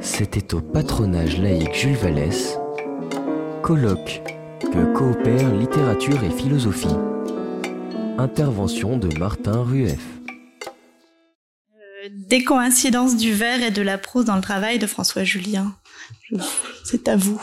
C'était 0.00 0.54
au 0.54 0.60
patronage 0.60 1.38
laïque 1.38 1.74
Jules 1.74 1.96
Vallès, 1.96 2.58
colloque 3.62 4.22
que 4.60 4.94
coopèrent 4.94 5.54
littérature 5.54 6.22
et 6.22 6.30
philosophie. 6.30 6.96
Intervention 8.18 8.98
de 8.98 9.16
Martin 9.18 9.62
Rueff. 9.62 10.04
Euh, 12.04 12.08
des 12.10 12.44
coïncidences 12.44 13.16
du 13.16 13.32
vers 13.32 13.62
et 13.62 13.70
de 13.70 13.82
la 13.82 13.98
prose 13.98 14.26
dans 14.26 14.36
le 14.36 14.42
travail 14.42 14.78
de 14.78 14.86
François 14.86 15.24
Julien. 15.24 15.74
C'est 16.84 17.08
à 17.08 17.16
vous. 17.16 17.40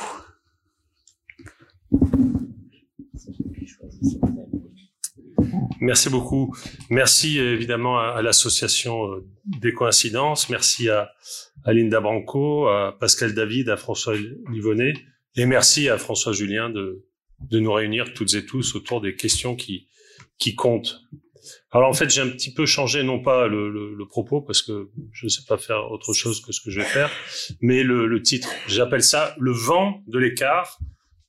Merci 5.79 6.09
beaucoup. 6.09 6.55
Merci 6.89 7.39
évidemment 7.39 7.99
à, 7.99 8.21
l'association 8.21 9.11
euh, 9.11 9.25
des 9.59 9.73
coïncidences. 9.73 10.49
Merci 10.49 10.89
à, 10.89 11.11
à, 11.63 11.73
Linda 11.73 11.99
Branco, 11.99 12.67
à 12.67 12.98
Pascal 12.99 13.34
David, 13.34 13.70
à 13.70 13.77
François 13.77 14.15
Livonnet. 14.52 14.93
Et 15.35 15.45
merci 15.45 15.89
à 15.89 15.98
François 15.98 16.34
Julien 16.34 16.70
de, 16.70 17.05
nous 17.52 17.71
réunir 17.71 18.13
toutes 18.13 18.34
et 18.34 18.45
tous 18.45 18.75
autour 18.75 19.01
des 19.01 19.15
questions 19.15 19.55
qui, 19.55 19.88
qui 20.39 20.55
comptent. 20.55 21.01
Alors 21.71 21.89
en 21.89 21.93
fait, 21.93 22.09
j'ai 22.09 22.21
un 22.21 22.29
petit 22.29 22.53
peu 22.53 22.65
changé, 22.65 23.03
non 23.03 23.21
pas 23.21 23.48
le 23.48 24.05
propos, 24.09 24.41
parce 24.41 24.62
que 24.62 24.89
je 25.12 25.25
ne 25.25 25.29
sais 25.29 25.43
pas 25.48 25.57
faire 25.57 25.91
autre 25.91 26.13
chose 26.13 26.41
que 26.41 26.51
ce 26.51 26.62
que 26.62 26.71
je 26.71 26.79
vais 26.79 26.85
faire, 26.85 27.12
mais 27.62 27.84
le, 27.84 28.07
le 28.07 28.21
titre. 28.21 28.49
J'appelle 28.67 29.03
ça 29.03 29.35
le 29.39 29.51
vent 29.51 30.03
de 30.07 30.17
l'écart 30.17 30.79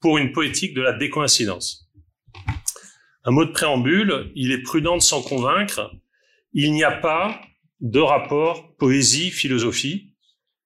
pour 0.00 0.18
une 0.18 0.32
poétique 0.32 0.74
de 0.74 0.80
la 0.80 0.92
décoïncidence. 0.92 1.88
Un 3.24 3.30
mot 3.30 3.44
de 3.44 3.50
préambule, 3.50 4.32
il 4.34 4.52
est 4.52 4.62
prudent 4.62 4.96
de 4.96 5.02
s'en 5.02 5.22
convaincre, 5.22 5.92
il 6.52 6.72
n'y 6.72 6.84
a 6.84 6.92
pas 6.92 7.40
de 7.80 8.00
rapport 8.00 8.76
poésie-philosophie, 8.76 10.14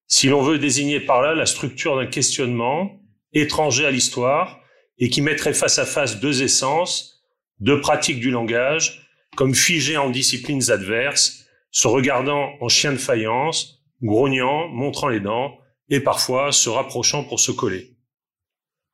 si 0.07 0.29
l'on 0.29 0.43
veut 0.43 0.59
désigner 0.59 1.01
par 1.01 1.23
là 1.23 1.35
la 1.35 1.47
structure 1.47 1.97
d'un 1.97 2.07
questionnement 2.07 3.01
étranger 3.33 3.87
à 3.87 3.91
l'histoire 3.91 4.61
et 4.99 5.09
qui 5.09 5.23
mettrait 5.23 5.55
face 5.55 5.79
à 5.79 5.87
face 5.87 6.21
deux 6.21 6.43
essences, 6.43 7.25
deux 7.61 7.81
pratiques 7.81 8.21
du 8.21 8.31
langage, 8.31 9.09
comme 9.37 9.55
figées 9.55 9.97
en 9.97 10.11
disciplines 10.11 10.71
adverses, 10.71 11.47
se 11.71 11.89
regardant 11.89 12.53
en 12.61 12.69
chien 12.69 12.93
de 12.93 12.99
faïence, 12.99 13.83
grognant, 14.03 14.69
montrant 14.69 15.09
les 15.09 15.21
dents, 15.21 15.59
et 15.89 16.01
parfois 16.01 16.53
se 16.53 16.69
rapprochant 16.69 17.25
pour 17.25 17.41
se 17.41 17.53
coller. 17.53 17.97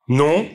Non, 0.07 0.49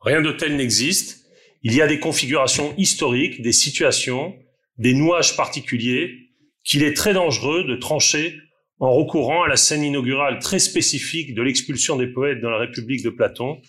rien 0.00 0.22
de 0.22 0.32
tel 0.32 0.56
n'existe, 0.56 1.26
il 1.62 1.74
y 1.74 1.82
a 1.82 1.86
des 1.86 2.00
configurations 2.00 2.74
historiques, 2.78 3.42
des 3.42 3.52
situations, 3.52 4.34
des 4.78 4.94
nouages 4.94 5.36
particuliers 5.36 6.29
qu'il 6.64 6.82
est 6.82 6.94
très 6.94 7.14
dangereux 7.14 7.64
de 7.64 7.76
trancher 7.76 8.36
en 8.78 8.92
recourant 8.92 9.42
à 9.42 9.48
la 9.48 9.56
scène 9.56 9.82
inaugurale 9.82 10.38
très 10.38 10.58
spécifique 10.58 11.34
de 11.34 11.42
l'expulsion 11.42 11.96
des 11.96 12.06
poètes 12.06 12.40
dans 12.40 12.50
la 12.50 12.58
République 12.58 13.02
de 13.02 13.10
Platon, 13.10 13.60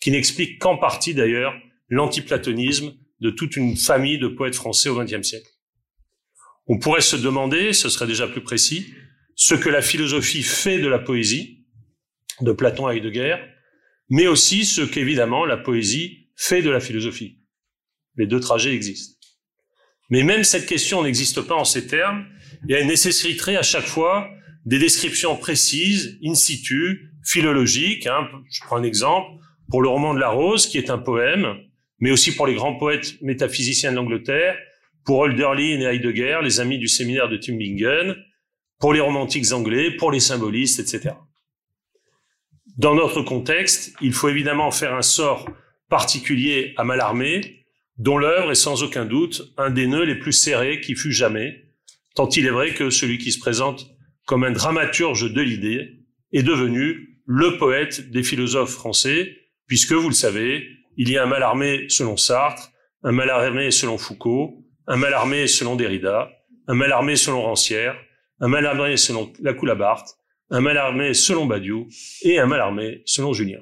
qui 0.00 0.10
n'explique 0.10 0.58
qu'en 0.58 0.76
partie 0.76 1.14
d'ailleurs 1.14 1.54
l'antiplatonisme 1.88 2.92
de 3.20 3.30
toute 3.30 3.56
une 3.56 3.76
famille 3.76 4.18
de 4.18 4.28
poètes 4.28 4.54
français 4.54 4.90
au 4.90 5.02
XXe 5.02 5.26
siècle. 5.26 5.48
On 6.66 6.78
pourrait 6.78 7.00
se 7.00 7.16
demander, 7.16 7.72
ce 7.72 7.88
serait 7.88 8.06
déjà 8.06 8.28
plus 8.28 8.42
précis, 8.42 8.92
ce 9.34 9.54
que 9.54 9.70
la 9.70 9.80
philosophie 9.80 10.42
fait 10.42 10.78
de 10.78 10.88
la 10.88 10.98
poésie, 10.98 11.64
de 12.42 12.52
Platon 12.52 12.86
à 12.86 12.94
Heidegger, 12.94 13.36
mais 14.10 14.26
aussi 14.26 14.64
ce 14.64 14.82
qu'évidemment 14.82 15.46
la 15.46 15.56
poésie 15.56 16.28
fait 16.36 16.62
de 16.62 16.70
la 16.70 16.80
philosophie. 16.80 17.40
Les 18.16 18.26
deux 18.26 18.40
trajets 18.40 18.74
existent. 18.74 19.16
Mais 20.10 20.22
même 20.22 20.44
cette 20.44 20.66
question 20.66 21.02
n'existe 21.02 21.40
pas 21.42 21.54
en 21.54 21.64
ces 21.64 21.86
termes, 21.86 22.26
et 22.68 22.74
elle 22.74 22.86
nécessiterait 22.86 23.56
à 23.56 23.62
chaque 23.62 23.86
fois 23.86 24.28
des 24.64 24.78
descriptions 24.78 25.36
précises, 25.36 26.18
in 26.24 26.34
situ, 26.34 27.10
philologiques. 27.24 28.06
Hein. 28.06 28.28
Je 28.50 28.60
prends 28.62 28.76
un 28.76 28.82
exemple 28.82 29.28
pour 29.70 29.82
le 29.82 29.88
roman 29.88 30.14
de 30.14 30.20
la 30.20 30.30
Rose, 30.30 30.66
qui 30.66 30.78
est 30.78 30.90
un 30.90 30.98
poème, 30.98 31.56
mais 32.00 32.10
aussi 32.10 32.34
pour 32.34 32.46
les 32.46 32.54
grands 32.54 32.76
poètes 32.76 33.20
métaphysiciens 33.22 33.90
de 33.90 33.96
l'Angleterre, 33.96 34.56
pour 35.04 35.24
Hölderlin 35.24 35.80
et 35.80 35.84
Heidegger, 35.84 36.40
les 36.42 36.60
amis 36.60 36.78
du 36.78 36.88
séminaire 36.88 37.28
de 37.28 37.36
Tübingen, 37.36 38.14
pour 38.78 38.92
les 38.92 39.00
romantiques 39.00 39.52
anglais, 39.52 39.90
pour 39.90 40.12
les 40.12 40.20
symbolistes, 40.20 40.80
etc. 40.80 41.14
Dans 42.76 42.94
notre 42.94 43.22
contexte, 43.22 43.94
il 44.00 44.12
faut 44.12 44.28
évidemment 44.28 44.70
faire 44.70 44.94
un 44.94 45.02
sort 45.02 45.48
particulier 45.88 46.74
à 46.76 46.84
Mallarmé, 46.84 47.64
dont 47.96 48.18
l'œuvre 48.18 48.52
est 48.52 48.54
sans 48.54 48.82
aucun 48.82 49.04
doute 49.04 49.52
un 49.56 49.70
des 49.70 49.86
nœuds 49.86 50.04
les 50.04 50.14
plus 50.14 50.32
serrés 50.32 50.80
qui 50.80 50.94
fut 50.94 51.12
jamais, 51.12 51.67
tant 52.18 52.28
il 52.30 52.46
est 52.46 52.50
vrai 52.50 52.74
que 52.74 52.90
celui 52.90 53.18
qui 53.18 53.30
se 53.30 53.38
présente 53.38 53.86
comme 54.26 54.42
un 54.42 54.50
dramaturge 54.50 55.32
de 55.32 55.40
l'idée 55.40 56.00
est 56.32 56.42
devenu 56.42 57.20
le 57.26 57.56
poète 57.58 58.10
des 58.10 58.24
philosophes 58.24 58.72
français, 58.72 59.36
puisque, 59.68 59.92
vous 59.92 60.08
le 60.08 60.14
savez, 60.14 60.66
il 60.96 61.08
y 61.10 61.16
a 61.16 61.22
un 61.22 61.26
Mallarmé 61.26 61.88
selon 61.88 62.16
Sartre, 62.16 62.72
un 63.04 63.12
Mallarmé 63.12 63.70
selon 63.70 63.98
Foucault, 63.98 64.64
un 64.88 64.96
Mallarmé 64.96 65.46
selon 65.46 65.76
Derrida, 65.76 66.28
un 66.66 66.74
Mallarmé 66.74 67.14
selon 67.14 67.42
Rancière, 67.42 67.96
un 68.40 68.48
Mallarmé 68.48 68.96
selon 68.96 69.32
Lacoulabarte, 69.38 70.08
un 70.50 70.60
Mallarmé 70.60 71.14
selon 71.14 71.46
Badiou 71.46 71.86
et 72.22 72.40
un 72.40 72.46
Mallarmé 72.46 73.02
selon 73.04 73.32
Julien. 73.32 73.60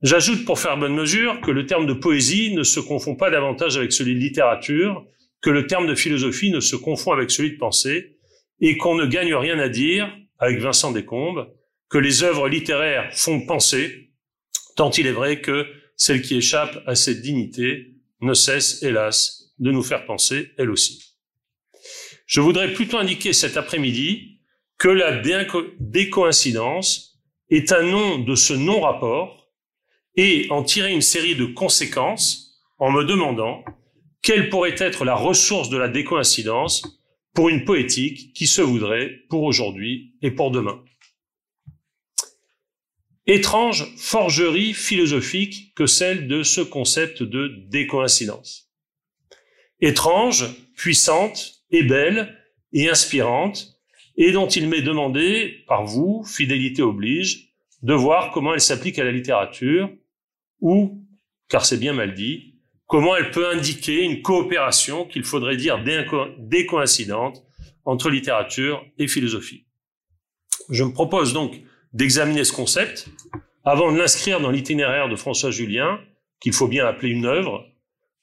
J'ajoute 0.00 0.46
pour 0.46 0.58
faire 0.58 0.78
bonne 0.78 0.94
mesure 0.94 1.42
que 1.42 1.50
le 1.50 1.66
terme 1.66 1.84
de 1.84 1.92
poésie 1.92 2.54
ne 2.54 2.62
se 2.62 2.80
confond 2.80 3.14
pas 3.14 3.28
davantage 3.28 3.76
avec 3.76 3.92
celui 3.92 4.14
de 4.14 4.20
littérature, 4.20 5.04
que 5.46 5.50
le 5.52 5.68
terme 5.68 5.86
de 5.86 5.94
philosophie 5.94 6.50
ne 6.50 6.58
se 6.58 6.74
confond 6.74 7.12
avec 7.12 7.30
celui 7.30 7.52
de 7.52 7.56
pensée, 7.56 8.16
et 8.60 8.76
qu'on 8.76 8.96
ne 8.96 9.06
gagne 9.06 9.32
rien 9.32 9.60
à 9.60 9.68
dire, 9.68 10.12
avec 10.40 10.58
Vincent 10.58 10.90
Descombes, 10.90 11.46
que 11.88 11.98
les 11.98 12.24
œuvres 12.24 12.48
littéraires 12.48 13.16
font 13.16 13.46
penser, 13.46 14.10
tant 14.74 14.90
il 14.90 15.06
est 15.06 15.12
vrai 15.12 15.40
que 15.40 15.64
celle 15.94 16.20
qui 16.20 16.36
échappe 16.36 16.82
à 16.88 16.96
cette 16.96 17.22
dignité 17.22 17.94
ne 18.22 18.34
cesse, 18.34 18.82
hélas, 18.82 19.52
de 19.60 19.70
nous 19.70 19.84
faire 19.84 20.04
penser, 20.04 20.50
elle 20.58 20.68
aussi. 20.68 21.14
Je 22.26 22.40
voudrais 22.40 22.72
plutôt 22.72 22.98
indiquer 22.98 23.32
cet 23.32 23.56
après-midi 23.56 24.40
que 24.78 24.88
la 24.88 25.22
décoïncidence 25.78 27.20
est 27.50 27.70
un 27.70 27.84
nom 27.84 28.18
de 28.18 28.34
ce 28.34 28.52
non-rapport 28.52 29.48
et 30.16 30.48
en 30.50 30.64
tirer 30.64 30.92
une 30.92 31.02
série 31.02 31.36
de 31.36 31.46
conséquences 31.46 32.60
en 32.80 32.90
me 32.90 33.04
demandant 33.04 33.62
quelle 34.26 34.48
pourrait 34.48 34.74
être 34.78 35.04
la 35.04 35.14
ressource 35.14 35.68
de 35.68 35.76
la 35.76 35.86
décoïncidence 35.86 37.00
pour 37.32 37.48
une 37.48 37.64
poétique 37.64 38.32
qui 38.32 38.48
se 38.48 38.60
voudrait 38.60 39.20
pour 39.28 39.44
aujourd'hui 39.44 40.16
et 40.20 40.32
pour 40.32 40.50
demain. 40.50 40.82
Étrange 43.28 43.86
forgerie 43.96 44.74
philosophique 44.74 45.72
que 45.76 45.86
celle 45.86 46.26
de 46.26 46.42
ce 46.42 46.60
concept 46.60 47.22
de 47.22 47.54
décoïncidence. 47.68 48.68
Étrange, 49.80 50.44
puissante 50.76 51.62
et 51.70 51.84
belle 51.84 52.36
et 52.72 52.90
inspirante, 52.90 53.78
et 54.16 54.32
dont 54.32 54.48
il 54.48 54.68
m'est 54.68 54.82
demandé, 54.82 55.62
par 55.68 55.84
vous, 55.84 56.24
fidélité 56.24 56.82
oblige, 56.82 57.52
de 57.82 57.94
voir 57.94 58.32
comment 58.32 58.54
elle 58.54 58.60
s'applique 58.60 58.98
à 58.98 59.04
la 59.04 59.12
littérature, 59.12 59.88
ou, 60.60 61.06
car 61.48 61.64
c'est 61.64 61.78
bien 61.78 61.92
mal 61.92 62.14
dit, 62.14 62.55
comment 62.86 63.16
elle 63.16 63.30
peut 63.30 63.48
indiquer 63.48 64.02
une 64.02 64.22
coopération 64.22 65.04
qu'il 65.04 65.24
faudrait 65.24 65.56
dire 65.56 65.82
décoïncidente 66.38 67.44
entre 67.84 68.10
littérature 68.10 68.84
et 68.98 69.08
philosophie. 69.08 69.64
Je 70.70 70.84
me 70.84 70.92
propose 70.92 71.32
donc 71.32 71.60
d'examiner 71.92 72.44
ce 72.44 72.52
concept 72.52 73.08
avant 73.64 73.92
de 73.92 73.98
l'inscrire 73.98 74.40
dans 74.40 74.50
l'itinéraire 74.50 75.08
de 75.08 75.16
François 75.16 75.50
Julien, 75.50 76.00
qu'il 76.40 76.52
faut 76.52 76.68
bien 76.68 76.86
appeler 76.86 77.10
une 77.10 77.26
œuvre, 77.26 77.66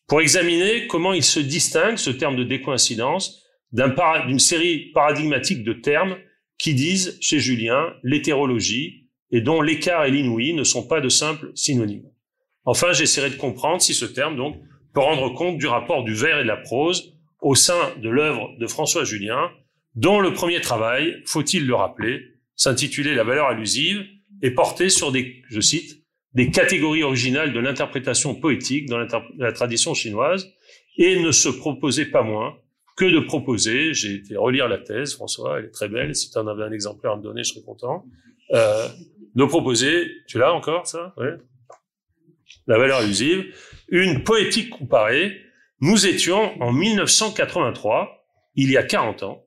pour 0.07 0.21
examiner 0.21 0.87
comment 0.87 1.13
il 1.13 1.23
se 1.23 1.39
distingue, 1.39 1.97
ce 1.97 2.09
terme 2.09 2.35
de 2.35 2.43
décoïncidence, 2.43 3.41
d'une 3.71 4.39
série 4.39 4.91
paradigmatique 4.93 5.63
de 5.63 5.73
termes 5.73 6.17
qui 6.57 6.73
disent, 6.73 7.17
chez 7.19 7.39
Julien, 7.39 7.93
l'hétérologie, 8.03 9.09
et 9.31 9.41
dont 9.41 9.61
l'écart 9.61 10.05
et 10.05 10.11
l'inouï 10.11 10.53
ne 10.53 10.63
sont 10.63 10.87
pas 10.87 11.01
de 11.01 11.09
simples 11.09 11.51
synonymes. 11.55 12.09
Enfin, 12.65 12.93
j'essaierai 12.93 13.29
de 13.29 13.35
comprendre 13.35 13.81
si 13.81 13.93
ce 13.93 14.05
terme, 14.05 14.35
donc, 14.35 14.57
peut 14.93 15.01
rendre 15.01 15.33
compte 15.33 15.57
du 15.57 15.67
rapport 15.67 16.03
du 16.03 16.13
vers 16.13 16.39
et 16.39 16.43
de 16.43 16.47
la 16.47 16.57
prose 16.57 17.13
au 17.41 17.55
sein 17.55 17.91
de 18.01 18.09
l'œuvre 18.09 18.49
de 18.59 18.67
François 18.67 19.03
Julien, 19.03 19.51
dont 19.95 20.19
le 20.19 20.33
premier 20.33 20.61
travail, 20.61 21.21
faut-il 21.25 21.67
le 21.67 21.75
rappeler, 21.75 22.21
s'intitulait 22.55 23.15
La 23.15 23.23
valeur 23.23 23.47
allusive 23.47 24.05
et 24.41 24.51
portait 24.51 24.89
sur 24.89 25.11
des, 25.11 25.43
je 25.49 25.59
cite, 25.59 26.03
des 26.33 26.51
catégories 26.51 27.03
originales 27.03 27.53
de 27.53 27.59
l'interprétation 27.59 28.35
poétique 28.35 28.87
dans 28.87 29.05
la 29.37 29.51
tradition 29.51 29.93
chinoise 29.93 30.49
et 30.97 31.19
ne 31.19 31.31
se 31.31 31.49
proposait 31.49 32.05
pas 32.05 32.23
moins 32.23 32.55
que 32.95 33.05
de 33.05 33.19
proposer, 33.19 33.93
j'ai 33.93 34.15
été 34.15 34.35
relire 34.35 34.67
la 34.67 34.77
thèse, 34.77 35.15
François, 35.15 35.59
elle 35.59 35.65
est 35.65 35.71
très 35.71 35.89
belle, 35.89 36.15
si 36.15 36.29
tu 36.29 36.37
en 36.37 36.47
avais 36.47 36.63
un 36.63 36.71
exemplaire 36.71 37.13
à 37.13 37.17
me 37.17 37.23
donner, 37.23 37.43
je 37.43 37.53
serais 37.53 37.65
content, 37.65 38.05
euh, 38.51 38.87
de 39.33 39.45
proposer, 39.45 40.11
tu 40.27 40.37
l'as 40.37 40.53
encore 40.53 40.85
ça? 40.85 41.13
La 42.67 42.77
valeur 42.77 42.99
allusive, 42.99 43.53
une 43.89 44.23
poétique 44.23 44.69
comparée. 44.69 45.41
Nous 45.79 46.05
étions 46.05 46.61
en 46.61 46.71
1983, 46.71 48.25
il 48.55 48.71
y 48.71 48.77
a 48.77 48.83
40 48.83 49.23
ans, 49.23 49.45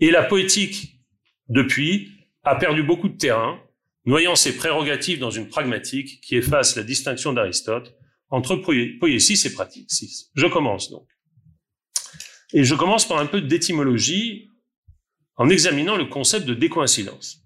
et 0.00 0.10
la 0.10 0.22
poétique, 0.22 1.00
depuis, 1.48 2.10
a 2.42 2.56
perdu 2.56 2.82
beaucoup 2.82 3.08
de 3.08 3.16
terrain, 3.16 3.60
noyant 4.04 4.34
ses 4.34 4.56
prérogatives 4.56 5.18
dans 5.18 5.30
une 5.30 5.48
pragmatique 5.48 6.20
qui 6.20 6.36
efface 6.36 6.76
la 6.76 6.82
distinction 6.82 7.32
d'Aristote 7.32 7.94
entre 8.28 8.56
poésie 8.56 9.46
et 9.46 9.50
pratique. 9.50 9.88
Je 10.34 10.46
commence 10.46 10.90
donc. 10.90 11.06
Et 12.52 12.64
je 12.64 12.74
commence 12.74 13.06
par 13.06 13.18
un 13.18 13.26
peu 13.26 13.40
d'étymologie 13.40 14.50
en 15.36 15.48
examinant 15.48 15.96
le 15.96 16.06
concept 16.06 16.46
de 16.46 16.54
décoïncidence. 16.54 17.40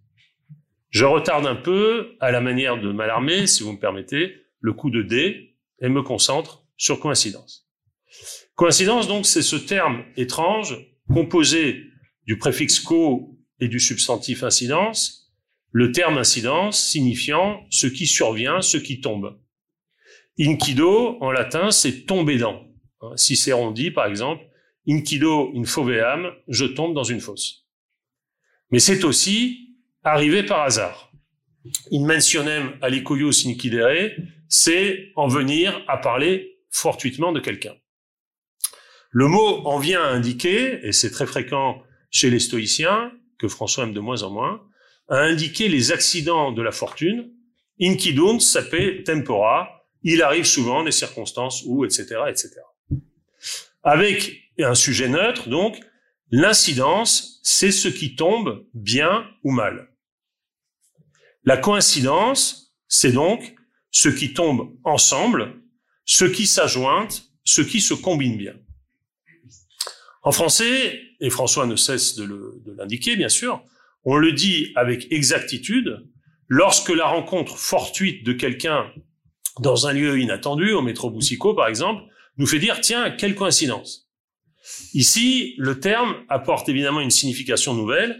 Je 0.90 1.04
retarde 1.04 1.46
un 1.46 1.54
peu, 1.54 2.16
à 2.20 2.30
la 2.30 2.40
manière 2.40 2.80
de 2.80 2.92
Mallarmé, 2.92 3.46
si 3.46 3.62
vous 3.62 3.72
me 3.72 3.78
permettez, 3.78 4.34
le 4.60 4.72
coup 4.72 4.90
de 4.90 5.02
dé 5.02 5.56
et 5.80 5.88
me 5.88 6.02
concentre 6.02 6.64
sur 6.76 7.00
coïncidence. 7.00 7.68
Coïncidence, 8.54 9.06
donc, 9.06 9.26
c'est 9.26 9.42
ce 9.42 9.56
terme 9.56 10.04
étrange 10.16 10.76
composé 11.08 11.84
du 12.26 12.38
préfixe 12.38 12.80
co 12.80 13.38
et 13.60 13.68
du 13.68 13.80
substantif 13.80 14.42
incidence, 14.42 15.32
le 15.70 15.92
terme 15.92 16.18
incidence 16.18 16.82
signifiant 16.82 17.66
ce 17.70 17.86
qui 17.86 18.06
survient, 18.06 18.60
ce 18.60 18.76
qui 18.76 19.00
tombe. 19.00 19.38
Incido, 20.40 21.18
en 21.20 21.30
latin, 21.30 21.70
c'est 21.70 22.06
tomber 22.06 22.38
dans. 22.38 22.66
Cicéron 23.16 23.70
dit, 23.70 23.90
par 23.90 24.06
exemple, 24.06 24.44
incido 24.88 25.52
in 25.54 25.64
foveam, 25.64 26.32
je 26.48 26.64
tombe 26.64 26.94
dans 26.94 27.04
une 27.04 27.20
fosse. 27.20 27.66
Mais 28.70 28.78
c'est 28.78 29.04
aussi 29.04 29.76
arriver 30.02 30.42
par 30.42 30.62
hasard. 30.62 31.12
In 31.92 32.06
mentionem 32.06 32.78
alicoius 32.80 33.46
incidere, 33.46 34.10
c'est 34.48 35.12
en 35.16 35.28
venir 35.28 35.84
à 35.88 35.98
parler 35.98 36.58
fortuitement 36.70 37.32
de 37.32 37.40
quelqu'un. 37.40 37.74
Le 39.10 39.26
mot 39.26 39.66
en 39.66 39.78
vient 39.78 40.02
à 40.02 40.08
indiquer, 40.08 40.86
et 40.86 40.92
c'est 40.92 41.10
très 41.10 41.26
fréquent 41.26 41.82
chez 42.10 42.30
les 42.30 42.40
stoïciens, 42.40 43.12
que 43.38 43.48
François 43.48 43.84
aime 43.84 43.94
de 43.94 44.00
moins 44.00 44.22
en 44.22 44.30
moins, 44.30 44.62
à 45.08 45.18
indiquer 45.18 45.68
les 45.68 45.92
accidents 45.92 46.52
de 46.52 46.62
la 46.62 46.72
fortune. 46.72 47.32
Incidunt 47.80 48.40
sape 48.40 49.04
tempora, 49.04 49.86
il 50.02 50.22
arrive 50.22 50.44
souvent 50.44 50.84
des 50.84 50.92
circonstances 50.92 51.62
où, 51.66 51.84
etc., 51.84 52.20
etc. 52.28 52.50
Avec 53.82 54.42
un 54.58 54.74
sujet 54.74 55.08
neutre, 55.08 55.48
donc, 55.48 55.78
l'incidence, 56.30 57.40
c'est 57.42 57.70
ce 57.70 57.88
qui 57.88 58.16
tombe 58.16 58.66
bien 58.74 59.26
ou 59.44 59.50
mal. 59.52 59.88
La 61.44 61.56
coïncidence, 61.56 62.76
c'est 62.88 63.12
donc 63.12 63.54
ce 63.90 64.08
qui 64.08 64.34
tombe 64.34 64.76
ensemble, 64.84 65.54
ce 66.04 66.24
qui 66.24 66.46
s'ajointe, 66.46 67.24
ce 67.44 67.62
qui 67.62 67.80
se 67.80 67.94
combine 67.94 68.36
bien. 68.36 68.54
En 70.22 70.32
français, 70.32 71.00
et 71.20 71.30
François 71.30 71.66
ne 71.66 71.76
cesse 71.76 72.16
de 72.16 72.74
l'indiquer 72.76 73.16
bien 73.16 73.28
sûr, 73.28 73.62
on 74.04 74.16
le 74.16 74.32
dit 74.32 74.72
avec 74.76 75.10
exactitude, 75.10 76.06
lorsque 76.48 76.90
la 76.90 77.06
rencontre 77.06 77.56
fortuite 77.58 78.24
de 78.24 78.32
quelqu'un 78.32 78.92
dans 79.60 79.86
un 79.86 79.92
lieu 79.92 80.18
inattendu, 80.18 80.72
au 80.72 80.82
métro 80.82 81.10
Boussico 81.10 81.54
par 81.54 81.68
exemple, 81.68 82.02
nous 82.36 82.46
fait 82.46 82.58
dire 82.58 82.80
tiens, 82.80 83.10
quelle 83.10 83.34
coïncidence. 83.34 84.08
Ici, 84.94 85.54
le 85.58 85.80
terme 85.80 86.24
apporte 86.28 86.68
évidemment 86.68 87.00
une 87.00 87.10
signification 87.10 87.74
nouvelle. 87.74 88.18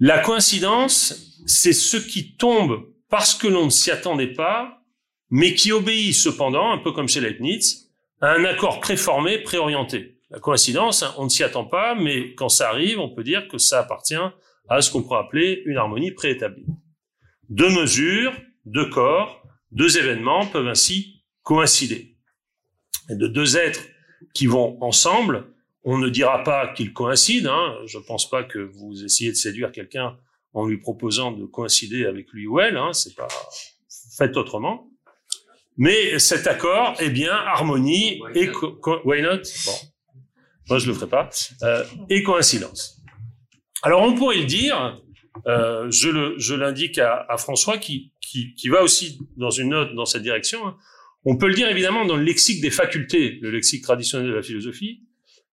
La 0.00 0.18
coïncidence, 0.18 1.40
c'est 1.46 1.72
ce 1.72 1.96
qui 1.96 2.36
tombe 2.36 2.93
parce 3.08 3.34
que 3.34 3.46
l'on 3.46 3.66
ne 3.66 3.70
s'y 3.70 3.90
attendait 3.90 4.32
pas, 4.32 4.82
mais 5.30 5.54
qui 5.54 5.72
obéit 5.72 6.14
cependant, 6.14 6.72
un 6.72 6.78
peu 6.78 6.92
comme 6.92 7.08
chez 7.08 7.20
Leibniz, 7.20 7.90
à 8.20 8.32
un 8.32 8.44
accord 8.44 8.80
préformé, 8.80 9.38
préorienté. 9.38 10.18
La 10.30 10.40
coïncidence, 10.40 11.02
hein, 11.02 11.14
on 11.18 11.24
ne 11.24 11.28
s'y 11.28 11.44
attend 11.44 11.64
pas, 11.64 11.94
mais 11.94 12.34
quand 12.34 12.48
ça 12.48 12.68
arrive, 12.68 12.98
on 12.98 13.14
peut 13.14 13.24
dire 13.24 13.46
que 13.48 13.58
ça 13.58 13.80
appartient 13.80 14.14
à 14.68 14.80
ce 14.80 14.90
qu'on 14.90 15.02
pourrait 15.02 15.20
appeler 15.20 15.62
une 15.66 15.76
harmonie 15.76 16.10
préétablie. 16.10 16.66
Deux 17.50 17.70
mesures, 17.70 18.32
deux 18.64 18.88
corps, 18.88 19.42
deux 19.70 19.98
événements 19.98 20.46
peuvent 20.46 20.68
ainsi 20.68 21.22
coïncider. 21.42 22.16
Et 23.10 23.16
de 23.16 23.26
deux 23.26 23.56
êtres 23.56 23.82
qui 24.32 24.46
vont 24.46 24.78
ensemble, 24.82 25.46
on 25.84 25.98
ne 25.98 26.08
dira 26.08 26.42
pas 26.42 26.68
qu'ils 26.68 26.92
coïncident. 26.92 27.52
Hein. 27.52 27.76
Je 27.86 27.98
ne 27.98 28.02
pense 28.02 28.28
pas 28.28 28.42
que 28.42 28.58
vous 28.58 29.04
essayez 29.04 29.30
de 29.30 29.36
séduire 29.36 29.70
quelqu'un 29.70 30.16
en 30.54 30.66
lui 30.66 30.78
proposant 30.78 31.32
de 31.32 31.44
coïncider 31.44 32.06
avec 32.06 32.30
lui 32.32 32.46
ou 32.46 32.60
elle. 32.60 32.76
Hein. 32.76 32.92
C'est 32.92 33.14
pas 33.14 33.28
fait 34.16 34.36
autrement. 34.36 34.88
Mais 35.76 36.18
cet 36.20 36.46
accord, 36.46 36.94
eh 37.00 37.10
bien, 37.10 37.32
harmonie 37.32 38.22
et 38.34 38.48
why 39.04 39.22
not? 39.22 39.42
Bon, 39.66 39.72
moi 40.68 40.78
je 40.78 40.86
le 40.86 40.94
ferai 40.94 41.08
pas. 41.08 41.28
Euh, 41.62 41.84
et 42.08 42.22
coïncidence. 42.22 43.02
Alors 43.82 44.02
on 44.02 44.14
pourrait 44.14 44.38
le 44.38 44.44
dire. 44.44 45.00
Euh, 45.48 45.90
je 45.90 46.08
le, 46.08 46.38
je 46.38 46.54
l'indique 46.54 46.96
à, 46.96 47.26
à, 47.28 47.36
François 47.38 47.76
qui, 47.76 48.12
qui, 48.20 48.54
qui 48.54 48.68
va 48.68 48.84
aussi 48.84 49.18
dans 49.36 49.50
une 49.50 49.70
note 49.70 49.92
dans 49.96 50.04
cette 50.04 50.22
direction. 50.22 50.64
Hein. 50.64 50.76
On 51.24 51.36
peut 51.36 51.48
le 51.48 51.54
dire 51.54 51.68
évidemment 51.68 52.04
dans 52.04 52.16
le 52.16 52.22
lexique 52.22 52.60
des 52.60 52.70
facultés, 52.70 53.40
le 53.42 53.50
lexique 53.50 53.82
traditionnel 53.82 54.28
de 54.28 54.34
la 54.34 54.42
philosophie, 54.42 55.02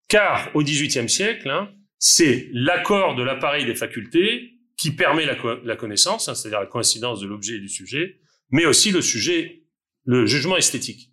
car 0.06 0.50
au 0.54 0.62
XVIIIe 0.62 1.08
siècle, 1.08 1.48
hein, 1.48 1.70
c'est 1.98 2.50
l'accord 2.52 3.14
de 3.14 3.22
l'appareil 3.22 3.64
des 3.64 3.74
facultés 3.74 4.59
qui 4.80 4.92
permet 4.92 5.26
la, 5.26 5.76
connaissance, 5.76 6.28
hein, 6.28 6.34
c'est-à-dire 6.34 6.58
la 6.58 6.66
coïncidence 6.66 7.20
de 7.20 7.26
l'objet 7.26 7.56
et 7.56 7.60
du 7.60 7.68
sujet, 7.68 8.16
mais 8.48 8.64
aussi 8.64 8.92
le 8.92 9.02
sujet, 9.02 9.64
le 10.06 10.24
jugement 10.24 10.56
esthétique. 10.56 11.12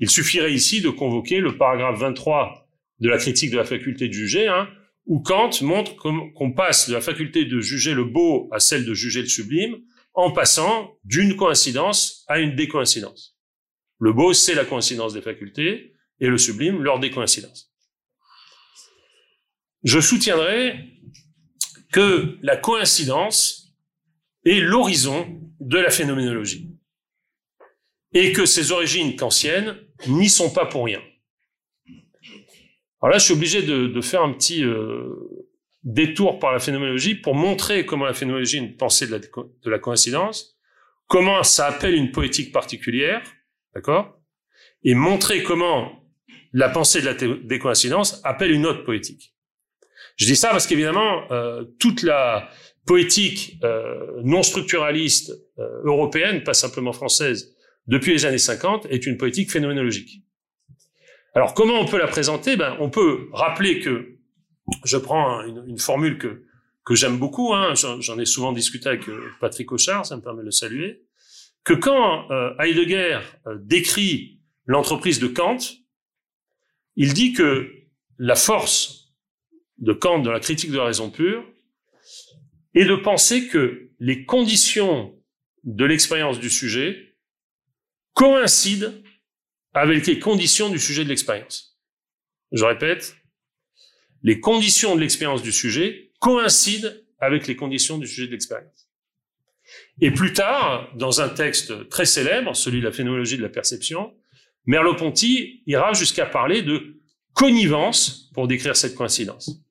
Il 0.00 0.08
suffirait 0.08 0.54
ici 0.54 0.80
de 0.80 0.88
convoquer 0.88 1.40
le 1.40 1.58
paragraphe 1.58 2.00
23 2.00 2.66
de 3.00 3.10
la 3.10 3.18
critique 3.18 3.50
de 3.50 3.58
la 3.58 3.66
faculté 3.66 4.08
de 4.08 4.14
juger, 4.14 4.48
hein, 4.48 4.70
où 5.04 5.20
Kant 5.20 5.50
montre 5.60 5.94
qu'on 5.94 6.52
passe 6.52 6.88
de 6.88 6.94
la 6.94 7.02
faculté 7.02 7.44
de 7.44 7.60
juger 7.60 7.92
le 7.92 8.04
beau 8.04 8.48
à 8.50 8.60
celle 8.60 8.86
de 8.86 8.94
juger 8.94 9.20
le 9.20 9.28
sublime, 9.28 9.76
en 10.14 10.30
passant 10.30 10.96
d'une 11.04 11.36
coïncidence 11.36 12.24
à 12.28 12.40
une 12.40 12.56
décoïncidence. 12.56 13.36
Le 14.00 14.14
beau, 14.14 14.32
c'est 14.32 14.54
la 14.54 14.64
coïncidence 14.64 15.12
des 15.12 15.20
facultés, 15.20 15.92
et 16.20 16.28
le 16.28 16.38
sublime, 16.38 16.82
leur 16.82 16.98
décoïncidence. 16.98 17.70
Je 19.84 20.00
soutiendrai 20.00 20.95
que 21.96 22.36
la 22.42 22.58
coïncidence 22.58 23.74
est 24.44 24.60
l'horizon 24.60 25.40
de 25.60 25.78
la 25.78 25.88
phénoménologie, 25.88 26.68
et 28.12 28.32
que 28.32 28.44
ses 28.44 28.70
origines 28.70 29.16
kantiennes 29.16 29.78
n'y 30.06 30.28
sont 30.28 30.52
pas 30.52 30.66
pour 30.66 30.84
rien. 30.84 31.00
Alors 33.00 33.12
là, 33.12 33.16
je 33.16 33.24
suis 33.24 33.32
obligé 33.32 33.62
de, 33.62 34.00
faire 34.02 34.22
un 34.22 34.34
petit 34.34 34.62
euh, 34.62 35.08
détour 35.84 36.38
par 36.38 36.52
la 36.52 36.58
phénoménologie 36.58 37.14
pour 37.14 37.34
montrer 37.34 37.86
comment 37.86 38.04
la 38.04 38.12
phénoménologie 38.12 38.58
est 38.58 38.60
une 38.60 38.76
pensée 38.76 39.06
de 39.06 39.12
la, 39.12 39.18
de 39.18 39.70
la 39.70 39.78
coïncidence, 39.78 40.58
comment 41.06 41.42
ça 41.44 41.66
appelle 41.66 41.94
une 41.94 42.12
poétique 42.12 42.52
particulière, 42.52 43.22
d'accord? 43.74 44.20
Et 44.82 44.94
montrer 44.94 45.42
comment 45.42 46.06
la 46.52 46.68
pensée 46.68 47.00
de 47.00 47.06
la 47.06 47.14
décoïncidence 47.14 48.20
appelle 48.22 48.50
une 48.50 48.66
autre 48.66 48.84
poétique. 48.84 49.32
Je 50.16 50.26
dis 50.26 50.36
ça 50.36 50.50
parce 50.50 50.66
qu'évidemment, 50.66 51.30
euh, 51.30 51.64
toute 51.78 52.02
la 52.02 52.50
poétique 52.86 53.58
euh, 53.64 54.20
non 54.24 54.42
structuraliste 54.42 55.32
euh, 55.58 55.82
européenne, 55.84 56.42
pas 56.42 56.54
simplement 56.54 56.92
française, 56.92 57.54
depuis 57.86 58.12
les 58.12 58.24
années 58.26 58.38
50, 58.38 58.86
est 58.90 59.06
une 59.06 59.16
poétique 59.16 59.50
phénoménologique. 59.50 60.22
Alors 61.34 61.54
comment 61.54 61.78
on 61.78 61.84
peut 61.84 61.98
la 61.98 62.06
présenter? 62.06 62.56
Ben, 62.56 62.76
On 62.80 62.90
peut 62.90 63.28
rappeler 63.32 63.80
que, 63.80 64.16
je 64.84 64.96
prends 64.96 65.42
une, 65.42 65.64
une 65.68 65.78
formule 65.78 66.18
que, 66.18 66.46
que 66.86 66.94
j'aime 66.94 67.18
beaucoup, 67.18 67.52
hein, 67.52 67.74
j'en 67.74 68.18
ai 68.18 68.24
souvent 68.24 68.52
discuté 68.52 68.88
avec 68.88 69.08
euh, 69.08 69.28
Patrick 69.40 69.70
Auchard, 69.72 70.06
ça 70.06 70.16
me 70.16 70.22
permet 70.22 70.40
de 70.40 70.46
le 70.46 70.52
saluer, 70.52 71.02
que 71.64 71.74
quand 71.74 72.30
euh, 72.30 72.54
Heidegger 72.60 73.18
euh, 73.48 73.58
décrit 73.60 74.38
l'entreprise 74.66 75.18
de 75.18 75.26
Kant, 75.26 75.58
il 76.94 77.12
dit 77.12 77.32
que 77.32 77.72
la 78.18 78.36
force 78.36 79.05
de 79.78 79.92
Kant 79.92 80.20
dans 80.20 80.32
la 80.32 80.40
critique 80.40 80.70
de 80.70 80.76
la 80.76 80.84
raison 80.84 81.10
pure 81.10 81.44
est 82.74 82.84
de 82.84 82.96
penser 82.96 83.48
que 83.48 83.90
les 83.98 84.24
conditions 84.24 85.14
de 85.64 85.84
l'expérience 85.84 86.38
du 86.38 86.50
sujet 86.50 87.16
coïncident 88.12 88.92
avec 89.72 90.06
les 90.06 90.18
conditions 90.18 90.70
du 90.70 90.78
sujet 90.78 91.04
de 91.04 91.08
l'expérience. 91.08 91.78
Je 92.52 92.64
répète, 92.64 93.16
les 94.22 94.40
conditions 94.40 94.94
de 94.94 95.00
l'expérience 95.00 95.42
du 95.42 95.52
sujet 95.52 96.12
coïncident 96.20 96.88
avec 97.18 97.46
les 97.46 97.56
conditions 97.56 97.98
du 97.98 98.06
sujet 98.06 98.26
de 98.26 98.32
l'expérience. 98.32 98.88
Et 100.00 100.10
plus 100.10 100.32
tard, 100.32 100.92
dans 100.96 101.20
un 101.20 101.28
texte 101.28 101.88
très 101.88 102.06
célèbre, 102.06 102.54
celui 102.54 102.80
de 102.80 102.84
la 102.84 102.92
phénoménologie 102.92 103.36
de 103.36 103.42
la 103.42 103.48
perception, 103.48 104.14
Merleau-Ponty 104.66 105.62
ira 105.66 105.92
jusqu'à 105.92 106.26
parler 106.26 106.62
de 106.62 107.00
connivence 107.32 108.30
pour 108.34 108.48
décrire 108.48 108.76
cette 108.76 108.94
coïncidence. 108.94 109.65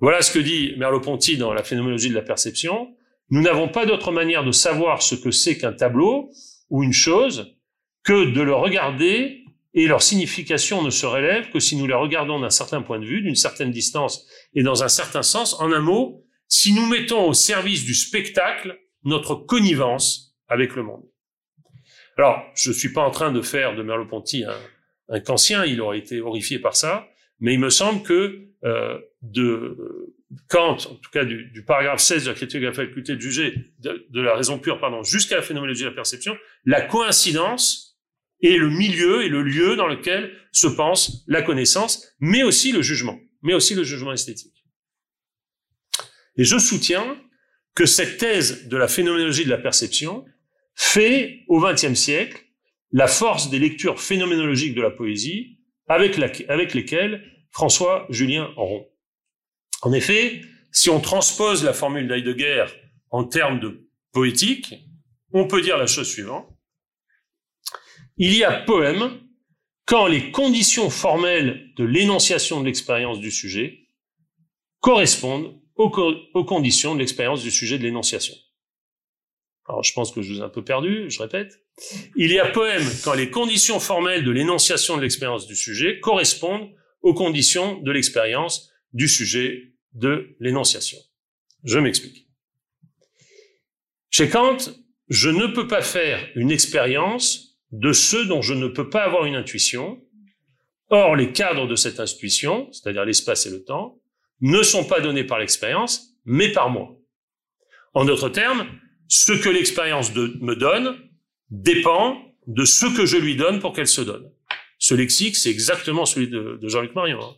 Voilà 0.00 0.20
ce 0.20 0.32
que 0.32 0.38
dit 0.38 0.74
Merleau-Ponty 0.76 1.38
dans 1.38 1.54
la 1.54 1.62
phénoménologie 1.62 2.10
de 2.10 2.14
la 2.14 2.22
perception. 2.22 2.94
Nous 3.30 3.40
n'avons 3.40 3.68
pas 3.68 3.86
d'autre 3.86 4.12
manière 4.12 4.44
de 4.44 4.52
savoir 4.52 5.02
ce 5.02 5.14
que 5.14 5.30
c'est 5.30 5.56
qu'un 5.56 5.72
tableau 5.72 6.30
ou 6.68 6.82
une 6.82 6.92
chose 6.92 7.56
que 8.04 8.30
de 8.32 8.42
le 8.42 8.54
regarder 8.54 9.44
et 9.74 9.86
leur 9.86 10.02
signification 10.02 10.82
ne 10.82 10.90
se 10.90 11.06
relève 11.06 11.50
que 11.50 11.60
si 11.60 11.76
nous 11.76 11.86
les 11.86 11.94
regardons 11.94 12.40
d'un 12.40 12.50
certain 12.50 12.82
point 12.82 12.98
de 12.98 13.06
vue, 13.06 13.22
d'une 13.22 13.34
certaine 13.34 13.70
distance 13.70 14.26
et 14.54 14.62
dans 14.62 14.82
un 14.82 14.88
certain 14.88 15.22
sens. 15.22 15.58
En 15.60 15.72
un 15.72 15.80
mot, 15.80 16.24
si 16.48 16.72
nous 16.72 16.86
mettons 16.86 17.28
au 17.28 17.34
service 17.34 17.84
du 17.84 17.94
spectacle 17.94 18.78
notre 19.04 19.34
connivence 19.34 20.36
avec 20.48 20.74
le 20.76 20.82
monde. 20.82 21.04
Alors, 22.18 22.42
je 22.54 22.70
ne 22.70 22.74
suis 22.74 22.92
pas 22.92 23.02
en 23.02 23.10
train 23.10 23.32
de 23.32 23.42
faire 23.42 23.74
de 23.74 23.82
Merleau-Ponty 23.82 24.44
un, 24.44 24.56
un 25.08 25.64
il 25.64 25.80
aurait 25.80 25.98
été 25.98 26.20
horrifié 26.20 26.58
par 26.58 26.76
ça, 26.76 27.06
mais 27.40 27.54
il 27.54 27.60
me 27.60 27.70
semble 27.70 28.02
que 28.02 28.48
euh, 28.64 28.98
de 29.22 30.12
Kant, 30.48 30.76
en 30.76 30.94
tout 30.96 31.10
cas 31.12 31.24
du, 31.24 31.50
du, 31.50 31.64
paragraphe 31.64 32.00
16 32.00 32.24
de 32.24 32.28
la 32.30 32.34
critique 32.34 32.60
de 32.60 32.66
la 32.66 32.72
faculté 32.72 33.14
de 33.14 33.20
juger, 33.20 33.54
de, 33.78 34.06
de 34.10 34.20
la 34.20 34.34
raison 34.34 34.58
pure, 34.58 34.80
pardon, 34.80 35.02
jusqu'à 35.02 35.36
la 35.36 35.42
phénoménologie 35.42 35.84
de 35.84 35.88
la 35.88 35.94
perception, 35.94 36.36
la 36.64 36.80
coïncidence 36.80 37.98
est 38.42 38.56
le 38.56 38.68
milieu 38.68 39.24
et 39.24 39.28
le 39.28 39.42
lieu 39.42 39.76
dans 39.76 39.86
lequel 39.86 40.32
se 40.52 40.66
pense 40.66 41.24
la 41.26 41.42
connaissance, 41.42 42.06
mais 42.20 42.42
aussi 42.42 42.72
le 42.72 42.82
jugement, 42.82 43.18
mais 43.42 43.54
aussi 43.54 43.74
le 43.74 43.84
jugement 43.84 44.12
esthétique. 44.12 44.64
Et 46.36 46.44
je 46.44 46.58
soutiens 46.58 47.16
que 47.74 47.86
cette 47.86 48.18
thèse 48.18 48.68
de 48.68 48.76
la 48.76 48.88
phénoménologie 48.88 49.44
de 49.44 49.50
la 49.50 49.58
perception 49.58 50.24
fait 50.74 51.44
au 51.48 51.60
XXe 51.60 51.94
siècle 51.94 52.42
la 52.92 53.06
force 53.06 53.50
des 53.50 53.58
lectures 53.58 54.00
phénoménologiques 54.00 54.74
de 54.74 54.82
la 54.82 54.90
poésie 54.90 55.55
avec, 55.88 56.16
la, 56.16 56.28
avec 56.48 56.74
lesquelles 56.74 57.24
François 57.50 58.06
Julien 58.10 58.52
rompt. 58.56 58.86
En 59.82 59.92
effet, 59.92 60.42
si 60.72 60.90
on 60.90 61.00
transpose 61.00 61.64
la 61.64 61.72
formule 61.72 62.08
d'Heidegger 62.08 62.66
en 63.10 63.24
termes 63.24 63.60
de 63.60 63.88
poétique, 64.12 64.74
on 65.32 65.46
peut 65.46 65.62
dire 65.62 65.76
la 65.78 65.86
chose 65.86 66.08
suivante. 66.08 66.48
Il 68.16 68.34
y 68.34 68.44
a 68.44 68.60
poème 68.62 69.20
quand 69.84 70.06
les 70.06 70.30
conditions 70.30 70.90
formelles 70.90 71.72
de 71.76 71.84
l'énonciation 71.84 72.60
de 72.60 72.66
l'expérience 72.66 73.20
du 73.20 73.30
sujet 73.30 73.88
correspondent 74.80 75.60
aux 75.76 76.44
conditions 76.44 76.94
de 76.94 77.00
l'expérience 77.00 77.42
du 77.42 77.50
sujet 77.50 77.78
de 77.78 77.84
l'énonciation. 77.84 78.34
Alors 79.68 79.82
je 79.82 79.92
pense 79.92 80.12
que 80.12 80.22
je 80.22 80.32
vous 80.32 80.38
ai 80.40 80.42
un 80.42 80.48
peu 80.48 80.62
perdu, 80.62 81.10
je 81.10 81.20
répète. 81.20 81.60
Il 82.14 82.30
y 82.30 82.38
a 82.38 82.46
poème 82.46 82.84
quand 83.04 83.14
les 83.14 83.30
conditions 83.30 83.80
formelles 83.80 84.24
de 84.24 84.30
l'énonciation 84.30 84.96
de 84.96 85.02
l'expérience 85.02 85.46
du 85.46 85.56
sujet 85.56 85.98
correspondent 86.00 86.70
aux 87.02 87.14
conditions 87.14 87.80
de 87.80 87.90
l'expérience 87.90 88.70
du 88.92 89.08
sujet 89.08 89.74
de 89.92 90.36
l'énonciation. 90.40 90.98
Je 91.64 91.78
m'explique. 91.78 92.28
Chez 94.10 94.28
Kant, 94.28 94.58
je 95.08 95.28
ne 95.28 95.46
peux 95.46 95.66
pas 95.66 95.82
faire 95.82 96.26
une 96.36 96.50
expérience 96.50 97.58
de 97.72 97.92
ceux 97.92 98.26
dont 98.26 98.42
je 98.42 98.54
ne 98.54 98.68
peux 98.68 98.88
pas 98.88 99.04
avoir 99.04 99.26
une 99.26 99.34
intuition. 99.34 100.00
Or, 100.88 101.16
les 101.16 101.32
cadres 101.32 101.66
de 101.66 101.74
cette 101.74 101.98
intuition, 101.98 102.70
c'est-à-dire 102.72 103.04
l'espace 103.04 103.46
et 103.46 103.50
le 103.50 103.64
temps, 103.64 104.00
ne 104.40 104.62
sont 104.62 104.84
pas 104.84 105.00
donnés 105.00 105.24
par 105.24 105.38
l'expérience, 105.38 106.14
mais 106.24 106.52
par 106.52 106.70
moi. 106.70 106.96
En 107.94 108.04
d'autres 108.04 108.28
termes, 108.28 108.68
ce 109.08 109.32
que 109.32 109.48
l'expérience 109.48 110.14
me 110.14 110.54
donne 110.54 110.96
dépend 111.50 112.20
de 112.46 112.64
ce 112.64 112.86
que 112.86 113.06
je 113.06 113.16
lui 113.16 113.36
donne 113.36 113.60
pour 113.60 113.72
qu'elle 113.72 113.88
se 113.88 114.00
donne. 114.00 114.30
Ce 114.78 114.94
lexique, 114.94 115.36
c'est 115.36 115.50
exactement 115.50 116.06
celui 116.06 116.28
de, 116.28 116.58
Jean-Luc 116.62 116.94
Marion. 116.94 117.20
Hein. 117.20 117.34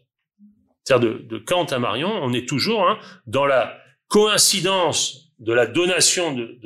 C'est-à-dire 0.85 1.21
de, 1.23 1.39
Kant 1.39 1.67
à 1.67 1.79
Marion, 1.79 2.11
on 2.11 2.33
est 2.33 2.49
toujours 2.49 2.89
hein, 2.89 2.99
dans 3.27 3.47
la 3.47 3.79
coïncidence 4.09 5.33
de 5.39 5.53
la 5.53 5.67
donation 5.67 6.35
de, 6.35 6.59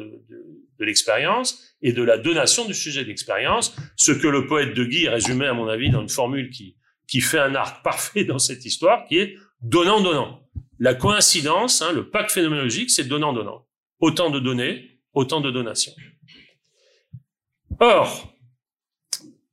l'expérience 0.79 1.77
et 1.83 1.93
de 1.93 2.03
la 2.03 2.19
donation 2.19 2.65
du 2.65 2.75
sujet 2.75 3.05
d'expérience, 3.05 3.77
ce 3.97 4.11
que 4.11 4.27
le 4.27 4.47
poète 4.47 4.75
de 4.75 4.85
Guy 4.85 5.09
résumait, 5.09 5.47
à 5.47 5.53
mon 5.53 5.69
avis, 5.69 5.91
dans 5.91 6.01
une 6.01 6.09
formule 6.09 6.51
qui, 6.51 6.77
qui 7.07 7.21
fait 7.21 7.39
un 7.39 7.55
arc 7.55 7.83
parfait 7.85 8.25
dans 8.25 8.39
cette 8.39 8.65
histoire, 8.65 9.05
qui 9.07 9.19
est 9.19 9.37
donnant-donnant. 9.61 10.43
La 10.81 10.95
coïncidence, 10.95 11.83
hein, 11.83 11.93
le 11.93 12.11
pacte 12.11 12.33
phénoménologique, 12.33 12.91
c'est 12.91 13.05
donnant-donnant. 13.05 13.65
Autant 14.01 14.31
de 14.31 14.41
données, 14.41 14.92
autant 15.15 15.41
de 15.41 15.51
donations. 15.51 15.93
Or, 17.81 18.33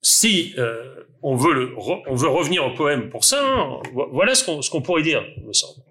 si 0.02 0.54
euh, 0.58 1.04
on, 1.22 1.36
veut 1.36 1.76
revenir 1.76 2.66
au 2.66 2.74
poème 2.74 3.10
pour 3.10 3.26
ça, 3.26 3.44
hein, 3.44 3.82
voilà 4.12 4.36
ce 4.36 4.70
qu'on 4.70 4.82
pourrait 4.82 5.04
dire, 5.04 5.24
me 5.44 5.54
semble. 5.54 5.84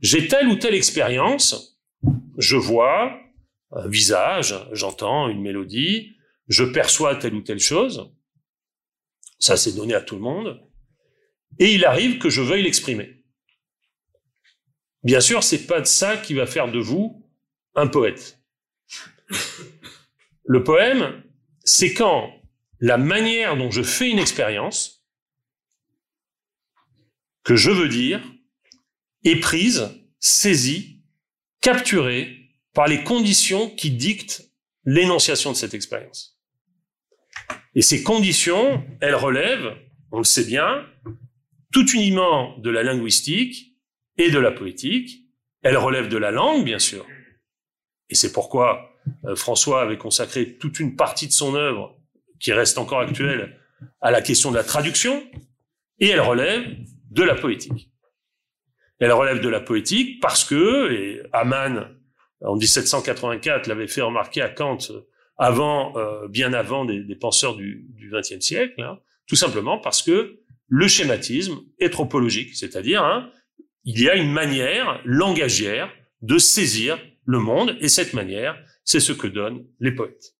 J'ai 0.00 0.26
telle 0.28 0.48
ou 0.48 0.56
telle 0.56 0.74
expérience, 0.74 1.80
je 2.36 2.56
vois 2.56 3.18
un 3.72 3.88
visage, 3.88 4.54
j'entends 4.72 5.28
une 5.28 5.40
mélodie, 5.40 6.16
je 6.48 6.64
perçois 6.64 7.16
telle 7.16 7.34
ou 7.34 7.42
telle 7.42 7.60
chose, 7.60 8.12
ça 9.38 9.56
c'est 9.56 9.72
donné 9.72 9.94
à 9.94 10.00
tout 10.00 10.16
le 10.16 10.20
monde, 10.20 10.60
et 11.58 11.74
il 11.74 11.84
arrive 11.84 12.18
que 12.18 12.28
je 12.28 12.42
veuille 12.42 12.62
l'exprimer. 12.62 13.24
Bien 15.02 15.20
sûr, 15.20 15.42
c'est 15.42 15.66
pas 15.66 15.80
de 15.80 15.86
ça 15.86 16.16
qui 16.16 16.34
va 16.34 16.46
faire 16.46 16.70
de 16.70 16.78
vous 16.78 17.26
un 17.74 17.86
poète. 17.86 18.41
Le 20.44 20.62
poème, 20.64 21.22
c'est 21.64 21.94
quand 21.94 22.32
la 22.80 22.98
manière 22.98 23.56
dont 23.56 23.70
je 23.70 23.82
fais 23.82 24.10
une 24.10 24.18
expérience, 24.18 25.06
que 27.44 27.56
je 27.56 27.70
veux 27.70 27.88
dire, 27.88 28.20
est 29.24 29.40
prise, 29.40 29.90
saisie, 30.18 31.02
capturée 31.60 32.50
par 32.74 32.86
les 32.88 33.04
conditions 33.04 33.70
qui 33.70 33.90
dictent 33.90 34.50
l'énonciation 34.84 35.52
de 35.52 35.56
cette 35.56 35.74
expérience. 35.74 36.40
Et 37.74 37.82
ces 37.82 38.02
conditions, 38.02 38.84
elles 39.00 39.14
relèvent, 39.14 39.76
on 40.10 40.18
le 40.18 40.24
sait 40.24 40.44
bien, 40.44 40.86
tout 41.72 41.88
uniment 41.92 42.58
de 42.58 42.70
la 42.70 42.82
linguistique 42.82 43.76
et 44.18 44.30
de 44.30 44.38
la 44.38 44.50
poétique. 44.50 45.26
Elles 45.62 45.76
relèvent 45.76 46.08
de 46.08 46.18
la 46.18 46.30
langue, 46.30 46.64
bien 46.64 46.78
sûr. 46.78 47.06
Et 48.10 48.14
c'est 48.14 48.32
pourquoi 48.32 48.91
François 49.34 49.82
avait 49.82 49.98
consacré 49.98 50.56
toute 50.58 50.80
une 50.80 50.96
partie 50.96 51.26
de 51.26 51.32
son 51.32 51.54
œuvre, 51.54 51.96
qui 52.40 52.52
reste 52.52 52.78
encore 52.78 53.00
actuelle, 53.00 53.58
à 54.00 54.10
la 54.10 54.20
question 54.20 54.50
de 54.50 54.56
la 54.56 54.64
traduction, 54.64 55.22
et 55.98 56.08
elle 56.08 56.20
relève 56.20 56.64
de 57.10 57.22
la 57.22 57.34
poétique. 57.34 57.90
Elle 58.98 59.12
relève 59.12 59.40
de 59.40 59.48
la 59.48 59.60
poétique 59.60 60.20
parce 60.20 60.44
que, 60.44 60.92
et 60.92 61.22
Hamann, 61.32 61.88
en 62.40 62.56
1784, 62.56 63.66
l'avait 63.66 63.88
fait 63.88 64.02
remarquer 64.02 64.42
à 64.42 64.48
Kant 64.48 64.78
avant, 65.38 65.96
euh, 65.96 66.28
bien 66.28 66.52
avant 66.52 66.84
des, 66.84 67.16
penseurs 67.16 67.56
du 67.56 68.10
XXe 68.12 68.40
siècle, 68.40 68.80
hein, 68.82 68.98
tout 69.26 69.36
simplement 69.36 69.78
parce 69.78 70.02
que 70.02 70.40
le 70.68 70.88
schématisme 70.88 71.60
est 71.78 71.90
tropologique, 71.90 72.54
c'est-à-dire 72.54 73.02
hein, 73.02 73.30
il 73.84 74.00
y 74.00 74.08
a 74.08 74.14
une 74.14 74.32
manière 74.32 75.00
langagière 75.04 75.92
de 76.22 76.38
saisir 76.38 76.98
le 77.24 77.38
monde, 77.38 77.76
et 77.80 77.88
cette 77.88 78.14
manière, 78.14 78.56
c'est 78.84 79.00
ce 79.00 79.12
que 79.12 79.26
donnent 79.26 79.66
les 79.80 79.92
poètes. 79.92 80.34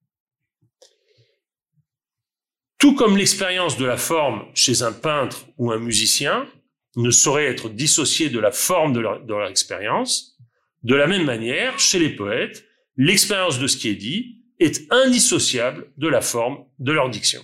Tout 2.78 2.94
comme 2.96 3.16
l'expérience 3.16 3.76
de 3.78 3.84
la 3.84 3.96
forme 3.96 4.44
chez 4.54 4.82
un 4.82 4.92
peintre 4.92 5.46
ou 5.56 5.70
un 5.70 5.78
musicien 5.78 6.48
ne 6.96 7.10
saurait 7.10 7.46
être 7.46 7.68
dissociée 7.68 8.28
de 8.28 8.40
la 8.40 8.50
forme 8.50 8.92
de 8.92 9.00
leur, 9.00 9.48
expérience, 9.48 10.36
de 10.82 10.94
la 10.94 11.06
même 11.06 11.24
manière, 11.24 11.78
chez 11.78 11.98
les 11.98 12.10
poètes, 12.10 12.64
l'expérience 12.96 13.58
de 13.58 13.66
ce 13.66 13.76
qui 13.76 13.88
est 13.88 13.94
dit 13.94 14.42
est 14.58 14.92
indissociable 14.92 15.92
de 15.96 16.08
la 16.08 16.20
forme 16.20 16.64
de 16.78 16.92
leur 16.92 17.08
diction. 17.08 17.42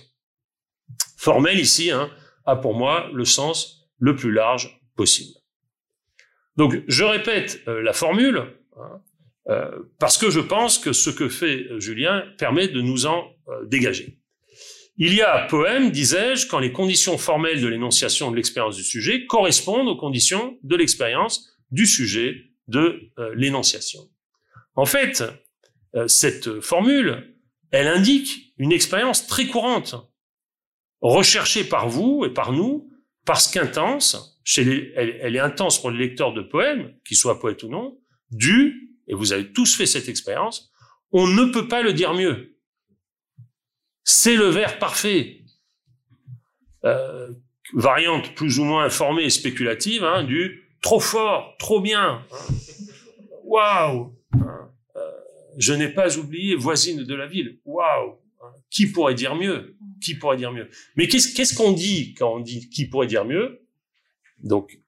Formel 1.17 1.59
ici 1.59 1.89
hein, 1.89 2.11
a 2.45 2.55
pour 2.55 2.75
moi 2.75 3.09
le 3.13 3.25
sens 3.25 3.89
le 3.97 4.15
plus 4.15 4.31
large 4.31 4.81
possible. 4.95 5.39
Donc 6.57 6.83
je 6.87 7.03
répète 7.05 7.61
euh, 7.67 7.81
la 7.81 7.93
formule, 7.93 8.43
hein, 8.77 9.01
euh, 9.49 9.71
parce 9.97 10.17
que 10.17 10.29
je 10.29 10.39
pense 10.39 10.77
que 10.77 10.93
ce 10.93 11.09
que 11.09 11.27
fait 11.27 11.67
Julien 11.79 12.23
permet 12.37 12.67
de 12.67 12.81
nous 12.81 13.07
en 13.07 13.31
euh, 13.47 13.65
dégager. 13.65 14.19
Il 14.97 15.13
y 15.13 15.21
a 15.21 15.47
poème, 15.47 15.91
disais-je, 15.91 16.47
quand 16.47 16.59
les 16.59 16.71
conditions 16.71 17.17
formelles 17.17 17.61
de 17.61 17.67
l'énonciation 17.67 18.29
de 18.29 18.35
l'expérience 18.35 18.75
du 18.75 18.83
sujet 18.83 19.25
correspondent 19.25 19.87
aux 19.87 19.95
conditions 19.95 20.57
de 20.61 20.75
l'expérience 20.75 21.57
du 21.71 21.87
sujet 21.87 22.35
de 22.67 23.11
euh, 23.17 23.33
l'énonciation. 23.35 24.01
En 24.75 24.85
fait, 24.85 25.23
cette 26.05 26.61
formule, 26.61 27.35
elle 27.71 27.87
indique 27.87 28.53
une 28.57 28.71
expérience 28.71 29.25
très 29.25 29.47
courante, 29.47 29.95
recherchée 31.01 31.63
par 31.63 31.89
vous 31.89 32.23
et 32.25 32.29
par 32.29 32.53
nous, 32.53 32.89
parce 33.25 33.49
qu'intense, 33.51 34.39
elle, 34.55 34.93
elle 34.95 35.35
est 35.35 35.39
intense 35.39 35.81
pour 35.81 35.89
les 35.89 35.97
lecteurs 35.97 36.33
de 36.33 36.43
poèmes, 36.43 36.93
qu'ils 37.05 37.17
soient 37.17 37.39
poètes 37.39 37.63
ou 37.63 37.69
non, 37.69 37.97
due 38.31 38.88
et 39.09 39.15
vous 39.15 39.33
avez 39.33 39.51
tous 39.51 39.75
fait 39.75 39.87
cette 39.87 40.07
expérience, 40.07 40.71
on 41.11 41.27
ne 41.27 41.45
peut 41.45 41.67
pas 41.67 41.81
le 41.81 41.93
dire 41.93 42.13
mieux. 42.13 42.55
C'est 44.03 44.35
le 44.35 44.45
verre 44.45 44.79
parfait. 44.79 45.41
Euh, 46.85 47.31
variante 47.73 48.33
plus 48.35 48.59
ou 48.59 48.63
moins 48.63 48.85
informée 48.85 49.23
et 49.23 49.29
spéculative 49.29 50.03
hein, 50.03 50.23
du 50.23 50.63
trop 50.81 50.99
fort, 50.99 51.55
trop 51.57 51.81
bien. 51.81 52.25
Waouh 53.43 54.15
euh, 54.95 54.99
Je 55.57 55.73
n'ai 55.73 55.89
pas 55.89 56.17
oublié 56.17 56.55
voisine 56.55 57.03
de 57.03 57.15
la 57.15 57.27
ville. 57.27 57.59
Waouh 57.65 58.15
Qui 58.69 58.87
pourrait 58.87 59.15
dire 59.15 59.35
mieux? 59.35 59.75
Qui 60.01 60.15
pourrait 60.15 60.37
dire 60.37 60.51
mieux? 60.51 60.69
Mais 60.95 61.07
qu'est-ce 61.07 61.55
qu'on 61.55 61.73
dit 61.73 62.13
quand 62.13 62.35
on 62.35 62.39
dit 62.39 62.69
qui 62.69 62.85
pourrait 62.85 63.07
dire 63.07 63.25
mieux 63.25 63.65
Donc, 64.43 64.79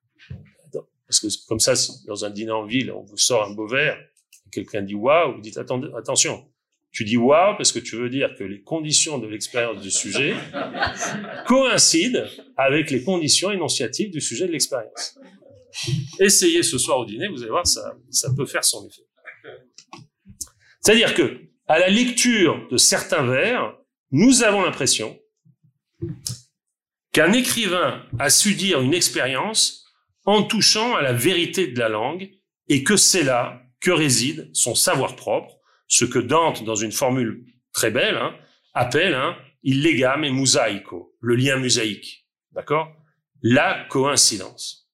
parce 1.07 1.19
que 1.19 1.27
comme 1.47 1.59
ça, 1.59 1.73
dans 2.07 2.23
un 2.23 2.29
dîner 2.29 2.51
en 2.51 2.65
ville, 2.65 2.91
on 2.91 3.01
vous 3.01 3.17
sort 3.17 3.45
un 3.45 3.53
beau 3.53 3.67
verre, 3.67 3.97
quelqu'un 4.51 4.81
dit 4.81 4.95
waouh, 4.95 5.35
vous 5.35 5.41
dites 5.41 5.57
attention. 5.57 6.47
Tu 6.91 7.05
dis 7.05 7.17
waouh 7.17 7.55
parce 7.55 7.71
que 7.71 7.79
tu 7.79 7.95
veux 7.95 8.09
dire 8.09 8.35
que 8.37 8.43
les 8.43 8.61
conditions 8.61 9.17
de 9.17 9.27
l'expérience 9.27 9.81
du 9.81 9.91
sujet 9.91 10.35
coïncident 11.47 12.25
avec 12.57 12.91
les 12.91 13.03
conditions 13.03 13.51
énonciatives 13.51 14.11
du 14.11 14.19
sujet 14.19 14.47
de 14.47 14.51
l'expérience. 14.51 15.17
Essayez 16.19 16.63
ce 16.63 16.77
soir 16.77 16.99
au 16.99 17.05
dîner, 17.05 17.29
vous 17.29 17.41
allez 17.41 17.51
voir, 17.51 17.65
ça, 17.65 17.95
ça 18.09 18.29
peut 18.35 18.45
faire 18.45 18.65
son 18.65 18.85
effet. 18.87 19.03
C'est-à-dire 20.81 21.13
que, 21.13 21.39
à 21.67 21.79
la 21.79 21.87
lecture 21.87 22.67
de 22.69 22.75
certains 22.75 23.23
vers, 23.23 23.77
nous 24.11 24.43
avons 24.43 24.61
l'impression 24.61 25.17
qu'un 27.13 27.31
écrivain 27.31 28.05
a 28.19 28.29
su 28.29 28.55
dire 28.55 28.81
une 28.81 28.93
expérience 28.93 29.85
en 30.25 30.43
touchant 30.43 30.95
à 30.95 31.01
la 31.01 31.13
vérité 31.13 31.67
de 31.67 31.79
la 31.79 31.89
langue, 31.89 32.29
et 32.67 32.83
que 32.83 32.95
c'est 32.95 33.23
là 33.23 33.60
que 33.81 33.91
réside 33.91 34.49
son 34.53 34.75
savoir 34.75 35.15
propre, 35.15 35.59
ce 35.87 36.05
que 36.05 36.19
Dante, 36.19 36.63
dans 36.63 36.75
une 36.75 36.91
formule 36.91 37.45
très 37.73 37.91
belle, 37.91 38.15
hein, 38.15 38.35
appelle 38.73 39.13
hein, 39.13 39.35
il 39.63 39.83
legame 39.83 40.29
musaico, 40.29 41.15
le 41.19 41.35
lien 41.35 41.57
musaïque, 41.57 42.27
d'accord? 42.51 42.95
La 43.41 43.85
coïncidence. 43.89 44.89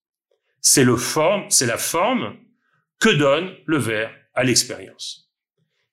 C'est 0.62 0.84
le 0.84 0.98
forme, 0.98 1.50
c'est 1.50 1.66
la 1.66 1.78
forme 1.78 2.38
que 3.00 3.10
donne 3.10 3.56
le 3.66 3.78
vers 3.78 4.12
à 4.34 4.44
l'expérience. 4.44 5.32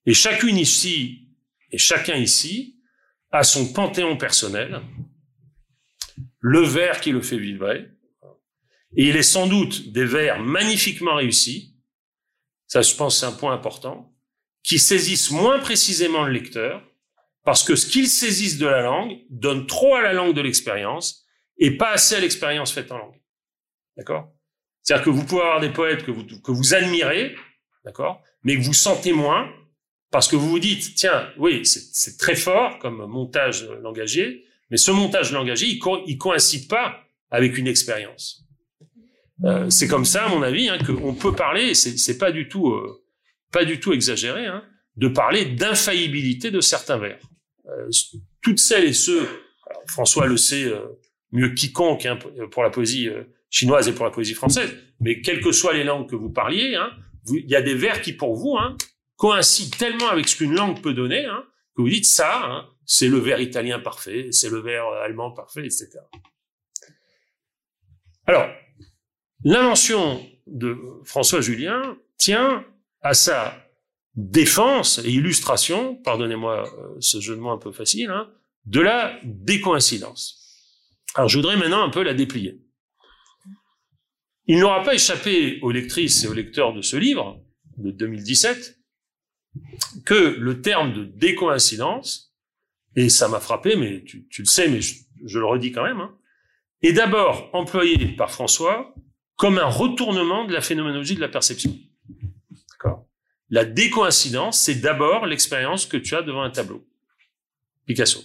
Et 0.06 0.14
chacune 0.14 0.56
ici 0.56 1.28
et 1.70 1.78
chacun 1.78 2.16
ici 2.16 2.78
a 3.30 3.42
son 3.42 3.72
panthéon 3.72 4.16
personnel, 4.16 4.80
le 6.38 6.60
vers 6.60 7.00
qui 7.00 7.10
le 7.10 7.20
fait 7.20 7.38
vibrer, 7.38 7.88
et 8.96 9.08
il 9.08 9.16
est 9.16 9.22
sans 9.22 9.48
doute 9.48 9.90
des 9.92 10.04
vers 10.04 10.40
magnifiquement 10.40 11.16
réussis, 11.16 11.73
ça 12.66 12.82
je 12.82 12.94
pense 12.94 13.20
c'est 13.20 13.26
un 13.26 13.32
point 13.32 13.52
important, 13.52 14.12
qui 14.62 14.78
saisissent 14.78 15.30
moins 15.30 15.58
précisément 15.58 16.24
le 16.24 16.32
lecteur, 16.32 16.82
parce 17.44 17.62
que 17.62 17.76
ce 17.76 17.86
qu'ils 17.86 18.08
saisissent 18.08 18.58
de 18.58 18.66
la 18.66 18.80
langue 18.80 19.18
donne 19.28 19.66
trop 19.66 19.94
à 19.94 20.02
la 20.02 20.12
langue 20.12 20.34
de 20.34 20.40
l'expérience 20.40 21.26
et 21.58 21.76
pas 21.76 21.90
assez 21.90 22.14
à 22.14 22.20
l'expérience 22.20 22.72
faite 22.72 22.90
en 22.90 22.98
langue. 22.98 23.20
D'accord? 23.96 24.32
C'est-à-dire 24.82 25.04
que 25.04 25.10
vous 25.10 25.24
pouvez 25.24 25.42
avoir 25.42 25.60
des 25.60 25.70
poètes 25.70 26.04
que 26.04 26.10
vous, 26.10 26.24
que 26.24 26.52
vous 26.52 26.74
admirez, 26.74 27.34
d'accord? 27.84 28.22
Mais 28.42 28.56
que 28.56 28.62
vous 28.62 28.74
sentez 28.74 29.12
moins, 29.12 29.50
parce 30.10 30.28
que 30.28 30.36
vous 30.36 30.48
vous 30.48 30.58
dites, 30.58 30.94
tiens, 30.94 31.30
oui, 31.38 31.64
c'est 31.64 32.18
très 32.18 32.36
fort 32.36 32.78
comme 32.78 33.06
montage 33.06 33.64
langagier, 33.82 34.44
mais 34.70 34.76
ce 34.76 34.90
montage 34.90 35.32
langagier, 35.32 35.68
il, 35.68 35.78
co 35.78 36.02
il 36.06 36.18
coïncide 36.18 36.68
pas 36.68 37.00
avec 37.30 37.58
une 37.58 37.66
expérience. 37.66 38.44
Euh, 39.42 39.68
c'est 39.68 39.88
comme 39.88 40.04
ça, 40.04 40.26
à 40.26 40.28
mon 40.28 40.42
avis, 40.42 40.68
hein, 40.68 40.78
qu'on 40.78 41.14
peut 41.14 41.34
parler, 41.34 41.74
c'est 41.74 42.18
pas 42.18 42.30
du 42.30 42.48
tout, 42.48 42.70
euh, 42.70 43.02
pas 43.50 43.64
du 43.64 43.80
tout 43.80 43.92
exagéré, 43.92 44.46
hein, 44.46 44.62
de 44.96 45.08
parler 45.08 45.44
d'infaillibilité 45.46 46.50
de 46.50 46.60
certains 46.60 46.98
vers. 46.98 47.18
Euh, 47.66 47.90
toutes 48.42 48.60
celles 48.60 48.84
et 48.84 48.92
ceux, 48.92 49.26
François 49.88 50.26
le 50.26 50.36
sait 50.36 50.70
mieux 51.32 51.50
quiconque 51.50 52.06
hein, 52.06 52.18
pour 52.50 52.62
la 52.62 52.70
poésie 52.70 53.08
chinoise 53.50 53.88
et 53.88 53.94
pour 53.94 54.04
la 54.04 54.10
poésie 54.10 54.34
française, 54.34 54.74
mais 55.00 55.20
quelles 55.20 55.40
que 55.40 55.52
soient 55.52 55.72
les 55.72 55.84
langues 55.84 56.08
que 56.08 56.16
vous 56.16 56.30
parliez, 56.30 56.78
il 57.28 57.50
y 57.50 57.56
a 57.56 57.62
des 57.62 57.74
vers 57.74 58.02
qui 58.02 58.12
pour 58.12 58.34
vous 58.34 58.56
coïncident 59.16 59.76
tellement 59.76 60.08
avec 60.08 60.28
ce 60.28 60.36
qu'une 60.36 60.54
langue 60.54 60.80
peut 60.80 60.94
donner 60.94 61.26
que 61.76 61.82
vous 61.82 61.88
dites 61.88 62.06
ça, 62.06 62.68
c'est 62.84 63.08
le 63.08 63.18
vers 63.18 63.40
italien 63.40 63.78
parfait, 63.80 64.28
c'est 64.30 64.50
le 64.50 64.60
vers 64.60 64.86
allemand 65.04 65.32
parfait, 65.32 65.64
etc. 65.64 65.88
Alors, 68.26 68.48
L'invention 69.44 70.26
de 70.46 70.78
François 71.04 71.42
Julien 71.42 71.98
tient 72.16 72.64
à 73.02 73.12
sa 73.12 73.54
défense 74.14 74.98
et 75.04 75.10
illustration, 75.10 75.96
pardonnez-moi 75.96 76.66
euh, 76.66 76.96
ce 77.00 77.20
jeu 77.20 77.34
de 77.36 77.40
mots 77.40 77.50
un 77.50 77.58
peu 77.58 77.72
facile, 77.72 78.10
hein, 78.10 78.30
de 78.64 78.80
la 78.80 79.18
décoïncidence. 79.22 80.40
Alors 81.14 81.28
je 81.28 81.36
voudrais 81.36 81.56
maintenant 81.56 81.82
un 81.82 81.90
peu 81.90 82.02
la 82.02 82.14
déplier. 82.14 82.60
Il 84.46 84.60
n'aura 84.60 84.82
pas 84.82 84.94
échappé 84.94 85.58
aux 85.62 85.70
lectrices 85.70 86.24
et 86.24 86.28
aux 86.28 86.34
lecteurs 86.34 86.72
de 86.72 86.82
ce 86.82 86.96
livre, 86.96 87.42
de 87.76 87.90
2017, 87.90 88.78
que 90.04 90.14
le 90.14 90.60
terme 90.62 90.92
de 90.92 91.04
décoïncidence, 91.04 92.34
et 92.96 93.08
ça 93.08 93.28
m'a 93.28 93.40
frappé, 93.40 93.76
mais 93.76 94.04
tu, 94.04 94.26
le 94.38 94.44
sais, 94.44 94.68
mais 94.68 94.80
je, 94.80 95.38
le 95.38 95.46
redis 95.46 95.72
quand 95.72 95.84
même, 95.84 96.00
hein, 96.00 96.16
est 96.82 96.92
d'abord 96.92 97.50
employé 97.52 98.08
par 98.16 98.30
François 98.30 98.94
comme 99.36 99.58
un 99.58 99.66
retournement 99.66 100.44
de 100.44 100.52
la 100.52 100.60
phénoménologie 100.60 101.14
de 101.14 101.20
la 101.20 101.28
perception. 101.28 101.76
D'accord? 102.70 103.06
La 103.50 103.64
décoïncidence, 103.64 104.60
c'est 104.60 104.76
d'abord 104.76 105.26
l'expérience 105.26 105.86
que 105.86 105.96
tu 105.96 106.14
as 106.14 106.22
devant 106.22 106.42
un 106.42 106.50
tableau. 106.50 106.86
Picasso. 107.86 108.22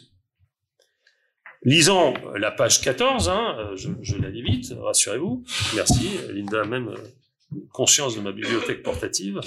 Lisons 1.64 2.14
la 2.38 2.52
page 2.52 2.82
14, 2.82 3.28
hein, 3.28 3.72
je, 3.76 3.90
je 4.02 4.16
la 4.16 4.30
lis 4.30 4.44
vite, 4.44 4.74
rassurez-vous. 4.80 5.44
Merci, 5.76 6.10
Linda 6.32 6.62
a 6.62 6.66
même 6.66 6.88
euh, 6.88 7.58
conscience 7.74 8.16
de 8.16 8.22
ma 8.22 8.32
bibliothèque 8.32 8.82
portative. 8.82 9.42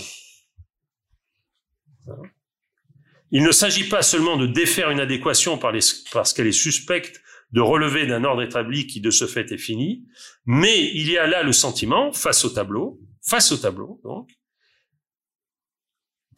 Il 3.31 3.43
ne 3.43 3.51
s'agit 3.51 3.89
pas 3.89 4.03
seulement 4.03 4.37
de 4.37 4.47
défaire 4.47 4.91
une 4.91 5.01
adéquation 5.01 5.59
parce 5.59 6.35
qu'elle 6.35 6.47
est 6.47 6.53
suspecte 6.53 7.23
de 7.53 7.61
relever 7.61 8.07
d'un 8.07 8.25
ordre 8.25 8.43
établi 8.43 8.87
qui 8.87 9.01
de 9.01 9.11
ce 9.11 9.27
fait 9.27 9.53
est 9.53 9.59
fini, 9.59 10.07
mais 10.47 10.91
il 10.95 11.11
y 11.11 11.19
a 11.19 11.27
là 11.27 11.43
le 11.43 11.53
sentiment, 11.53 12.13
face 12.13 12.45
au 12.45 12.51
tableau, 12.51 13.01
face 13.21 13.53
au 13.53 13.57
tableau, 13.57 14.01
donc, 14.05 14.31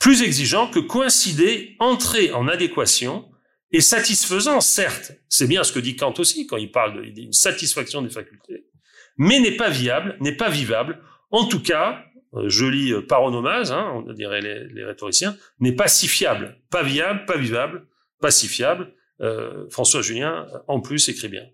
plus 0.01 0.23
exigeant 0.23 0.69
que 0.69 0.81
coïncider, 0.81 1.77
entrer 1.79 2.33
en 2.33 2.49
adéquation 2.49 3.31
et 3.71 3.81
satisfaisant, 3.81 4.61
certes, 4.61 5.13
c'est 5.29 5.47
bien 5.47 5.65
ce 5.65 5.73
que 5.73 5.79
dit 5.79 5.97
Kant 5.97 6.15
aussi 6.19 6.47
quand 6.47 6.57
il 6.57 6.71
parle 6.71 7.11
d'une 7.13 7.33
satisfaction 7.33 8.03
des 8.03 8.11
facultés, 8.11 8.67
mais 9.17 9.41
n'est 9.41 9.57
pas 9.57 9.71
viable, 9.71 10.17
n'est 10.21 10.37
pas 10.37 10.51
vivable, 10.51 11.01
en 11.31 11.47
tout 11.47 11.63
cas, 11.63 12.05
euh, 12.35 12.49
je 12.49 12.65
lis 12.65 12.93
euh, 12.93 13.07
paronomase, 13.07 13.73
hein, 13.73 13.93
on 13.95 14.13
dirait 14.13 14.41
les, 14.41 14.67
les 14.69 14.85
rhétoriciens, 14.85 15.37
n'est 15.61 15.75
pas 15.75 15.89
si 15.89 16.09
fiable, 16.09 16.61
pas 16.71 16.83
viable, 16.83 17.25
pas 17.25 17.37
vivable, 17.37 17.87
pas 18.21 18.31
si 18.31 18.49
fiable, 18.49 18.93
euh, 19.25 19.69
François 19.71 20.03
Julien, 20.03 20.47
en 20.69 20.81
plus, 20.81 21.09
écrit 21.09 21.29
bien. 21.29 21.45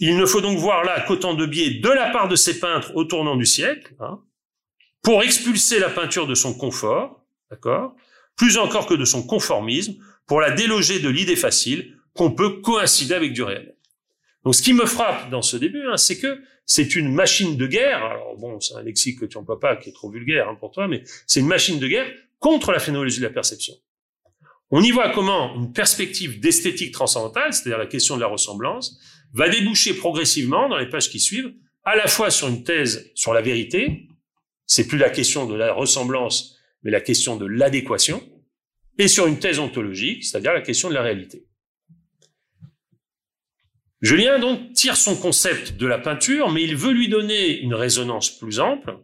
Il 0.00 0.16
ne 0.16 0.26
faut 0.26 0.40
donc 0.40 0.58
voir 0.58 0.84
là 0.84 1.00
qu'autant 1.00 1.34
de 1.34 1.46
biais 1.46 1.80
de 1.80 1.88
la 1.88 2.10
part 2.10 2.28
de 2.28 2.36
ces 2.36 2.58
peintres 2.58 2.92
au 2.94 3.04
tournant 3.04 3.36
du 3.36 3.46
siècle, 3.46 3.94
hein, 4.00 4.20
pour 5.02 5.22
expulser 5.22 5.78
la 5.78 5.88
peinture 5.88 6.26
de 6.26 6.34
son 6.34 6.54
confort, 6.54 7.24
d'accord, 7.50 7.94
plus 8.36 8.58
encore 8.58 8.86
que 8.86 8.94
de 8.94 9.04
son 9.04 9.26
conformisme, 9.26 9.94
pour 10.26 10.40
la 10.40 10.50
déloger 10.50 10.98
de 10.98 11.08
l'idée 11.08 11.36
facile 11.36 11.96
qu'on 12.14 12.32
peut 12.32 12.60
coïncider 12.60 13.14
avec 13.14 13.32
du 13.32 13.42
réel. 13.42 13.76
Donc, 14.44 14.54
ce 14.54 14.62
qui 14.62 14.72
me 14.72 14.86
frappe 14.86 15.30
dans 15.30 15.42
ce 15.42 15.56
début, 15.56 15.86
hein, 15.88 15.96
c'est 15.96 16.18
que 16.18 16.40
c'est 16.64 16.96
une 16.96 17.12
machine 17.12 17.56
de 17.56 17.66
guerre. 17.66 18.04
Alors 18.04 18.36
bon, 18.36 18.60
c'est 18.60 18.74
un 18.74 18.82
lexique 18.82 19.20
que 19.20 19.24
tu 19.24 19.38
n'emploies 19.38 19.58
pas, 19.58 19.76
qui 19.76 19.88
est 19.88 19.92
trop 19.92 20.10
vulgaire 20.10 20.48
hein, 20.48 20.56
pour 20.58 20.70
toi, 20.70 20.86
mais 20.86 21.02
c'est 21.26 21.40
une 21.40 21.46
machine 21.46 21.78
de 21.78 21.88
guerre 21.88 22.06
contre 22.38 22.72
la 22.72 22.78
phénoménologie 22.78 23.20
de 23.20 23.24
la 23.24 23.32
perception. 23.32 23.74
On 24.70 24.82
y 24.82 24.90
voit 24.90 25.10
comment 25.10 25.54
une 25.54 25.72
perspective 25.72 26.40
d'esthétique 26.40 26.92
transcendantale, 26.92 27.52
c'est-à-dire 27.52 27.78
la 27.78 27.86
question 27.86 28.16
de 28.16 28.20
la 28.20 28.26
ressemblance, 28.26 28.98
va 29.32 29.48
déboucher 29.48 29.94
progressivement 29.94 30.68
dans 30.68 30.76
les 30.76 30.88
pages 30.88 31.10
qui 31.10 31.20
suivent, 31.20 31.54
à 31.84 31.96
la 31.96 32.06
fois 32.06 32.30
sur 32.30 32.48
une 32.48 32.64
thèse 32.64 33.10
sur 33.14 33.32
la 33.32 33.40
vérité, 33.40 34.08
c'est 34.66 34.86
plus 34.86 34.98
la 34.98 35.08
question 35.08 35.46
de 35.46 35.54
la 35.54 35.72
ressemblance, 35.72 36.58
mais 36.82 36.90
la 36.90 37.00
question 37.00 37.36
de 37.36 37.46
l'adéquation, 37.46 38.22
et 38.98 39.08
sur 39.08 39.26
une 39.26 39.38
thèse 39.38 39.58
ontologique, 39.58 40.24
c'est-à-dire 40.24 40.52
la 40.52 40.60
question 40.60 40.90
de 40.90 40.94
la 40.94 41.02
réalité. 41.02 41.46
Julien 44.00 44.38
donc 44.38 44.74
tire 44.74 44.96
son 44.96 45.16
concept 45.16 45.76
de 45.76 45.86
la 45.86 45.98
peinture, 45.98 46.50
mais 46.50 46.62
il 46.62 46.76
veut 46.76 46.92
lui 46.92 47.08
donner 47.08 47.58
une 47.58 47.74
résonance 47.74 48.30
plus 48.30 48.60
ample. 48.60 48.98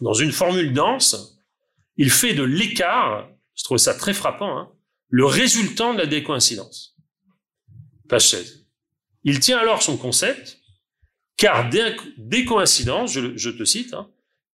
Dans 0.00 0.12
une 0.12 0.32
formule 0.32 0.72
dense, 0.72 1.40
il 1.96 2.10
fait 2.10 2.34
de 2.34 2.42
l'écart 2.42 3.28
je 3.56 3.64
trouve 3.64 3.78
ça 3.78 3.94
très 3.94 4.14
frappant, 4.14 4.58
hein, 4.58 4.72
le 5.08 5.24
résultant 5.24 5.94
de 5.94 5.98
la 5.98 6.06
décoïncidence. 6.06 6.96
Page 8.08 8.28
16. 8.28 8.66
Il 9.24 9.40
tient 9.40 9.58
alors 9.58 9.82
son 9.82 9.96
concept, 9.96 10.60
car 11.36 11.68
décoïncidence, 12.18 13.12
je, 13.12 13.50
te 13.50 13.64
cite, 13.64 13.94
hein, 13.94 14.10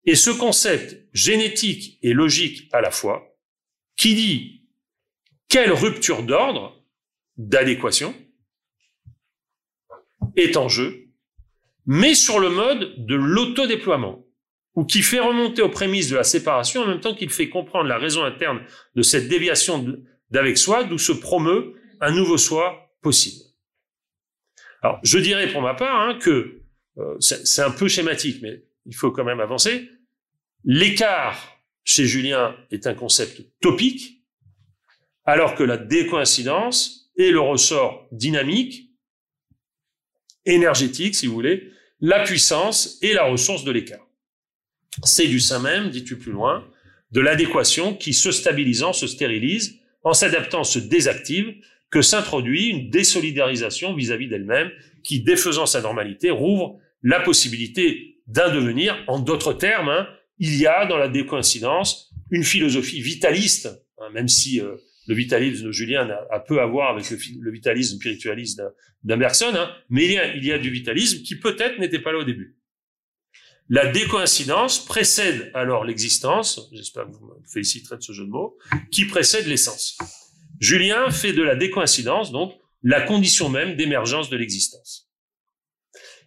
est 0.06 0.14
ce 0.14 0.30
concept 0.30 1.06
génétique 1.12 1.98
et 2.02 2.12
logique 2.12 2.68
à 2.72 2.80
la 2.80 2.90
fois, 2.90 3.36
qui 3.96 4.14
dit 4.14 4.66
quelle 5.48 5.72
rupture 5.72 6.22
d'ordre, 6.22 6.82
d'adéquation, 7.36 8.14
est 10.36 10.56
en 10.56 10.68
jeu, 10.68 11.08
mais 11.84 12.14
sur 12.14 12.38
le 12.38 12.48
mode 12.48 13.04
de 13.04 13.14
l'autodéploiement 13.14 14.21
ou 14.74 14.84
qui 14.84 15.02
fait 15.02 15.20
remonter 15.20 15.62
aux 15.62 15.68
prémices 15.68 16.08
de 16.08 16.16
la 16.16 16.24
séparation 16.24 16.82
en 16.82 16.86
même 16.86 17.00
temps 17.00 17.14
qu'il 17.14 17.30
fait 17.30 17.48
comprendre 17.48 17.88
la 17.88 17.98
raison 17.98 18.24
interne 18.24 18.62
de 18.94 19.02
cette 19.02 19.28
déviation 19.28 19.98
d'avec 20.30 20.56
soi, 20.56 20.84
d'où 20.84 20.98
se 20.98 21.12
promeut 21.12 21.74
un 22.00 22.10
nouveau 22.10 22.38
soi 22.38 22.90
possible. 23.02 23.44
Alors, 24.82 24.98
je 25.02 25.18
dirais 25.18 25.52
pour 25.52 25.62
ma 25.62 25.74
part 25.74 26.00
hein, 26.00 26.18
que 26.18 26.62
euh, 26.98 27.16
c'est 27.20 27.62
un 27.62 27.70
peu 27.70 27.88
schématique, 27.88 28.40
mais 28.42 28.64
il 28.86 28.94
faut 28.94 29.10
quand 29.10 29.24
même 29.24 29.40
avancer. 29.40 29.88
L'écart 30.64 31.58
chez 31.84 32.06
Julien 32.06 32.56
est 32.70 32.86
un 32.86 32.94
concept 32.94 33.42
topique, 33.60 34.22
alors 35.24 35.54
que 35.54 35.62
la 35.62 35.76
décoïncidence 35.76 37.12
est 37.16 37.30
le 37.30 37.40
ressort 37.40 38.08
dynamique, 38.12 38.90
énergétique, 40.44 41.14
si 41.14 41.26
vous 41.26 41.34
voulez, 41.34 41.70
la 42.00 42.24
puissance 42.24 42.98
et 43.02 43.12
la 43.12 43.24
ressource 43.24 43.64
de 43.64 43.70
l'écart. 43.70 44.06
C'est 45.04 45.26
du 45.26 45.40
sein 45.40 45.60
même, 45.60 45.90
dis-tu 45.90 46.16
plus 46.18 46.32
loin, 46.32 46.64
de 47.12 47.20
l'adéquation 47.20 47.94
qui, 47.94 48.12
se 48.12 48.30
stabilisant, 48.30 48.92
se 48.92 49.06
stérilise, 49.06 49.78
en 50.04 50.14
s'adaptant, 50.14 50.64
se 50.64 50.78
désactive, 50.78 51.54
que 51.90 52.02
s'introduit 52.02 52.68
une 52.68 52.90
désolidarisation 52.90 53.94
vis-à-vis 53.94 54.28
d'elle-même, 54.28 54.70
qui, 55.04 55.20
défaisant 55.20 55.66
sa 55.66 55.82
normalité, 55.82 56.30
rouvre 56.30 56.78
la 57.02 57.20
possibilité 57.20 58.16
d'un 58.26 58.52
devenir. 58.52 58.96
En 59.08 59.18
d'autres 59.18 59.52
termes, 59.52 59.88
hein, 59.88 60.08
il 60.38 60.56
y 60.56 60.66
a 60.66 60.86
dans 60.86 60.96
la 60.96 61.08
décoïncidence 61.08 62.12
une 62.30 62.44
philosophie 62.44 63.00
vitaliste, 63.00 63.68
hein, 63.98 64.08
même 64.14 64.28
si 64.28 64.60
euh, 64.60 64.76
le 65.06 65.14
vitalisme 65.14 65.66
de 65.66 65.72
Julien 65.72 66.08
a, 66.30 66.40
peu 66.40 66.60
à 66.60 66.66
voir 66.66 66.90
avec 66.90 67.10
le, 67.10 67.50
vitalisme 67.50 67.96
spiritualiste 67.96 68.62
d'Amerson, 69.04 69.52
hein, 69.54 69.70
mais 69.90 70.04
il 70.36 70.44
y 70.44 70.52
a 70.52 70.58
du 70.58 70.70
vitalisme 70.70 71.22
qui 71.22 71.36
peut-être 71.38 71.78
n'était 71.78 71.98
pas 71.98 72.12
là 72.12 72.18
au 72.18 72.24
début. 72.24 72.56
La 73.74 73.86
décoïncidence 73.86 74.84
précède 74.84 75.50
alors 75.54 75.86
l'existence, 75.86 76.68
j'espère 76.74 77.06
que 77.06 77.12
vous 77.12 77.24
me 77.24 77.48
féliciterez 77.50 77.96
de 77.96 78.02
ce 78.02 78.12
jeu 78.12 78.26
de 78.26 78.28
mots, 78.28 78.58
qui 78.90 79.06
précède 79.06 79.46
l'essence. 79.46 79.96
Julien 80.60 81.10
fait 81.10 81.32
de 81.32 81.42
la 81.42 81.56
décoïncidence, 81.56 82.32
donc, 82.32 82.52
la 82.82 83.00
condition 83.00 83.48
même 83.48 83.74
d'émergence 83.74 84.28
de 84.28 84.36
l'existence. 84.36 85.10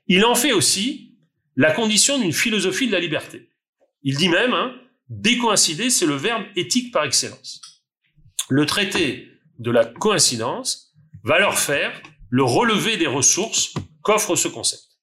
Il 0.08 0.26
en 0.26 0.34
fait 0.34 0.54
aussi 0.54 1.20
la 1.56 1.72
condition 1.72 2.18
d'une 2.18 2.34
philosophie 2.34 2.88
de 2.88 2.94
la 2.94 3.00
liberté. 3.00 3.52
Il 4.02 4.18
dit 4.18 4.30
même, 4.30 4.54
hein, 4.54 4.74
décoïncider, 5.10 5.92
c'est 5.92 6.08
le 6.08 6.16
verbe 6.16 6.46
éthique 6.56 6.92
par 6.92 7.04
excellence. 7.04 7.62
Le 8.50 8.66
traité 8.66 9.30
de 9.60 9.70
la 9.70 9.86
coïncidence 9.86 10.96
va 11.24 11.38
leur 11.38 11.60
faire 11.60 12.02
le 12.32 12.44
relevé 12.44 12.98
des 12.98 13.06
ressources 13.06 13.76
qu'offre 14.02 14.36
ce 14.36 14.48
concept. 14.48 14.95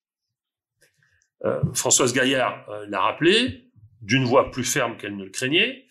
Euh, 1.44 1.60
Françoise 1.74 2.12
Gaillard 2.12 2.64
euh, 2.68 2.86
l'a 2.88 3.00
rappelé, 3.00 3.64
d'une 4.00 4.24
voix 4.24 4.50
plus 4.50 4.64
ferme 4.64 4.96
qu'elle 4.96 5.16
ne 5.16 5.24
le 5.24 5.30
craignait. 5.30 5.86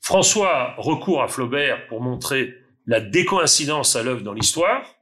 François 0.00 0.74
recourt 0.78 1.22
à 1.22 1.28
Flaubert 1.28 1.86
pour 1.86 2.00
montrer 2.00 2.54
la 2.86 3.00
décoïncidence 3.00 3.94
à 3.96 4.02
l'œuvre 4.02 4.22
dans 4.22 4.32
l'histoire. 4.32 4.96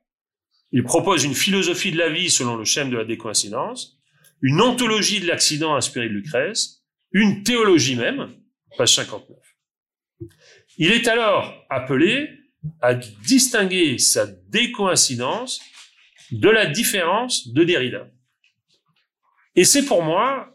Il 0.72 0.82
propose 0.82 1.24
une 1.24 1.34
philosophie 1.34 1.92
de 1.92 1.98
la 1.98 2.08
vie 2.08 2.30
selon 2.30 2.56
le 2.56 2.64
schème 2.64 2.90
de 2.90 2.96
la 2.96 3.04
décoïncidence, 3.04 3.98
une 4.42 4.60
ontologie 4.60 5.20
de 5.20 5.26
l'accident 5.26 5.74
inspirée 5.76 6.08
de 6.08 6.14
Lucrèce, 6.14 6.82
une 7.12 7.44
théologie 7.44 7.96
même, 7.96 8.34
page 8.76 8.94
59. 8.94 9.36
Il 10.78 10.92
est 10.92 11.08
alors 11.08 11.64
appelé 11.70 12.28
à 12.80 12.94
distinguer 12.94 13.98
sa 13.98 14.26
décoïncidence 14.26 15.60
de 16.32 16.48
la 16.48 16.66
différence 16.66 17.48
de 17.48 17.64
Derrida. 17.64 18.08
Et 19.56 19.64
c'est 19.64 19.84
pour 19.86 20.02
moi 20.02 20.54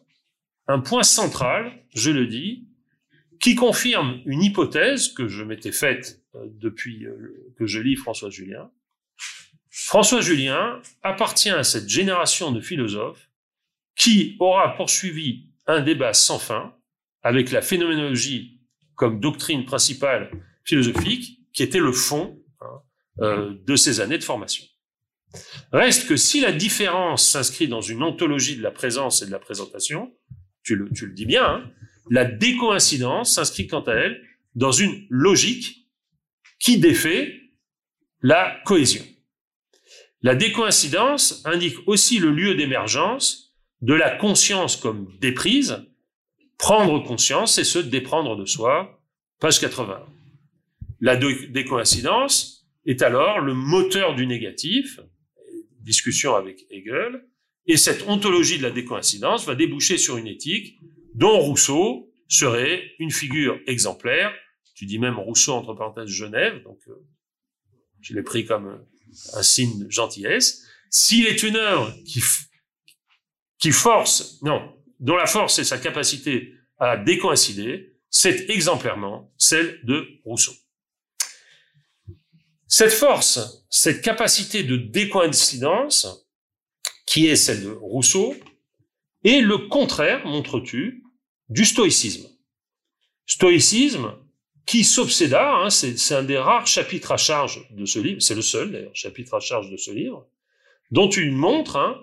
un 0.67 0.79
point 0.79 1.03
central, 1.03 1.83
je 1.93 2.11
le 2.11 2.27
dis, 2.27 2.67
qui 3.39 3.55
confirme 3.55 4.21
une 4.25 4.43
hypothèse 4.43 5.09
que 5.09 5.27
je 5.27 5.43
m'étais 5.43 5.71
faite 5.71 6.21
euh, 6.35 6.45
depuis 6.53 7.05
euh, 7.05 7.53
que 7.57 7.65
je 7.65 7.79
lis 7.79 7.95
François 7.95 8.29
Julien. 8.29 8.69
François 9.71 10.21
Julien 10.21 10.79
appartient 11.01 11.49
à 11.49 11.63
cette 11.63 11.89
génération 11.89 12.51
de 12.51 12.61
philosophes 12.61 13.29
qui 13.95 14.37
aura 14.39 14.75
poursuivi 14.75 15.47
un 15.65 15.81
débat 15.81 16.13
sans 16.13 16.37
fin 16.37 16.75
avec 17.23 17.51
la 17.51 17.61
phénoménologie 17.61 18.59
comme 18.95 19.19
doctrine 19.19 19.65
principale 19.65 20.29
philosophique, 20.63 21.39
qui 21.53 21.63
était 21.63 21.79
le 21.79 21.91
fond 21.91 22.39
hein, 22.61 22.81
euh, 23.21 23.55
de 23.65 23.75
ces 23.75 23.99
années 23.99 24.19
de 24.19 24.23
formation. 24.23 24.63
Reste 25.71 26.07
que 26.07 26.15
si 26.15 26.41
la 26.41 26.51
différence 26.51 27.27
s'inscrit 27.27 27.67
dans 27.67 27.81
une 27.81 28.03
ontologie 28.03 28.57
de 28.57 28.61
la 28.61 28.71
présence 28.71 29.21
et 29.21 29.25
de 29.25 29.31
la 29.31 29.39
présentation, 29.39 30.11
tu 30.63 30.75
le, 30.75 30.89
dis 31.13 31.25
bien, 31.25 31.45
hein, 31.45 31.71
la 32.09 32.25
décoïncidence 32.25 33.35
s'inscrit 33.35 33.67
quant 33.67 33.81
à 33.81 33.93
elle 33.93 34.21
dans 34.55 34.71
une 34.71 35.05
logique 35.09 35.87
qui 36.59 36.79
défait 36.79 37.39
la 38.21 38.61
cohésion. 38.65 39.03
La 40.21 40.35
décoïncidence 40.35 41.41
indique 41.45 41.77
aussi 41.87 42.19
le 42.19 42.31
lieu 42.31 42.53
d'émergence 42.55 43.55
de 43.81 43.93
la 43.93 44.11
conscience 44.11 44.75
comme 44.75 45.11
déprise. 45.19 45.83
Prendre 46.57 46.99
conscience, 46.99 47.55
c'est 47.55 47.63
se 47.63 47.79
déprendre 47.79 48.35
de 48.35 48.45
soi. 48.45 49.01
Page 49.39 49.59
80. 49.59 50.05
La 50.99 51.15
décoïncidence 51.15 52.67
est 52.85 53.01
alors 53.01 53.39
le 53.39 53.55
moteur 53.55 54.13
du 54.13 54.27
négatif, 54.27 54.99
discussion 55.83 56.35
avec 56.35 56.65
Hegel, 56.69 57.25
et 57.67 57.77
cette 57.77 58.07
ontologie 58.07 58.57
de 58.57 58.63
la 58.63 58.71
décoïncidence 58.71 59.45
va 59.45 59.55
déboucher 59.55 59.97
sur 59.97 60.17
une 60.17 60.27
éthique 60.27 60.79
dont 61.13 61.37
Rousseau 61.39 62.11
serait 62.27 62.91
une 62.99 63.11
figure 63.11 63.59
exemplaire. 63.67 64.33
Tu 64.75 64.85
dis 64.85 64.99
même 64.99 65.19
Rousseau 65.19 65.53
entre 65.53 65.73
parenthèses 65.73 66.09
Genève, 66.09 66.63
donc 66.63 66.79
euh, 66.87 66.93
je 68.01 68.15
l'ai 68.15 68.23
pris 68.23 68.45
comme 68.45 68.83
un 69.33 69.43
signe 69.43 69.85
de 69.85 69.91
gentillesse. 69.91 70.65
S'il 70.89 71.27
est 71.27 71.43
une 71.43 71.55
œuvre 71.55 71.93
qui, 72.05 72.21
qui 73.59 73.71
force, 73.71 74.41
non, 74.41 74.75
dont 74.99 75.15
la 75.15 75.27
force 75.27 75.59
est 75.59 75.63
sa 75.63 75.77
capacité 75.77 76.53
à 76.77 76.97
décoïncider, 76.97 77.95
c'est 78.09 78.49
exemplairement 78.49 79.31
celle 79.37 79.79
de 79.83 80.07
Rousseau. 80.25 80.53
Cette 82.71 82.93
force, 82.93 83.65
cette 83.69 84.01
capacité 84.01 84.63
de 84.63 84.77
décoïncidence, 84.77 86.25
qui 87.05 87.27
est 87.27 87.35
celle 87.35 87.63
de 87.63 87.71
Rousseau, 87.71 88.33
est 89.25 89.41
le 89.41 89.57
contraire, 89.57 90.25
montres-tu, 90.25 91.03
du 91.49 91.65
stoïcisme. 91.65 92.29
Stoïcisme 93.25 94.13
qui 94.65 94.85
s'obséda, 94.85 95.53
hein, 95.53 95.69
c'est 95.69 96.15
un 96.15 96.23
des 96.23 96.37
rares 96.37 96.65
chapitres 96.65 97.11
à 97.11 97.17
charge 97.17 97.67
de 97.71 97.83
ce 97.83 97.99
livre, 97.99 98.21
c'est 98.21 98.35
le 98.35 98.41
seul 98.41 98.71
d'ailleurs 98.71 98.95
chapitre 98.95 99.33
à 99.33 99.41
charge 99.41 99.69
de 99.69 99.75
ce 99.75 99.91
livre, 99.91 100.25
dont 100.91 101.09
tu 101.09 101.29
montres, 101.29 101.75
hein, 101.75 101.97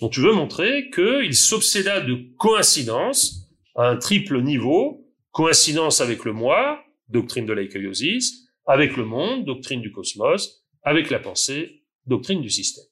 dont 0.00 0.08
tu 0.08 0.20
veux 0.20 0.34
montrer 0.34 0.88
qu'il 0.90 1.34
s'obséda 1.34 2.00
de 2.00 2.14
coïncidence 2.38 3.48
à 3.74 3.88
un 3.88 3.96
triple 3.96 4.40
niveau, 4.40 5.04
coïncidence 5.32 6.00
avec 6.00 6.24
le 6.24 6.32
moi, 6.32 6.80
doctrine 7.08 7.44
de 7.44 7.52
l'aïkoiosis, 7.52 8.41
avec 8.66 8.96
le 8.96 9.04
monde, 9.04 9.44
doctrine 9.44 9.80
du 9.80 9.92
cosmos, 9.92 10.64
avec 10.82 11.10
la 11.10 11.18
pensée, 11.18 11.84
doctrine 12.06 12.40
du 12.40 12.50
système. 12.50 12.84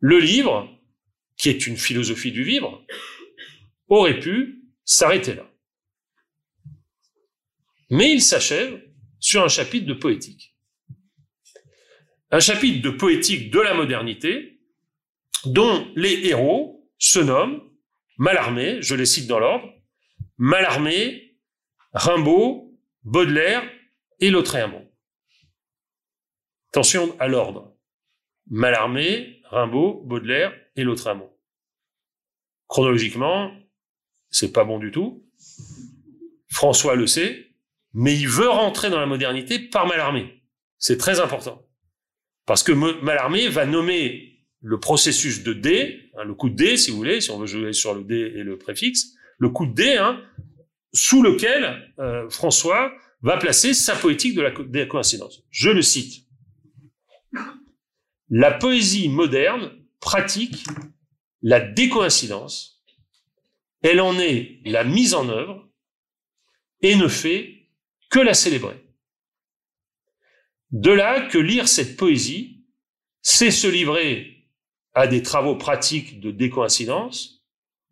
Le 0.00 0.18
livre, 0.18 0.68
qui 1.36 1.48
est 1.48 1.66
une 1.66 1.76
philosophie 1.76 2.32
du 2.32 2.44
vivre, 2.44 2.84
aurait 3.88 4.20
pu 4.20 4.64
s'arrêter 4.84 5.34
là. 5.34 5.50
Mais 7.90 8.12
il 8.12 8.22
s'achève 8.22 8.82
sur 9.18 9.42
un 9.42 9.48
chapitre 9.48 9.86
de 9.86 9.94
poétique. 9.94 10.54
Un 12.30 12.40
chapitre 12.40 12.82
de 12.82 12.90
poétique 12.90 13.50
de 13.50 13.60
la 13.60 13.74
modernité, 13.74 14.60
dont 15.46 15.90
les 15.96 16.26
héros 16.26 16.88
se 16.98 17.20
nomment 17.20 17.62
Mallarmé, 18.18 18.82
je 18.82 18.96
les 18.96 19.06
cite 19.06 19.28
dans 19.28 19.38
l'ordre, 19.38 19.72
Mallarmé, 20.38 21.36
Rimbaud, 21.92 22.67
Baudelaire 23.04 23.62
et 24.20 24.30
Lautréamont. 24.30 24.86
Attention 26.70 27.18
à 27.18 27.28
l'ordre. 27.28 27.76
Mallarmé, 28.50 29.40
Rimbaud, 29.44 30.02
Baudelaire 30.04 30.54
et 30.76 30.84
Lautréamont. 30.84 31.30
Chronologiquement, 32.66 33.52
c'est 34.30 34.52
pas 34.52 34.64
bon 34.64 34.78
du 34.78 34.90
tout. 34.90 35.24
François 36.48 36.96
le 36.96 37.06
sait, 37.06 37.52
mais 37.94 38.16
il 38.16 38.28
veut 38.28 38.48
rentrer 38.48 38.90
dans 38.90 39.00
la 39.00 39.06
modernité 39.06 39.58
par 39.58 39.86
Mallarmé. 39.86 40.42
C'est 40.78 40.98
très 40.98 41.20
important. 41.20 41.64
Parce 42.46 42.62
que 42.62 42.72
Mallarmé 42.72 43.48
va 43.48 43.66
nommer 43.66 44.44
le 44.60 44.80
processus 44.80 45.42
de 45.42 45.52
D, 45.52 46.10
hein, 46.16 46.24
le 46.24 46.34
coup 46.34 46.48
de 46.48 46.56
D, 46.56 46.76
si 46.76 46.90
vous 46.90 46.96
voulez, 46.96 47.20
si 47.20 47.30
on 47.30 47.38
veut 47.38 47.46
jouer 47.46 47.72
sur 47.72 47.94
le 47.94 48.02
D 48.04 48.14
et 48.14 48.42
le 48.42 48.58
préfixe, 48.58 49.14
le 49.38 49.50
coup 49.50 49.66
de 49.66 49.74
D, 49.74 49.96
hein, 49.96 50.20
sous 50.92 51.22
lequel 51.22 51.92
euh, 51.98 52.28
François 52.30 52.92
va 53.22 53.36
placer 53.36 53.74
sa 53.74 53.96
poétique 53.96 54.34
de 54.34 54.42
la, 54.42 54.86
coïncidence. 54.86 55.42
Je 55.50 55.70
le 55.70 55.82
cite. 55.82 56.26
La 58.30 58.52
poésie 58.52 59.08
moderne 59.08 59.72
pratique 60.00 60.64
la 61.42 61.60
décoïncidence, 61.60 62.84
elle 63.82 64.00
en 64.00 64.18
est 64.18 64.60
la 64.64 64.84
mise 64.84 65.14
en 65.14 65.28
œuvre 65.28 65.68
et 66.82 66.96
ne 66.96 67.08
fait 67.08 67.68
que 68.10 68.18
la 68.18 68.34
célébrer. 68.34 68.84
De 70.70 70.90
là 70.90 71.28
que 71.28 71.38
lire 71.38 71.68
cette 71.68 71.96
poésie, 71.96 72.66
c'est 73.22 73.50
se 73.50 73.66
livrer 73.66 74.48
à 74.94 75.06
des 75.06 75.22
travaux 75.22 75.56
pratiques 75.56 76.20
de 76.20 76.30
décoïncidence. 76.30 77.37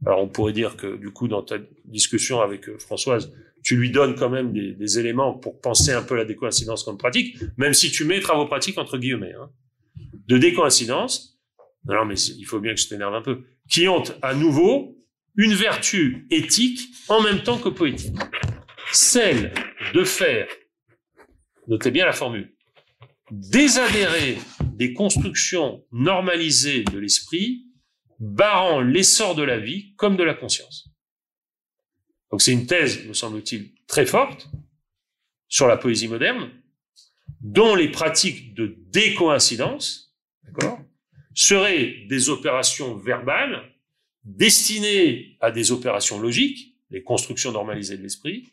Alors 0.06 0.22
on 0.22 0.28
pourrait 0.28 0.52
dire 0.52 0.76
que 0.76 0.96
du 0.96 1.10
coup 1.10 1.26
dans 1.26 1.42
ta 1.42 1.56
discussion 1.84 2.40
avec 2.40 2.68
euh, 2.68 2.78
Françoise, 2.78 3.32
tu 3.64 3.76
lui 3.76 3.90
donnes 3.90 4.14
quand 4.14 4.30
même 4.30 4.52
des, 4.52 4.98
éléments 5.00 5.34
pour 5.34 5.60
penser 5.60 5.90
un 5.90 6.02
peu 6.02 6.14
la 6.14 6.24
décoïncidence 6.24 6.84
comme 6.84 6.96
pratique, 6.96 7.36
même 7.56 7.74
si 7.74 7.90
tu 7.90 8.04
mets 8.04 8.20
travaux 8.20 8.46
pratiques 8.46 8.78
entre 8.78 8.96
guillemets. 8.96 9.34
Hein. 9.34 9.50
De 10.28 10.38
décoïncidence, 10.38 11.40
non 11.86 12.04
mais 12.04 12.14
il 12.14 12.44
faut 12.44 12.60
bien 12.60 12.74
que 12.74 12.80
je 12.80 12.88
t'énerve 12.88 13.14
un 13.14 13.22
peu, 13.22 13.42
qui 13.68 13.88
ont 13.88 14.04
à 14.22 14.34
nouveau 14.34 14.96
une 15.34 15.54
vertu 15.54 16.28
éthique 16.30 16.88
en 17.08 17.20
même 17.20 17.42
temps 17.42 17.58
que 17.58 17.68
poétique. 17.68 18.16
Celle 18.92 19.52
de 19.92 20.04
faire, 20.04 20.46
notez 21.66 21.90
bien 21.90 22.06
la 22.06 22.12
formule, 22.12 22.54
désadhérer 23.32 24.38
des 24.62 24.92
constructions 24.92 25.84
normalisées 25.90 26.84
de 26.84 26.98
l'esprit, 26.98 27.65
barrant 28.18 28.80
l'essor 28.80 29.34
de 29.34 29.42
la 29.42 29.58
vie 29.58 29.94
comme 29.96 30.16
de 30.16 30.24
la 30.24 30.34
conscience. 30.34 30.88
Donc 32.30 32.42
c'est 32.42 32.52
une 32.52 32.66
thèse, 32.66 33.06
me 33.06 33.12
semble-t-il, 33.12 33.72
très 33.86 34.06
forte 34.06 34.48
sur 35.48 35.66
la 35.66 35.76
poésie 35.76 36.08
moderne, 36.08 36.50
dont 37.40 37.74
les 37.74 37.90
pratiques 37.90 38.54
de 38.54 38.76
décoïncidence, 38.88 40.14
seraient 41.34 42.06
des 42.08 42.30
opérations 42.30 42.96
verbales 42.96 43.62
destinées 44.24 45.36
à 45.40 45.50
des 45.50 45.70
opérations 45.70 46.18
logiques, 46.18 46.74
les 46.90 47.02
constructions 47.02 47.52
normalisées 47.52 47.98
de 47.98 48.02
l'esprit, 48.02 48.48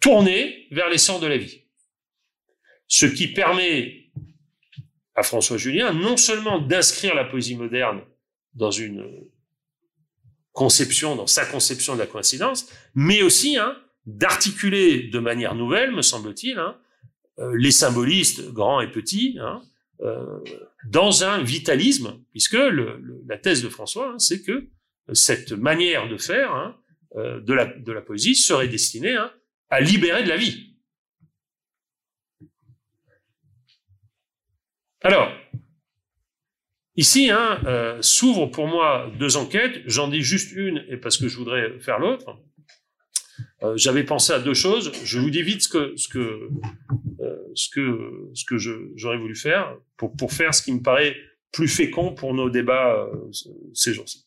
tournées 0.00 0.68
vers 0.70 0.88
l'essor 0.88 1.20
de 1.20 1.26
la 1.26 1.36
vie. 1.36 1.62
Ce 2.86 3.06
qui 3.06 3.28
permet 3.28 4.10
à 5.14 5.22
François 5.22 5.56
Julien 5.56 5.92
non 5.92 6.16
seulement 6.16 6.60
d'inscrire 6.60 7.14
la 7.14 7.24
poésie 7.24 7.56
moderne 7.56 8.02
dans 8.54 8.70
une 8.70 9.04
conception, 10.52 11.16
dans 11.16 11.26
sa 11.26 11.46
conception 11.46 11.94
de 11.94 12.00
la 12.00 12.06
coïncidence, 12.06 12.68
mais 12.94 13.22
aussi 13.22 13.56
hein, 13.56 13.76
d'articuler 14.06 15.04
de 15.04 15.18
manière 15.18 15.54
nouvelle, 15.54 15.92
me 15.92 16.02
semble-t-il, 16.02 16.58
hein, 16.58 16.76
euh, 17.38 17.54
les 17.56 17.70
symbolistes 17.70 18.52
grands 18.52 18.80
et 18.80 18.90
petits, 18.90 19.38
hein, 19.40 19.62
euh, 20.02 20.40
dans 20.86 21.24
un 21.24 21.42
vitalisme, 21.42 22.22
puisque 22.32 22.58
la 23.26 23.38
thèse 23.38 23.62
de 23.62 23.68
François, 23.68 24.14
c'est 24.18 24.42
que 24.42 24.68
cette 25.12 25.52
manière 25.52 26.08
de 26.08 26.18
faire 26.18 26.76
euh, 27.16 27.40
de, 27.40 27.52
la, 27.54 27.66
de 27.66 27.92
la 27.92 28.02
poésie 28.02 28.34
serait 28.34 28.68
destinée 28.68 29.16
à 29.70 29.80
libérer 29.80 30.22
de 30.22 30.28
la 30.28 30.36
vie. 30.36 30.76
Alors, 35.00 35.32
ici, 36.96 37.30
hein, 37.30 37.60
euh, 37.66 38.00
s'ouvrent 38.02 38.46
pour 38.46 38.66
moi 38.66 39.10
deux 39.18 39.36
enquêtes. 39.36 39.82
J'en 39.86 40.08
dis 40.08 40.22
juste 40.22 40.52
une, 40.52 40.84
et 40.88 40.96
parce 40.96 41.16
que 41.18 41.28
je 41.28 41.36
voudrais 41.36 41.78
faire 41.80 41.98
l'autre. 41.98 42.38
Euh, 43.62 43.76
J'avais 43.76 44.04
pensé 44.04 44.32
à 44.32 44.38
deux 44.38 44.54
choses. 44.54 44.92
Je 45.04 45.18
vous 45.18 45.30
dis 45.30 45.42
vite 45.42 45.62
ce 45.62 45.68
que 45.68 45.96
ce 45.96 46.08
que 46.08 46.48
euh, 47.20 47.36
ce 47.54 47.68
que 47.70 48.30
ce 48.34 48.44
que 48.44 48.56
j'aurais 48.96 49.18
voulu 49.18 49.36
faire 49.36 49.76
pour 49.96 50.16
pour 50.16 50.32
faire 50.32 50.54
ce 50.54 50.62
qui 50.62 50.72
me 50.72 50.82
paraît 50.82 51.16
plus 51.52 51.68
fécond 51.68 52.14
pour 52.14 52.34
nos 52.34 52.50
débats 52.50 53.06
ces 53.74 53.92
jours-ci. 53.92 54.26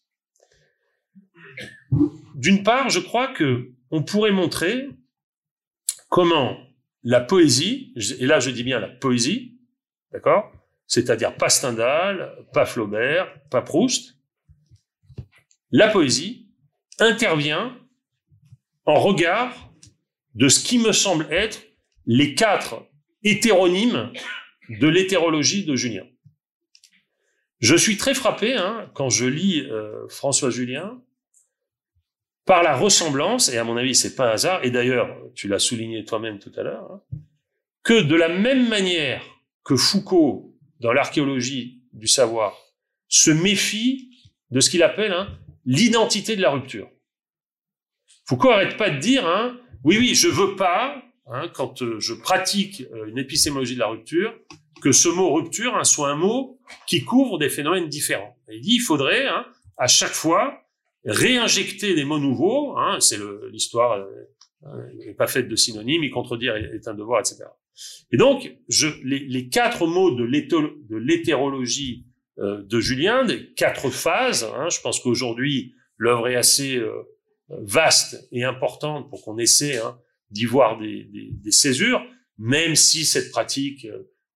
D'une 2.36 2.64
part, 2.64 2.90
je 2.90 3.00
crois 3.00 3.28
que 3.28 3.72
on 3.90 4.04
pourrait 4.04 4.32
montrer 4.32 4.90
comment 6.10 6.58
la 7.04 7.22
poésie, 7.22 7.94
et 8.20 8.26
là 8.26 8.40
je 8.40 8.50
dis 8.50 8.64
bien 8.64 8.80
la 8.80 8.88
poésie, 8.88 9.60
d'accord, 10.12 10.52
c'est-à-dire 10.88 11.36
pas 11.36 11.50
Stendhal, 11.50 12.36
pas 12.54 12.66
Flaubert, 12.66 13.28
pas 13.50 13.62
Proust, 13.62 14.18
la 15.72 15.90
poésie 15.90 16.48
intervient 17.00 17.78
en 18.86 19.00
regard 19.00 19.74
de 20.36 20.48
ce 20.48 20.64
qui 20.64 20.78
me 20.78 20.92
semble 20.92 21.28
être 21.32 21.62
les 22.06 22.36
quatre 22.36 22.86
hétéronymes 23.24 24.12
de 24.70 24.88
l'hétérologie 24.88 25.66
de 25.66 25.76
Julien. 25.76 26.06
Je 27.60 27.76
suis 27.76 27.98
très 27.98 28.14
frappé 28.14 28.54
hein, 28.54 28.90
quand 28.94 29.10
je 29.10 29.26
lis 29.26 29.62
euh, 29.62 30.08
François 30.08 30.50
Julien 30.50 31.02
par 32.46 32.62
la 32.62 32.78
ressemblance, 32.78 33.50
et 33.50 33.58
à 33.58 33.64
mon 33.64 33.76
avis 33.76 33.96
c'est 33.96 34.16
pas 34.16 34.30
un 34.30 34.34
hasard, 34.34 34.64
et 34.64 34.70
d'ailleurs 34.70 35.18
tu 35.34 35.48
l'as 35.48 35.58
souligné 35.58 36.06
toi-même 36.06 36.38
tout 36.38 36.52
à 36.58 36.64
l'heure, 36.64 36.92
hein, 36.92 37.02
que 37.82 38.02
de 38.02 38.16
la 38.16 38.30
même 38.30 38.68
manière 38.70 39.24
que 39.64 39.76
Foucault 39.76 40.55
dans 40.80 40.94
l'archéologie 40.94 41.82
du 41.94 42.08
savoir, 42.08 42.58
se 43.08 43.32
méfie 43.32 44.10
de 44.52 44.60
ce 44.60 44.70
qu'il 44.70 44.84
appelle 44.84 45.14
hein, 45.14 45.38
l'identité 45.66 46.36
de 46.36 46.42
la 46.42 46.52
rupture. 46.52 46.90
Foucault 48.28 48.52
arrête 48.52 48.78
pas 48.78 48.90
de 48.90 49.00
dire, 49.00 49.28
hein, 49.28 49.58
oui, 49.84 49.98
oui, 49.98 50.16
je 50.16 50.28
veux 50.28 50.56
pas, 50.56 51.02
hein, 51.28 51.48
quand 51.54 51.82
euh, 51.82 52.00
je 52.00 52.14
pratique 52.14 52.84
euh, 52.94 53.06
une 53.06 53.18
épistémologie 53.18 53.76
de 53.76 53.80
la 53.80 53.88
rupture, 53.88 54.34
que 54.82 54.92
ce 54.92 55.10
mot 55.10 55.34
rupture 55.34 55.84
soit 55.86 56.10
un 56.10 56.16
mot 56.16 56.60
qui 56.88 57.04
couvre 57.04 57.38
des 57.38 57.50
phénomènes 57.50 57.88
différents. 57.88 58.36
il 58.52 58.62
dit, 58.62 58.76
il 58.76 58.82
faudrait 58.82 59.28
à 59.78 59.88
chaque 59.88 60.12
fois 60.12 60.62
réinjecter 61.06 61.96
des 61.96 62.04
mots 62.04 62.20
nouveaux. 62.20 62.76
C'est 63.00 63.18
l'histoire 63.52 63.94
euh, 63.94 64.92
n'est 65.06 65.14
pas 65.14 65.28
faite 65.28 65.48
de 65.48 65.56
synonymes, 65.56 66.04
y 66.04 66.10
contredire 66.10 66.56
est 66.56 66.88
un 66.88 66.94
devoir, 66.94 67.20
etc. 67.20 67.46
Et 68.12 68.18
donc, 68.18 68.56
les, 69.04 69.50
quatre 69.50 69.88
mots 69.88 70.12
de 70.12 70.24
l'hétérologie 70.98 72.06
euh, 72.40 72.64
de 72.64 72.80
Julien, 72.80 73.24
des 73.24 73.54
quatre 73.54 73.90
phases, 73.90 74.44
hein, 74.44 74.68
je 74.70 74.82
pense 74.82 75.00
qu'aujourd'hui, 75.00 75.74
l'œuvre 75.98 76.28
est 76.28 76.36
assez 76.36 76.76
euh, 76.76 76.92
vaste 77.50 78.28
et 78.32 78.44
importante 78.44 79.10
pour 79.10 79.24
qu'on 79.24 79.38
essaie 79.38 79.78
hein, 79.78 79.98
d'y 80.32 80.46
voir 80.46 80.78
des, 80.78 81.08
césures, 81.52 82.06
même 82.38 82.76
si 82.76 83.06
cette 83.06 83.32
pratique 83.32 83.88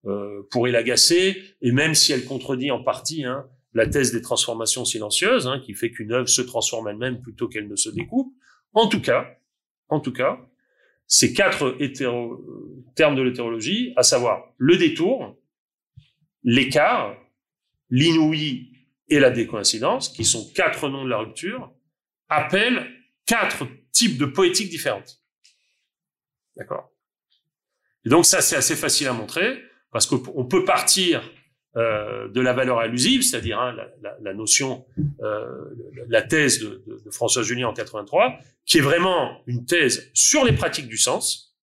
euh, 0.05 0.43
pourrait 0.49 0.71
l'agacer, 0.71 1.43
et 1.61 1.71
même 1.71 1.93
si 1.93 2.13
elle 2.13 2.23
contredit 2.23 2.71
en 2.71 2.81
partie 2.81 3.25
hein, 3.25 3.45
la 3.73 3.85
thèse 3.85 4.13
des 4.13 4.21
transformations 4.21 4.85
silencieuses, 4.85 5.49
qui 5.65 5.73
fait 5.73 5.91
qu'une 5.91 6.13
œuvre 6.13 6.29
se 6.29 6.41
transforme 6.41 6.87
elle-même 6.87 7.21
plutôt 7.21 7.49
qu'elle 7.49 7.67
ne 7.67 7.75
se 7.75 7.89
découpe. 7.89 8.33
En 8.73 8.87
tout 8.87 9.01
cas, 9.01 9.37
en 9.89 9.99
tout 9.99 10.13
cas, 10.13 10.39
ces 11.09 11.33
quatre 11.33 11.75
termes 12.95 13.15
de 13.15 13.21
l'hétérologie, 13.21 13.93
à 13.97 14.03
savoir 14.03 14.53
le 14.57 14.77
détour, 14.77 15.35
l'écart, 16.43 17.17
l'inouï 17.89 18.71
et 19.07 19.19
la 19.19 19.31
décoïncidence, 19.31 20.09
qui 20.09 20.23
sont 20.23 20.53
quatre 20.53 20.87
noms 20.87 21.03
de 21.03 21.09
la 21.09 21.17
rupture, 21.17 21.73
appellent 22.29 22.87
quatre 23.25 23.67
types 23.91 24.19
de 24.19 24.25
poétiques 24.25 24.69
différentes. 24.69 25.21
D'accord? 26.55 26.91
Et 28.05 28.09
donc 28.09 28.25
ça, 28.25 28.41
c'est 28.41 28.55
assez 28.55 28.75
facile 28.75 29.07
à 29.07 29.13
montrer, 29.13 29.63
parce 29.91 30.05
qu'on 30.05 30.45
peut 30.45 30.63
partir 30.63 31.27
euh, 31.77 32.27
de 32.29 32.41
la 32.41 32.51
valeur 32.53 32.79
allusive, 32.79 33.21
c'est-à-dire 33.21 33.59
hein, 33.59 33.75
la, 34.21 34.33
notion, 34.33 34.87
euh, 35.21 35.65
la 36.07 36.23
thèse 36.23 36.61
de, 36.61 36.83
François 37.11 37.43
Julien 37.43 37.67
en 37.67 37.73
83, 37.73 38.39
qui 38.65 38.79
est 38.79 38.81
vraiment 38.81 39.43
une 39.45 39.67
thèse 39.67 40.09
sur 40.15 40.43
les 40.43 40.53
pratiques 40.53 40.87
du 40.87 40.97
sens, 40.97 41.55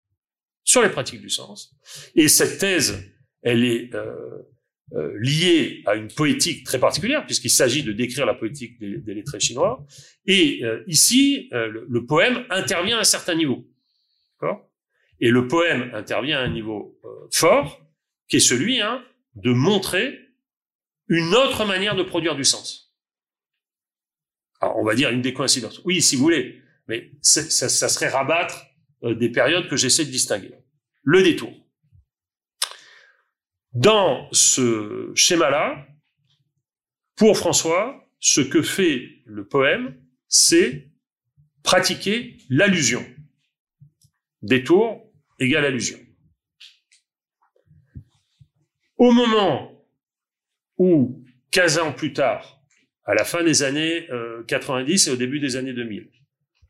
sur 0.62 0.81
les 0.81 0.90
pratiques 0.90 1.21
du 1.21 1.29
sens. 1.29 1.75
Et 2.14 2.29
cette 2.29 2.59
thèse, 2.59 3.03
elle 3.42 3.64
est 3.64 3.90
euh, 3.97 5.12
liée 5.19 5.83
à 5.87 5.97
une 5.97 6.07
poétique 6.07 6.62
très 6.62 6.79
particulière, 6.79 7.27
puisqu'il 7.27 7.51
s'agit 7.51 7.83
de 7.83 7.90
décrire 7.90 8.27
la 8.27 8.35
poétique 8.35 8.79
des, 8.79 8.99
des 8.99 9.12
lettrés 9.12 9.40
chinois. 9.40 9.85
Et 10.25 10.62
ici, 10.87 11.49
le, 11.51 12.07
poème 12.07 12.45
intervient 12.49 12.99
à 12.99 13.01
un 13.01 13.05
certain 13.05 13.35
niveau. 13.35 13.66
Et 15.19 15.31
le 15.31 15.49
poème 15.49 15.90
intervient 15.95 16.38
à 16.38 16.42
un 16.42 16.53
niveau 16.53 16.97
fort, 17.33 17.85
qui 18.29 18.37
est 18.37 18.40
celui 18.40 18.81
hein, 18.81 19.03
de 19.37 19.53
montrer 19.53 20.18
une 21.09 21.35
autre 21.35 21.64
manière 21.64 21.94
de 21.94 22.03
produire 22.03 22.35
du 22.35 22.44
sens. 22.44 22.94
Alors, 24.61 24.79
on 24.79 24.85
va 24.85 24.94
dire 24.94 25.11
une 25.11 25.22
décoïncidence. 25.22 25.81
Oui, 25.85 26.03
si 26.03 26.16
vous 26.16 26.22
voulez, 26.22 26.62
mais 26.88 27.11
ça, 27.20 27.42
ça, 27.42 27.88
serait 27.88 28.09
rabattre 28.09 28.66
euh, 29.05 29.14
des 29.14 29.31
périodes 29.31 29.68
que 29.68 29.77
j'essaie 29.77 30.05
de 30.05 30.11
distinguer. 30.11 30.55
Le 31.03 31.22
détour. 31.22 31.53
Dans 33.72 34.29
ce 34.33 35.12
schéma-là, 35.14 35.87
pour 37.14 37.37
François, 37.37 38.09
ce 38.18 38.40
que 38.40 38.62
fait 38.62 39.22
le 39.27 39.46
poème, 39.46 40.01
c'est 40.29 40.90
pratiquer 41.62 42.38
l'allusion. 42.49 43.05
Détour 44.42 45.12
égale 45.38 45.66
allusion. 45.66 45.99
Au 48.98 49.12
moment 49.12 49.85
où, 50.78 51.24
15 51.50 51.78
ans 51.78 51.92
plus 51.92 52.12
tard, 52.12 52.61
à 53.04 53.14
la 53.14 53.24
fin 53.24 53.44
des 53.44 53.62
années 53.62 54.09
90 54.48 55.09
euh, 55.09 55.11
et 55.11 55.14
au 55.14 55.16
début 55.16 55.40
des 55.40 55.56
années 55.56 55.72
2000, 55.72 56.11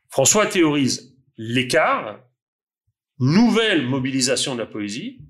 François 0.09 0.47
théorise 0.47 1.17
l'écart, 1.37 2.23
nouvelle 3.19 3.87
mobilisation 3.87 4.55
de 4.55 4.61
la 4.61 4.67
poésie, 4.67 5.21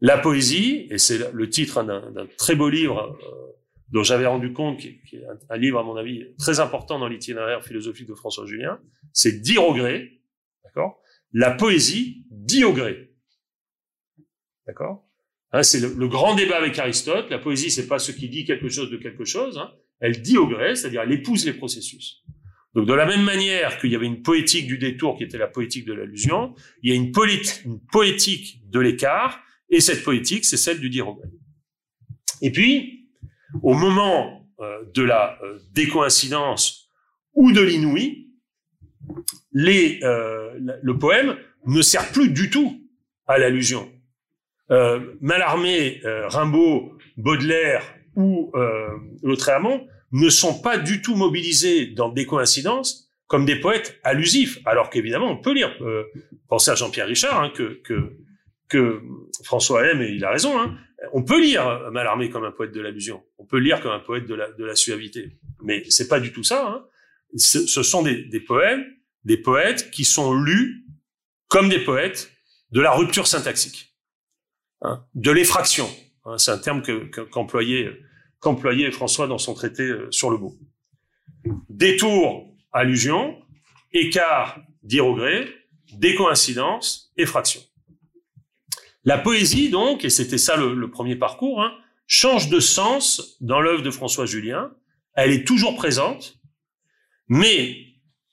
La 0.00 0.18
poésie, 0.18 0.88
et 0.90 0.98
c'est 0.98 1.32
le 1.32 1.48
titre 1.48 1.82
d'un 1.84 2.26
très 2.36 2.56
beau 2.56 2.68
livre 2.68 3.16
euh, 3.22 3.42
dont 3.90 4.02
j'avais 4.02 4.26
rendu 4.26 4.52
compte, 4.52 4.78
qui, 4.78 4.88
est 5.12 5.24
un, 5.48 5.56
livre 5.56 5.78
à 5.78 5.84
mon 5.84 5.96
avis 5.96 6.34
très 6.38 6.58
important 6.60 6.98
dans 6.98 7.08
l'itinéraire 7.08 7.62
philosophique 7.62 8.08
de 8.08 8.14
François 8.14 8.46
Julien, 8.46 8.80
c'est 9.12 9.40
dire 9.40 9.64
au 9.64 9.74
gré, 9.74 10.20
d'accord? 10.64 11.00
La 11.32 11.52
poésie 11.52 12.26
dit 12.30 12.64
au 12.64 12.72
gré, 12.72 13.14
d'accord? 14.66 15.08
Hein, 15.52 15.62
C'est 15.62 15.80
le, 15.80 16.08
grand 16.08 16.34
débat 16.34 16.56
avec 16.56 16.78
Aristote. 16.78 17.30
La 17.30 17.38
poésie, 17.38 17.70
c'est 17.70 17.86
pas 17.86 17.98
ce 17.98 18.12
qui 18.12 18.28
dit 18.28 18.44
quelque 18.44 18.68
chose 18.68 18.90
de 18.90 18.96
quelque 18.96 19.24
chose. 19.24 19.58
Hein. 19.58 19.70
Elle 20.00 20.20
dit 20.20 20.36
au 20.38 20.46
gré, 20.46 20.74
c'est-à-dire 20.74 21.02
elle 21.02 21.12
épouse 21.12 21.46
les 21.46 21.52
processus. 21.52 22.22
Donc 22.74 22.86
de 22.86 22.94
la 22.94 23.06
même 23.06 23.22
manière 23.22 23.78
qu'il 23.78 23.92
y 23.92 23.96
avait 23.96 24.06
une 24.06 24.22
poétique 24.22 24.66
du 24.66 24.78
détour 24.78 25.16
qui 25.16 25.24
était 25.24 25.38
la 25.38 25.46
poétique 25.46 25.84
de 25.84 25.92
l'allusion, 25.92 26.54
il 26.82 26.90
y 26.90 26.92
a 26.92 26.96
une, 26.96 27.12
poétique 27.12 28.68
de 28.68 28.80
l'écart 28.80 29.40
et 29.68 29.80
cette 29.80 30.02
poétique, 30.02 30.44
c'est 30.44 30.56
celle 30.56 30.80
du 30.80 30.88
dirogramme. 30.88 31.30
Et 32.40 32.50
puis, 32.50 33.08
au 33.62 33.74
moment 33.74 34.48
euh, 34.60 34.84
de 34.94 35.02
la 35.02 35.38
euh, 35.42 35.58
décoïncidence 35.72 36.90
ou 37.34 37.52
de 37.52 37.60
l'inouï, 37.60 38.30
euh, 39.54 40.58
le 40.82 40.98
poème 40.98 41.36
ne 41.66 41.82
sert 41.82 42.10
plus 42.10 42.30
du 42.30 42.48
tout 42.48 42.80
à 43.26 43.38
l'allusion. 43.38 43.90
Euh, 44.70 45.14
Mallarmé, 45.20 46.00
euh, 46.04 46.28
Rimbaud, 46.28 46.96
Baudelaire 47.16 47.82
ou 48.16 48.52
euh, 48.54 48.88
Lautréamont 49.22 49.86
ne 50.12 50.28
sont 50.28 50.60
pas 50.60 50.78
du 50.78 51.02
tout 51.02 51.14
mobilisés 51.14 51.86
dans 51.86 52.08
des 52.08 52.26
coïncidences 52.26 53.10
comme 53.26 53.44
des 53.46 53.56
poètes 53.56 53.98
allusifs, 54.04 54.58
alors 54.66 54.90
qu'évidemment 54.90 55.30
on 55.30 55.38
peut 55.38 55.54
lire. 55.54 55.74
Euh, 55.80 56.04
pensez 56.48 56.70
à 56.70 56.74
Jean-Pierre 56.74 57.06
Richard 57.06 57.42
hein, 57.42 57.50
que, 57.54 57.80
que 57.82 58.16
que 58.72 59.02
François 59.44 59.86
aime, 59.86 60.00
et 60.00 60.08
il 60.08 60.24
a 60.24 60.30
raison, 60.30 60.58
hein, 60.58 60.74
on 61.12 61.22
peut 61.22 61.40
lire 61.40 61.90
Mallarmé 61.92 62.30
comme 62.30 62.44
un 62.44 62.50
poète 62.50 62.72
de 62.72 62.80
l'allusion, 62.80 63.22
on 63.36 63.44
peut 63.44 63.58
lire 63.58 63.82
comme 63.82 63.92
un 63.92 63.98
poète 63.98 64.26
de 64.26 64.34
la, 64.34 64.50
de 64.50 64.64
la 64.64 64.74
suavité, 64.74 65.38
mais 65.62 65.84
c'est 65.90 66.08
pas 66.08 66.20
du 66.20 66.32
tout 66.32 66.42
ça. 66.42 66.66
Hein. 66.66 66.84
Ce, 67.36 67.66
ce, 67.66 67.82
sont 67.82 68.02
des, 68.02 68.24
des, 68.24 68.40
poèmes, 68.40 68.84
des 69.24 69.36
poètes 69.36 69.90
qui 69.90 70.04
sont 70.04 70.34
lus 70.34 70.86
comme 71.48 71.68
des 71.68 71.80
poètes 71.80 72.32
de 72.70 72.80
la 72.80 72.92
rupture 72.92 73.26
syntaxique, 73.26 73.91
hein, 74.82 75.04
de 75.14 75.30
l'effraction. 75.30 75.88
Hein, 76.24 76.38
c'est 76.38 76.50
un 76.50 76.58
terme 76.58 76.82
qu'employait 77.30 77.84
que, 77.84 78.00
qu'employait 78.40 78.90
François 78.90 79.26
dans 79.26 79.38
son 79.38 79.54
traité 79.54 79.84
euh, 79.84 80.08
sur 80.10 80.30
le 80.30 80.38
mot. 80.38 80.56
Détour, 81.68 82.54
allusion, 82.72 83.40
écart, 83.92 84.60
dire 84.82 85.06
au 85.06 85.14
gré, 85.14 85.48
décoïncidence, 85.94 87.12
effraction. 87.16 87.60
La 89.04 89.18
poésie, 89.18 89.68
donc, 89.68 90.04
et 90.04 90.10
c'était 90.10 90.38
ça 90.38 90.56
le, 90.56 90.90
premier 90.90 91.16
parcours, 91.16 91.60
hein, 91.60 91.72
change 92.06 92.48
de 92.48 92.60
sens 92.60 93.36
dans 93.40 93.60
l'œuvre 93.60 93.82
de 93.82 93.90
François 93.90 94.26
Julien. 94.26 94.72
Elle 95.14 95.32
est 95.32 95.44
toujours 95.44 95.76
présente, 95.76 96.38
mais 97.28 97.78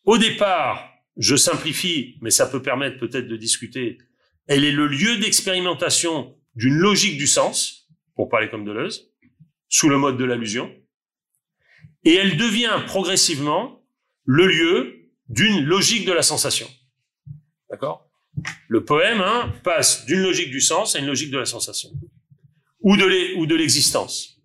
au 0.03 0.17
départ, 0.17 0.89
je 1.17 1.35
simplifie, 1.35 2.17
mais 2.21 2.29
ça 2.29 2.45
peut 2.45 2.61
permettre 2.61 2.97
peut-être 2.99 3.27
de 3.27 3.35
discuter, 3.35 3.97
elle 4.47 4.63
est 4.63 4.71
le 4.71 4.87
lieu 4.87 5.17
d'expérimentation 5.17 6.35
d'une 6.59 6.75
logique 6.75 7.17
du 7.17 7.25
sens, 7.25 7.87
pour 8.15 8.27
parler 8.27 8.49
comme 8.49 8.65
Deleuze, 8.65 9.09
sous 9.69 9.87
le 9.87 9.97
mode 9.97 10.17
de 10.17 10.25
l'allusion, 10.25 10.69
et 12.03 12.13
elle 12.15 12.35
devient 12.35 12.83
progressivement 12.85 13.81
le 14.25 14.45
lieu 14.45 15.09
d'une 15.29 15.63
logique 15.63 16.05
de 16.05 16.11
la 16.11 16.21
sensation. 16.21 16.67
D'accord? 17.69 18.09
Le 18.67 18.83
poème 18.83 19.21
hein, 19.21 19.53
passe 19.63 20.05
d'une 20.05 20.21
logique 20.21 20.51
du 20.51 20.59
sens 20.59 20.95
à 20.95 20.99
une 20.99 21.05
logique 21.05 21.31
de 21.31 21.37
la 21.37 21.45
sensation 21.45 21.89
ou 22.81 22.97
de 22.97 23.55
l'existence. 23.55 24.41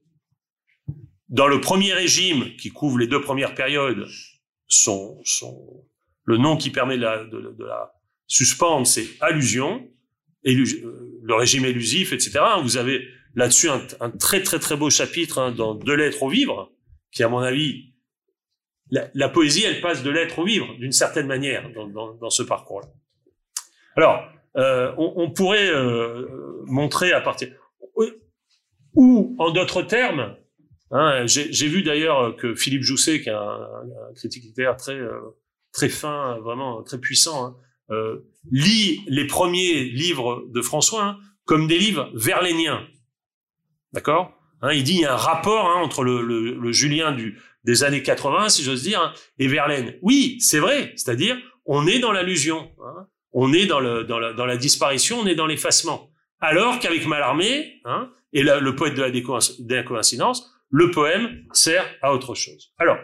Dans 1.29 1.48
le 1.48 1.61
premier 1.61 1.94
régime 1.94 2.55
qui 2.57 2.70
couvre 2.70 2.98
les 2.98 3.09
deux 3.09 3.20
premières 3.20 3.55
périodes, 3.55 4.07
le 6.24 6.37
nom 6.37 6.57
qui 6.57 6.70
permet 6.70 6.96
de 6.96 7.03
la, 7.03 7.24
de, 7.24 7.64
la 7.64 7.92
suspendre, 8.27 8.87
c'est 8.87 9.07
allusion, 9.20 9.88
euh, 10.46 11.03
le 11.24 11.34
régime 11.34 11.64
élusif, 11.64 12.12
etc. 12.12 12.40
Vous 12.62 12.76
avez 12.76 13.08
là-dessus 13.34 13.68
un, 13.68 14.10
très 14.10 14.42
très 14.42 14.58
très 14.58 14.76
beau 14.76 14.90
chapitre 14.90 15.38
hein, 15.38 15.50
dans 15.50 15.74
Deux 15.74 15.96
lettres 15.96 16.22
au 16.22 16.28
vivre, 16.28 16.70
qui 17.12 17.22
à 17.22 17.28
mon 17.28 17.40
avis, 17.40 17.94
la, 18.90 19.28
poésie, 19.28 19.64
elle 19.64 19.80
passe 19.80 20.02
de 20.02 20.10
l'être 20.10 20.38
au 20.38 20.44
vivre 20.44 20.72
d'une 20.78 20.92
certaine 20.92 21.26
manière 21.26 21.70
dans 21.72 22.30
ce 22.30 22.42
parcours-là. 22.42 22.87
Alors, 23.96 24.22
euh, 24.56 24.92
on, 24.98 25.30
pourrait 25.30 25.68
euh, 25.68 26.62
montrer 26.66 27.12
à 27.12 27.20
partir 27.20 27.48
ou 28.94 29.34
en 29.38 29.50
d'autres 29.50 29.82
termes, 29.82 30.37
hein, 30.92 31.26
j'ai 31.26 31.66
vu 31.66 31.82
d'ailleurs 31.82 32.37
que 32.37 32.54
Philippe 32.54 32.82
Jousset, 32.82 33.22
qui 33.22 33.28
est 33.28 33.32
un, 33.32 33.68
critique 34.14 34.44
littéraire 34.44 34.76
très 34.76 34.94
euh, 34.94 35.18
très 35.72 35.88
fin, 35.88 36.38
vraiment 36.38 36.80
très 36.84 36.98
puissant, 36.98 37.46
hein, 37.46 37.56
lit 38.51 39.01
les 39.07 39.27
premiers 39.27 39.85
livres 39.85 40.44
de 40.49 40.62
François 40.62 41.05
hein, 41.05 41.18
comme 41.44 41.66
des 41.66 41.79
livres 41.79 42.11
verléniens. 42.14 42.87
D'accord? 43.92 44.33
Il 44.73 44.83
dit 44.83 44.94
il 44.94 45.01
y 45.01 45.05
a 45.05 45.12
un 45.12 45.18
rapport 45.18 45.66
entre 45.77 46.03
le, 46.03 46.73
Julien 46.73 47.16
des 47.64 47.85
années 47.85 48.03
80, 48.03 48.49
si 48.49 48.62
j'ose 48.62 48.83
dire, 48.83 49.14
et 49.38 49.47
Verlaine. 49.47 49.97
Oui, 50.01 50.38
c'est 50.40 50.59
vrai, 50.59 50.92
c'est-à-dire 50.97 51.37
on 51.66 51.87
est 51.87 51.99
dans 51.99 52.12
l'allusion. 52.12 52.70
Hein 52.83 53.07
on 53.35 53.53
est 53.53 53.66
dans, 53.66 53.81
la, 53.81 54.57
disparition, 54.57 55.18
on 55.18 55.27
est 55.27 55.35
dans 55.35 55.47
l'effacement. 55.47 56.11
Alors 56.40 56.79
qu'avec 56.79 57.07
Mallarmé, 57.07 57.81
hein, 57.85 58.11
et 58.33 58.42
le 58.42 58.75
poète 58.77 58.94
de 58.94 59.03
la 59.03 59.11
décoïncidence, 59.11 60.55
le 60.70 60.90
poème 60.90 61.44
sert 61.53 61.85
à 62.01 62.14
autre 62.14 62.35
chose. 62.35 62.73
Alors, 62.79 62.97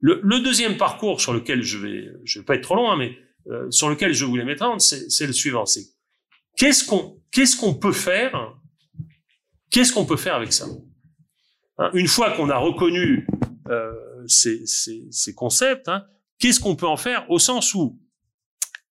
le, 0.00 0.40
deuxième 0.40 0.76
parcours 0.76 1.20
sur 1.20 1.32
lequel 1.32 1.62
je 1.62 1.78
vais, 1.78 2.08
je 2.24 2.38
vais 2.38 2.44
pas 2.44 2.54
être 2.56 2.62
trop 2.62 2.76
long, 2.76 2.90
hein, 2.90 2.96
mais 2.96 3.16
euh, 3.48 3.70
sur 3.70 3.88
lequel 3.88 4.12
je 4.12 4.24
voulais 4.24 4.44
mettre 4.44 4.64
c'est 4.80 5.26
le 5.26 5.32
suivant. 5.32 5.66
C'est 5.66 5.84
qu'est-ce 6.56 6.84
qu'on 6.84 7.20
qu'est-ce 7.30 7.56
qu'on 7.56 7.74
peut 7.74 7.92
faire 7.92 8.54
Qu'est-ce 9.70 9.92
qu'on 9.92 10.06
peut 10.06 10.16
faire 10.16 10.36
avec 10.36 10.52
ça? 10.52 10.66
Hein, 11.78 11.90
Une 11.94 12.06
fois 12.06 12.30
qu'on 12.30 12.48
a 12.48 12.56
reconnu 12.56 13.26
euh, 13.68 13.92
ces, 14.28 14.64
ces, 14.66 15.04
ces, 15.10 15.34
concepts, 15.34 15.88
hein, 15.88 16.04
qu'est-ce 16.38 16.60
qu'on 16.60 16.76
peut 16.76 16.86
en 16.86 16.96
faire 16.96 17.28
au 17.28 17.40
sens 17.40 17.74
où 17.74 17.98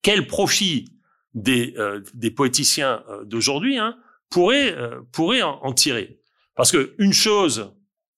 quel 0.02 0.28
profit 0.28 0.94
des, 1.34 1.74
euh, 1.78 2.04
des 2.14 2.30
poéticiens 2.30 3.04
euh, 3.10 3.24
d'aujourd'hui 3.24 3.78
hein, 3.80 3.98
pourrait, 4.30 4.76
euh, 4.78 5.02
pourrait 5.12 5.42
en, 5.42 5.74
tirer? 5.74 6.20
Parce 6.56 6.72
que 6.72 6.94
une 7.00 7.14
chose, 7.14 7.74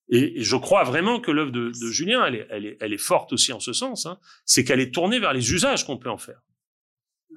et, 0.10 0.44
je 0.44 0.56
crois 0.56 0.84
vraiment 0.84 1.20
que 1.20 1.32
l'œuvre 1.32 1.52
de, 1.52 1.70
de, 1.70 1.91
Julien, 1.91 2.26
elle 2.26 2.36
est, 2.36 2.48
elle, 2.50 2.65
est, 2.65 2.78
elle 2.80 2.94
est, 2.94 2.98
forte 2.98 3.34
aussi 3.34 3.54
en 3.54 3.60
ce 3.60 3.74
sens, 3.74 4.06
hein, 4.06 4.20
c'est 4.46 4.63
qu'elle 4.63 4.80
est 4.80 4.94
tournée 4.94 5.20
vers 5.20 5.34
les 5.34 5.54
usages 5.54 5.86
qu'on 5.86 5.98
peut 5.98 6.10
en 6.10 6.18
faire. 6.18 6.41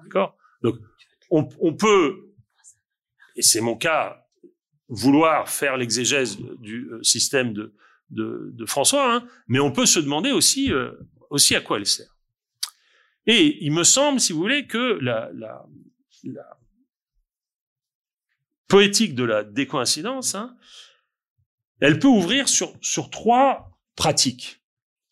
D'accord? 0.03 0.37
Donc, 0.63 0.77
on, 1.31 1.49
on, 1.61 1.75
peut, 1.75 2.35
et 3.37 3.43
c'est 3.43 3.61
mon 3.61 3.77
cas, 3.77 4.25
vouloir 4.89 5.49
faire 5.49 5.77
l'exégèse 5.77 6.39
du 6.61 6.91
système 7.03 7.53
de, 7.53 7.75
de, 8.11 8.51
de 8.53 8.67
François, 8.67 9.15
hein, 9.15 9.29
mais 9.47 9.61
on 9.61 9.73
peut 9.73 9.87
se 9.87 10.01
demander 10.01 10.33
aussi, 10.33 10.73
aussi 11.31 11.55
à 11.55 11.61
quoi 11.61 11.79
elle 11.79 11.87
sert. 11.87 12.15
Et 13.27 13.65
il 13.65 13.73
me 13.73 13.85
semble, 13.85 14.21
si 14.21 14.33
vous 14.33 14.41
voulez, 14.41 14.67
que 14.67 14.99
la, 15.03 15.31
la, 15.35 15.67
la 16.25 16.59
poétique 18.69 19.15
de 19.15 19.25
la 19.25 19.45
décoïncidence, 19.45 20.35
hein, 20.35 20.57
elle 21.81 21.99
peut 21.99 22.09
ouvrir 22.09 22.49
sur, 22.49 22.73
sur 22.81 23.11
trois 23.11 23.79
pratiques, 23.95 24.63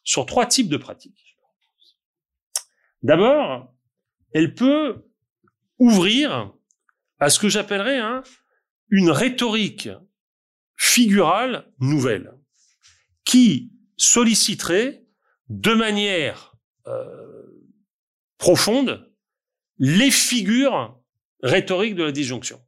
sur 0.03 0.27
trois 0.27 0.47
types 0.47 0.69
de 0.69 0.77
pratiques. 0.77 1.37
D'abord, 3.03 3.75
elle 4.33 4.55
peut 4.55 5.05
ouvrir 5.79 6.53
à 7.19 7.31
ce 7.31 7.39
que 7.39 7.49
j'appellerais 7.49 8.01
une 8.89 9.11
rhétorique 9.11 9.89
figurale 10.77 11.73
nouvelle, 11.79 12.35
qui 13.25 13.73
solliciterait 13.97 15.05
de 15.49 15.73
manière 15.73 16.57
euh, 16.87 17.63
profonde 18.39 19.13
les 19.79 20.11
figures 20.11 21.01
rhétoriques 21.43 21.95
de 21.95 22.05
la 22.05 22.13
disjonction. 22.13 22.63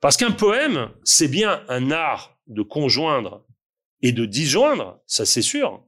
Parce 0.00 0.16
qu'un 0.16 0.32
poème, 0.32 0.90
c'est 1.04 1.28
bien 1.28 1.64
un 1.68 1.90
art 1.90 2.31
de 2.52 2.62
conjoindre 2.62 3.46
et 4.00 4.12
de 4.12 4.24
disjoindre, 4.24 5.00
ça 5.06 5.24
c'est 5.24 5.42
sûr. 5.42 5.86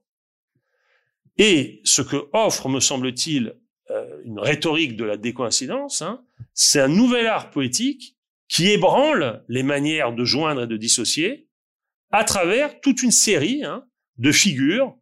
Et 1.37 1.81
ce 1.85 2.03
que 2.03 2.29
offre, 2.33 2.69
me 2.69 2.81
semble-t-il, 2.81 3.57
euh, 3.91 4.23
une 4.25 4.39
rhétorique 4.39 4.97
de 4.97 5.05
la 5.05 5.17
décoïncidence, 5.17 6.01
hein, 6.01 6.25
c'est 6.55 6.81
un 6.81 6.89
nouvel 6.89 7.27
art 7.27 7.51
poétique 7.51 8.17
qui 8.49 8.71
ébranle 8.71 9.45
les 9.49 9.63
manières 9.63 10.15
de 10.15 10.25
joindre 10.25 10.63
et 10.63 10.67
de 10.67 10.77
dissocier 10.77 11.49
à 12.11 12.25
travers 12.25 12.81
toute 12.81 13.03
une 13.03 13.11
série 13.11 13.65
hein, 13.65 13.85
de 14.19 14.31
figures, 14.31 14.97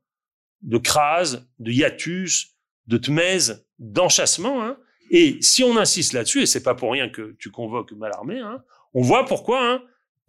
de 0.63 0.79
crases, 0.79 1.49
de 1.59 1.71
hiatus, 1.71 2.57
de 2.87 2.97
tmèse, 2.97 3.67
d'enchassement. 3.79 4.65
Hein. 4.65 4.79
Et 5.11 5.37
si 5.41 5.63
on 5.63 5.77
insiste 5.77 6.15
là-dessus, 6.15 6.43
et 6.43 6.47
c'est 6.47 6.63
pas 6.63 6.75
pour 6.75 6.93
rien 6.93 7.09
que 7.09 7.37
tu 7.39 7.51
convoques 7.51 7.93
Malarmé, 7.93 8.39
hein, 8.39 8.63
On 8.95 9.03
voit 9.03 9.27
pourquoi, 9.27 9.63
hein, 9.63 9.83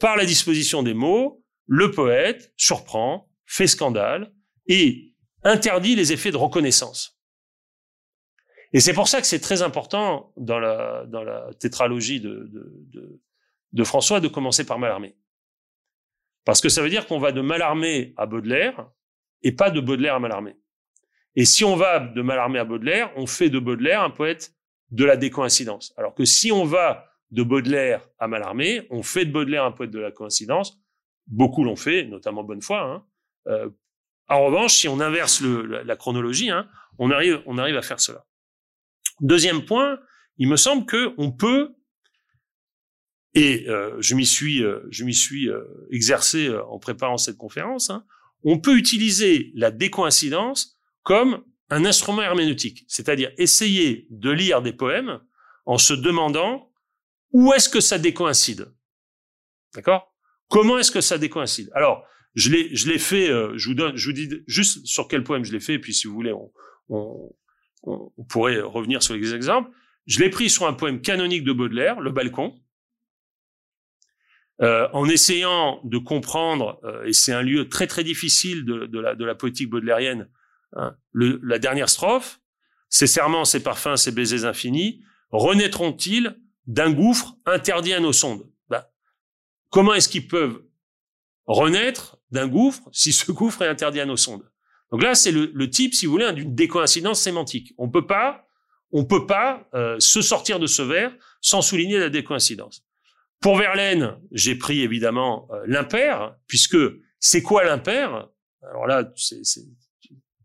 par 0.04 0.18
la 0.18 0.26
disposition 0.26 0.84
des 0.84 0.93
mots, 0.93 1.41
le 1.66 1.89
poète 1.89 2.51
surprend, 2.58 3.30
fait 3.45 3.68
scandale 3.68 4.34
et 4.68 5.14
interdit 5.43 5.95
les 5.95 6.12
effets 6.12 6.32
de 6.32 6.36
reconnaissance. 6.36 7.18
Et 8.74 8.82
c'est 8.82 8.91
pour 8.91 9.08
ça 9.08 9.22
que 9.22 9.28
c'est 9.28 9.39
très 9.39 9.62
important 9.62 10.34
dans 10.36 10.60
la, 10.60 11.06
tétralogie 11.58 12.20
de, 12.20 13.86
François 13.86 14.20
de 14.20 14.28
commencer 14.28 14.66
par 14.66 14.78
Mallarmé. 14.78 15.16
Parce 16.43 16.60
que 16.60 16.68
ça 16.68 16.82
veut 16.82 16.89
dire 16.89 17.08
qu'on 17.08 17.20
va 17.20 17.32
de 17.32 17.39
Mallarmé 17.39 18.14
à 18.18 18.26
Baudelaire 18.26 18.86
et 19.41 19.54
pas 19.54 19.72
de 19.72 19.80
Baudelaire 19.80 20.16
à 20.16 20.20
Mallarmé. 20.20 20.58
Et 21.38 21.45
si 21.45 21.64
on 21.64 21.78
va 21.78 22.01
de 22.01 22.22
Mallarmé 22.22 22.60
à 22.60 22.66
Baudelaire, 22.66 23.14
on 23.16 23.26
fait 23.26 23.49
de 23.49 23.58
Baudelaire 23.58 24.04
un 24.04 24.10
poète 24.10 24.54
de 24.91 25.06
la 25.06 25.16
décoïncidence. 25.16 25.93
Alors 25.95 26.14
que 26.14 26.26
si 26.26 26.51
on 26.51 26.66
va 26.66 27.12
de 27.34 27.41
Baudelaire 27.41 28.07
à 28.19 28.27
Mallarmé, 28.27 28.86
on 28.91 29.01
fait 29.01 29.25
de 29.25 29.31
Baudelaire 29.31 29.65
un 29.65 29.71
poète 29.71 29.89
de 29.89 29.99
la 29.99 30.11
coïncidence. 30.11 30.79
Beaucoup 31.25 31.63
l'ont 31.63 31.75
fait, 31.75 32.05
notamment 32.05 32.43
Bonnefoy. 32.43 32.77
Hein. 32.77 33.03
Euh, 33.47 33.69
en 34.29 34.45
revanche, 34.45 34.75
si 34.75 34.88
on 34.88 34.99
inverse 34.99 35.41
la, 35.41 35.95
chronologie, 35.95 36.51
hein, 36.51 36.67
on 36.99 37.09
arrive, 37.09 37.41
à 37.75 37.81
faire 37.81 37.99
cela. 37.99 38.25
Deuxième 39.19 39.65
point, 39.65 39.99
il 40.38 40.47
me 40.47 40.57
semble 40.57 40.86
que 40.86 41.13
on 41.17 41.31
peut, 41.31 41.73
et 43.34 43.67
euh, 43.67 43.99
je 43.99 44.13
m'y 44.13 44.25
suis, 44.27 44.61
euh, 44.63 45.63
exercé 45.91 46.55
en 46.69 46.77
préparant 46.77 47.17
cette 47.17 47.38
conférence, 47.38 47.89
hein, 47.89 48.05
on 48.43 48.59
peut 48.59 48.77
utiliser 48.77 49.51
la 49.55 49.71
décoïncidence 49.71 50.77
comme 51.01 51.43
un 51.71 51.84
instrument 51.84 52.21
herméneutique, 52.21 52.86
c'est-à-dire 52.88 53.31
essayer 53.39 54.05
de 54.11 54.29
lire 54.29 54.61
des 54.61 54.73
poèmes 54.73 55.19
en 55.65 55.79
se 55.79 55.93
demandant 55.93 56.72
où 57.34 57.51
est-ce 57.53 57.67
que 57.67 57.81
ça 57.81 57.97
décoïncide? 57.97 58.71
D'accord? 59.75 60.13
Comment 60.47 60.77
est-ce 60.77 60.91
que 60.91 61.01
ça 61.01 61.17
décoïncide? 61.17 61.71
Alors, 61.73 62.05
je 62.36 62.49
l'ai, 62.49 62.99
fait. 62.99 63.27
je 63.27 63.67
vous 63.67 63.75
donne, 63.75 63.95
je 63.95 64.07
vous 64.07 64.13
dis 64.13 64.29
juste 64.47 64.86
sur 64.86 65.07
quel 65.07 65.23
poème 65.23 65.43
je 65.43 65.51
l'ai 65.51 65.59
fait, 65.59 65.73
et 65.73 65.79
puis 65.79 65.93
si 65.93 66.07
vous 66.07 66.13
voulez, 66.13 66.34
on, 66.89 67.31
pourrait 68.29 68.61
revenir 68.61 69.03
sur 69.03 69.15
les 69.15 69.34
exemples. 69.34 69.69
Je 70.05 70.19
l'ai 70.19 70.29
pris 70.29 70.49
sur 70.49 70.67
un 70.67 70.73
poème 70.73 71.01
canonique 71.01 71.43
de 71.43 71.53
Baudelaire, 71.53 71.99
Le 71.99 72.11
Balcon, 72.11 72.59
euh, 74.61 74.88
en 74.93 75.09
essayant 75.09 75.81
de 75.84 75.97
comprendre, 75.97 76.79
euh, 76.84 77.05
et 77.05 77.13
c'est 77.13 77.34
un 77.34 77.41
lieu 77.41 77.69
très 77.69 77.88
très 77.88 78.03
difficile 78.03 78.65
de, 78.65 78.99
la, 78.99 79.15
de 79.15 79.25
la, 79.25 79.36
poétique 79.36 79.69
baudelairienne, 79.69 80.29
hein, 80.75 80.95
la 81.13 81.57
dernière 81.57 81.89
strophe, 81.89 82.39
ces 82.88 83.07
serments, 83.07 83.45
ces 83.45 83.63
parfums, 83.63 83.95
ces 83.95 84.11
baisers 84.11 84.45
infinis, 84.45 85.03
renaîtront-ils 85.31 86.38
d'un 86.66 86.91
gouffre 86.91 87.36
interdit 87.45 87.93
à 87.93 87.99
nos 87.99 88.14
sondes 88.14 88.49
ben, 88.70 88.84
Comment 89.70 89.93
est-ce 89.93 90.09
qu'ils 90.09 90.28
peuvent 90.28 90.64
renaître 91.45 92.18
d'un 92.32 92.47
gouffre 92.47 92.84
si 92.91 93.11
ce 93.14 93.32
gouffre 93.32 93.61
est 93.61 93.68
interdit 93.68 93.99
à 93.99 94.05
nos 94.05 94.18
sondes? 94.18 94.49
Donc 94.91 95.01
là, 95.01 95.16
c'est 95.16 95.32
le, 95.32 95.70
type, 95.70 95.95
si 95.95 96.05
vous 96.05 96.11
voulez, 96.11 96.32
d'une 96.34 96.53
décoïncidence 96.53 97.20
sémantique. 97.20 97.74
On 97.80 97.89
peut 97.89 98.05
pas, 98.05 98.45
on 98.91 99.05
peut 99.05 99.26
pas 99.26 99.68
euh, 99.74 99.99
se 99.99 100.22
sortir 100.22 100.59
de 100.59 100.68
ce 100.68 100.84
vers 100.84 101.11
sans 101.41 101.64
souligner 101.64 101.97
la 101.97 102.09
décoïncidence. 102.09 102.86
Pour 103.41 103.57
Verlaine, 103.57 104.20
j'ai 104.32 104.55
pris 104.55 104.82
évidemment 104.82 105.47
euh, 105.51 105.64
l'impair, 105.66 106.36
puisque 106.47 106.78
c'est 107.20 107.41
quoi 107.41 107.64
l'impair? 107.64 108.30
Alors 108.61 108.86
là, 108.86 109.03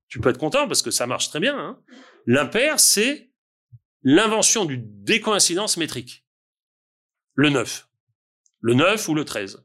tu 0.09 0.19
peux 0.19 0.31
être 0.31 0.39
content 0.39 0.67
parce 0.67 0.81
que 0.81 0.91
ça 0.91 1.07
marche 1.07 1.29
très 1.29 1.41
bien. 1.41 1.59
Hein 1.59 1.79
l'impair, 2.27 2.81
c'est 2.81 3.28
l'invention 4.11 4.65
du 4.65 4.79
décoïncidence 4.79 5.77
métrique. 5.77 6.25
Le 7.35 7.51
9. 7.51 7.89
Le 8.63 8.73
9 8.73 9.07
ou 9.07 9.15
le 9.15 9.27
13. 9.27 9.63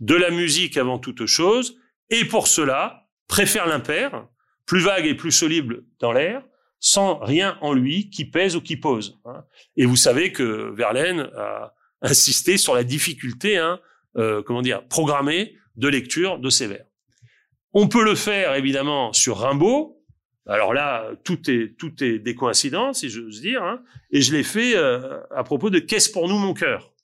De 0.00 0.14
la 0.14 0.30
musique 0.30 0.78
avant 0.78 0.98
toute 0.98 1.26
chose, 1.26 1.78
et 2.08 2.24
pour 2.24 2.46
cela, 2.46 3.10
préfère 3.26 3.66
l'impair, 3.66 4.26
plus 4.64 4.80
vague 4.80 5.04
et 5.04 5.14
plus 5.14 5.32
soluble 5.32 5.84
dans 5.98 6.12
l'air, 6.12 6.42
sans 6.80 7.18
rien 7.18 7.58
en 7.60 7.74
lui 7.74 8.08
qui 8.08 8.24
pèse 8.24 8.56
ou 8.56 8.62
qui 8.62 8.78
pose. 8.78 9.20
Hein. 9.26 9.44
Et 9.76 9.84
vous 9.84 9.96
savez 9.96 10.32
que 10.32 10.72
Verlaine 10.74 11.28
a 11.36 11.74
insisté 12.00 12.56
sur 12.56 12.74
la 12.74 12.84
difficulté, 12.84 13.58
hein, 13.58 13.80
euh, 14.16 14.42
comment 14.42 14.62
dire, 14.62 14.88
programmée 14.88 15.58
de 15.76 15.88
lecture 15.88 16.38
de 16.38 16.48
ces 16.48 16.68
vers. 16.68 16.86
On 17.74 17.86
peut 17.86 18.02
le 18.02 18.14
faire 18.14 18.54
évidemment 18.54 19.12
sur 19.12 19.36
Rimbaud. 19.36 19.97
Alors 20.48 20.72
là, 20.72 21.10
tout 21.24 21.50
est 21.50 21.76
tout 21.76 22.02
est 22.02 22.18
des 22.18 22.34
coïncidences, 22.34 23.00
si 23.00 23.10
j'ose 23.10 23.40
dire. 23.42 23.62
Hein, 23.62 23.82
et 24.10 24.22
je 24.22 24.34
l'ai 24.34 24.42
fait 24.42 24.74
euh, 24.76 25.20
à 25.30 25.44
propos 25.44 25.68
de 25.68 25.78
Qu'est-ce 25.78 26.10
pour 26.10 26.26
nous 26.26 26.38
mon 26.38 26.54
cœur 26.54 26.94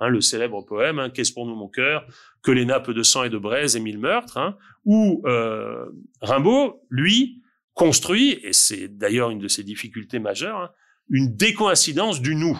hein, 0.00 0.08
le 0.08 0.20
célèbre 0.20 0.62
poème 0.62 0.98
hein, 0.98 1.08
Qu'est-ce 1.08 1.32
pour 1.32 1.46
nous 1.46 1.54
mon 1.54 1.68
cœur 1.68 2.04
que 2.42 2.50
les 2.50 2.64
nappes 2.64 2.90
de 2.90 3.02
sang 3.04 3.22
et 3.24 3.30
de 3.30 3.38
braise 3.38 3.76
et 3.76 3.80
mille 3.80 3.98
meurtres, 3.98 4.36
hein, 4.36 4.56
où 4.84 5.22
euh, 5.26 5.86
Rimbaud, 6.20 6.82
lui, 6.90 7.42
construit, 7.74 8.40
et 8.42 8.52
c'est 8.52 8.88
d'ailleurs 8.88 9.30
une 9.30 9.38
de 9.38 9.48
ses 9.48 9.62
difficultés 9.62 10.18
majeures, 10.18 10.58
hein, 10.58 10.70
une 11.08 11.36
décoïncidence 11.36 12.20
du 12.20 12.34
nous. 12.34 12.58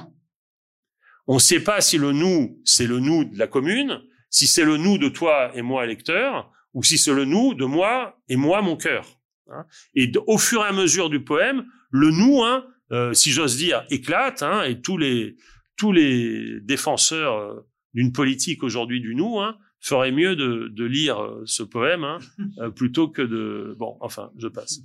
On 1.26 1.34
ne 1.34 1.40
sait 1.40 1.60
pas 1.60 1.80
si 1.80 1.98
le 1.98 2.12
nous, 2.12 2.60
c'est 2.64 2.86
le 2.86 3.00
nous 3.00 3.24
de 3.24 3.38
la 3.38 3.48
commune, 3.48 4.00
si 4.30 4.46
c'est 4.46 4.64
le 4.64 4.76
nous 4.76 4.98
de 4.98 5.08
toi 5.08 5.50
et 5.54 5.62
moi, 5.62 5.84
lecteur, 5.84 6.52
ou 6.74 6.82
si 6.82 6.96
c'est 6.96 7.12
le 7.12 7.24
nous 7.24 7.54
de 7.54 7.64
moi 7.64 8.20
et 8.28 8.36
moi, 8.36 8.62
mon 8.62 8.76
cœur. 8.76 9.17
Hein. 9.50 9.64
Et 9.94 10.10
au 10.26 10.38
fur 10.38 10.64
et 10.64 10.68
à 10.68 10.72
mesure 10.72 11.10
du 11.10 11.22
poème, 11.22 11.66
le 11.90 12.10
nous, 12.10 12.42
hein, 12.42 12.66
euh, 12.92 13.12
si 13.12 13.30
j'ose 13.30 13.56
dire, 13.56 13.84
éclate, 13.90 14.42
hein, 14.42 14.62
et 14.62 14.80
tous 14.80 14.96
les, 14.96 15.36
tous 15.76 15.92
les 15.92 16.60
défenseurs 16.60 17.36
euh, 17.36 17.66
d'une 17.92 18.12
politique 18.12 18.62
aujourd'hui 18.62 19.00
du 19.00 19.14
nous 19.14 19.40
hein, 19.40 19.58
feraient 19.80 20.12
mieux 20.12 20.36
de, 20.36 20.68
de 20.68 20.84
lire 20.84 21.22
euh, 21.22 21.42
ce 21.44 21.62
poème 21.62 22.04
hein, 22.04 22.18
plutôt 22.76 23.08
que 23.08 23.22
de... 23.22 23.74
Bon, 23.78 23.96
enfin, 24.00 24.30
je 24.38 24.48
passe. 24.48 24.80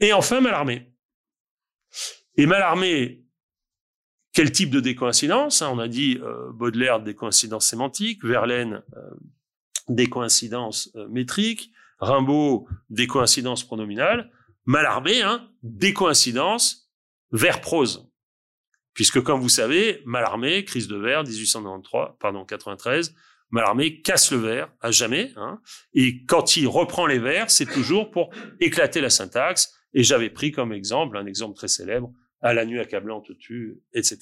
et 0.00 0.12
enfin, 0.12 0.40
Malarmé. 0.40 0.92
Et 2.36 2.46
Malarmé, 2.46 3.24
quel 4.32 4.50
type 4.50 4.70
de 4.70 4.80
décoïncidence 4.80 5.62
hein, 5.62 5.70
On 5.72 5.78
a 5.78 5.88
dit 5.88 6.18
Baudelaire, 6.54 7.00
décoïncidence 7.00 7.66
sémantique, 7.66 8.24
Verlaine, 8.24 8.82
décoïncidence 9.88 10.90
métrique, 11.10 11.70
Rimbaud, 12.02 12.66
décoïncidence 12.90 13.64
pronominale, 13.64 14.30
Malarmé, 14.64 15.22
hein, 15.22 15.48
décoïncidence 15.62 16.92
vers-prose. 17.30 18.10
Puisque, 18.92 19.22
comme 19.22 19.40
vous 19.40 19.48
savez, 19.48 20.02
Mallarmé, 20.04 20.64
crise 20.64 20.88
de 20.88 20.96
verre, 20.96 21.22
1893, 21.22 22.16
pardon, 22.20 22.44
93, 22.44 23.14
Mallarmé 23.50 24.02
casse 24.02 24.32
le 24.32 24.38
verre 24.38 24.72
à 24.80 24.90
jamais, 24.90 25.32
hein, 25.36 25.60
et 25.94 26.24
quand 26.26 26.56
il 26.56 26.66
reprend 26.66 27.06
les 27.06 27.18
vers, 27.18 27.50
c'est 27.50 27.66
toujours 27.66 28.10
pour 28.10 28.30
éclater 28.60 29.00
la 29.00 29.10
syntaxe, 29.10 29.74
et 29.94 30.02
j'avais 30.02 30.30
pris 30.30 30.52
comme 30.52 30.72
exemple, 30.72 31.16
un 31.16 31.26
exemple 31.26 31.54
très 31.54 31.68
célèbre, 31.68 32.12
à 32.40 32.52
la 32.52 32.64
nuit 32.64 32.80
accablante 32.80 33.36
tue, 33.38 33.78
etc. 33.94 34.20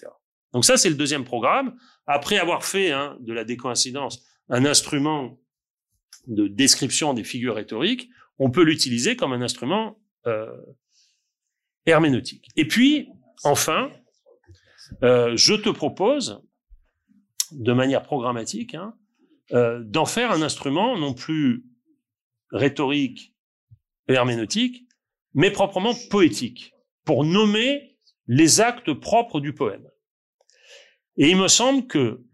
Donc 0.52 0.64
ça, 0.64 0.76
c'est 0.76 0.90
le 0.90 0.96
deuxième 0.96 1.24
programme. 1.24 1.76
Après 2.06 2.38
avoir 2.38 2.64
fait 2.64 2.90
hein, 2.90 3.16
de 3.20 3.32
la 3.32 3.44
décoïncidence 3.44 4.22
un 4.48 4.66
instrument 4.66 5.38
de 6.26 6.48
description 6.48 7.14
des 7.14 7.24
figures 7.24 7.56
rhétoriques, 7.56 8.10
on 8.38 8.50
peut 8.50 8.62
l'utiliser 8.62 9.16
comme 9.16 9.32
un 9.32 9.42
instrument 9.42 9.98
euh, 10.26 10.50
herméneutique. 11.86 12.48
Et 12.56 12.66
puis, 12.66 13.08
enfin, 13.44 13.90
euh, 15.02 15.36
je 15.36 15.54
te 15.54 15.68
propose, 15.68 16.42
de 17.52 17.72
manière 17.72 18.02
programmatique, 18.02 18.74
hein, 18.74 18.94
euh, 19.52 19.82
d'en 19.84 20.06
faire 20.06 20.30
un 20.30 20.42
instrument 20.42 20.96
non 20.98 21.14
plus 21.14 21.64
rhétorique 22.50 23.34
et 24.08 24.14
herméneutique, 24.14 24.86
mais 25.34 25.50
proprement 25.50 25.94
poétique, 26.10 26.72
pour 27.04 27.24
nommer 27.24 27.98
les 28.26 28.60
actes 28.60 28.92
propres 28.92 29.40
du 29.40 29.52
poème. 29.52 29.88
Et 31.16 31.30
il 31.30 31.36
me 31.36 31.48
semble 31.48 31.86
que 31.86 32.24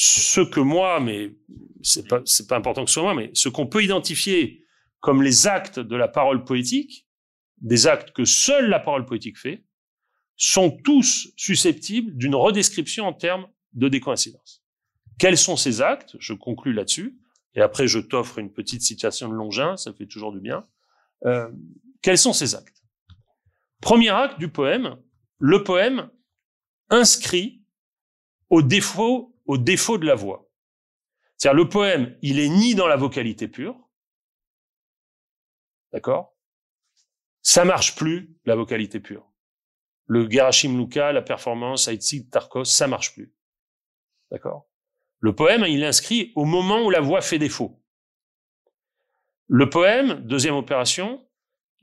ce 0.00 0.40
que 0.40 0.60
moi, 0.60 1.00
mais 1.00 1.34
c'est 1.82 2.06
pas, 2.06 2.22
pas 2.48 2.56
important 2.56 2.84
que 2.84 2.90
ce 2.90 2.94
soit 2.94 3.02
moi, 3.02 3.14
mais 3.16 3.32
ce 3.34 3.48
qu'on 3.48 3.66
peut 3.66 3.82
identifier 3.82 4.64
comme 5.00 5.24
les 5.24 5.48
actes 5.48 5.80
de 5.80 5.96
la 5.96 6.06
parole 6.06 6.44
poétique, 6.44 7.08
des 7.56 7.88
actes 7.88 8.12
que 8.12 8.24
seule 8.24 8.68
la 8.68 8.78
parole 8.78 9.06
poétique 9.06 9.36
fait, 9.36 9.64
sont 10.36 10.70
tous 10.70 11.32
susceptibles 11.36 12.16
d'une 12.16 12.36
redescription 12.36 13.06
en 13.06 13.12
termes 13.12 13.48
de 13.72 13.88
décoïncidence. 13.88 14.62
Quels 15.18 15.36
sont 15.36 15.56
ces 15.56 15.82
actes? 15.82 16.14
Je 16.20 16.32
conclus 16.32 16.72
là-dessus. 16.72 17.18
Et 17.56 17.60
après, 17.60 17.88
je 17.88 17.98
t'offre 17.98 18.38
une 18.38 18.52
petite 18.52 18.82
citation 18.82 19.28
de 19.28 19.34
Longin, 19.34 19.76
ça 19.76 19.92
fait 19.92 20.06
toujours 20.06 20.32
du 20.32 20.38
bien. 20.38 20.64
Euh, 21.24 21.50
quels 22.02 22.18
sont 22.18 22.32
ces 22.32 22.54
actes? 22.54 22.84
Premier 23.80 24.10
acte 24.10 24.38
du 24.38 24.48
poème, 24.48 24.96
le 25.38 25.64
poème 25.64 26.08
inscrit 26.88 27.64
au 28.48 28.62
défaut, 28.62 29.27
au 29.48 29.58
défaut 29.58 29.98
de 29.98 30.06
la 30.06 30.14
voix. 30.14 30.48
C'est-à-dire 31.36 31.56
le 31.56 31.68
poème, 31.68 32.16
il 32.22 32.38
est 32.38 32.48
ni 32.48 32.76
dans 32.76 32.86
la 32.86 32.96
vocalité 32.96 33.48
pure, 33.48 33.76
d'accord 35.92 36.36
Ça 37.42 37.64
marche 37.64 37.96
plus, 37.96 38.36
la 38.44 38.54
vocalité 38.54 39.00
pure 39.00 39.28
le 40.08 40.28
Gerashim 40.28 40.76
Luka, 40.76 41.12
la 41.12 41.22
performance, 41.22 41.86
Aitzig, 41.86 42.30
Tarkos, 42.30 42.64
ça 42.64 42.88
marche 42.88 43.12
plus. 43.12 43.32
D'accord 44.30 44.68
Le 45.20 45.34
poème, 45.34 45.64
il 45.68 45.84
inscrit 45.84 46.32
au 46.34 46.44
moment 46.44 46.82
où 46.84 46.90
la 46.90 47.00
voix 47.00 47.20
fait 47.20 47.38
défaut. 47.38 47.80
Le 49.46 49.68
poème, 49.68 50.26
deuxième 50.26 50.54
opération, 50.54 51.26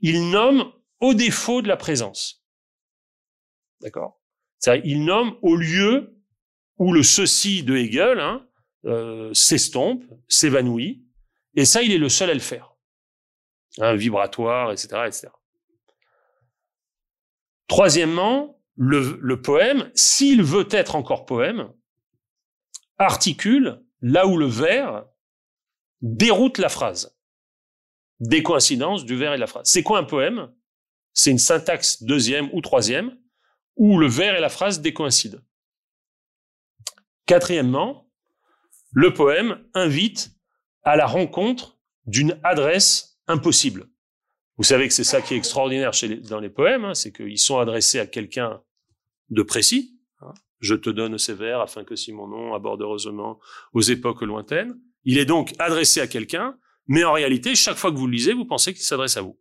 il 0.00 0.30
nomme 0.30 0.72
au 1.00 1.14
défaut 1.14 1.62
de 1.62 1.68
la 1.68 1.76
présence. 1.76 2.44
D'accord 3.80 4.20
Il 4.84 5.04
nomme 5.04 5.38
au 5.42 5.54
lieu 5.54 6.15
où 6.78 6.92
le 6.92 7.02
ceci 7.02 7.62
de 7.62 7.76
Hegel 7.76 8.20
hein, 8.20 8.46
euh, 8.84 9.32
s'estompe, 9.32 10.04
s'évanouit, 10.28 11.04
et 11.54 11.64
ça, 11.64 11.82
il 11.82 11.92
est 11.92 11.98
le 11.98 12.08
seul 12.08 12.30
à 12.30 12.34
le 12.34 12.40
faire. 12.40 12.74
Un 13.78 13.94
vibratoire, 13.94 14.72
etc., 14.72 14.88
etc. 15.06 15.28
Troisièmement, 17.66 18.60
le, 18.76 19.18
le 19.20 19.40
poème, 19.40 19.90
s'il 19.94 20.42
veut 20.42 20.68
être 20.70 20.96
encore 20.96 21.24
poème, 21.24 21.72
articule 22.98 23.82
là 24.02 24.26
où 24.26 24.36
le 24.36 24.46
vers 24.46 25.04
déroute 26.02 26.58
la 26.58 26.68
phrase. 26.68 27.18
Des 28.20 28.42
coïncidences 28.42 29.04
du 29.04 29.16
vers 29.16 29.32
et 29.32 29.36
de 29.36 29.40
la 29.40 29.46
phrase. 29.46 29.68
C'est 29.68 29.82
quoi 29.82 29.98
un 29.98 30.04
poème? 30.04 30.52
C'est 31.12 31.30
une 31.30 31.38
syntaxe 31.38 32.02
deuxième 32.02 32.48
ou 32.52 32.60
troisième 32.60 33.18
où 33.76 33.98
le 33.98 34.06
vers 34.06 34.36
et 34.36 34.40
la 34.40 34.48
phrase 34.48 34.80
décoïncident. 34.80 35.38
Quatrièmement, 37.26 38.08
le 38.92 39.12
poème 39.12 39.64
invite 39.74 40.30
à 40.84 40.96
la 40.96 41.06
rencontre 41.06 41.76
d'une 42.06 42.38
adresse 42.44 43.18
impossible. 43.26 43.88
Vous 44.56 44.64
savez 44.64 44.88
que 44.88 44.94
c'est 44.94 45.04
ça 45.04 45.20
qui 45.20 45.34
est 45.34 45.36
extraordinaire 45.36 45.92
chez 45.92 46.16
dans 46.16 46.40
les 46.40 46.48
poèmes, 46.48 46.84
hein, 46.84 46.94
c'est 46.94 47.12
qu'ils 47.12 47.38
sont 47.38 47.58
adressés 47.58 47.98
à 47.98 48.06
quelqu'un 48.06 48.62
de 49.28 49.42
précis. 49.42 49.98
Je 50.60 50.74
te 50.74 50.88
donne 50.88 51.18
ces 51.18 51.34
vers 51.34 51.60
afin 51.60 51.84
que 51.84 51.96
si 51.96 52.12
mon 52.12 52.28
nom 52.28 52.54
aborde 52.54 52.80
heureusement 52.80 53.38
aux 53.74 53.82
époques 53.82 54.22
lointaines. 54.22 54.78
Il 55.04 55.18
est 55.18 55.26
donc 55.26 55.52
adressé 55.58 56.00
à 56.00 56.06
quelqu'un, 56.06 56.56
mais 56.86 57.04
en 57.04 57.12
réalité, 57.12 57.54
chaque 57.54 57.76
fois 57.76 57.92
que 57.92 57.96
vous 57.96 58.06
le 58.06 58.12
lisez, 58.12 58.32
vous 58.32 58.46
pensez 58.46 58.72
qu'il 58.72 58.82
s'adresse 58.82 59.16
à 59.16 59.20
vous. 59.20 59.38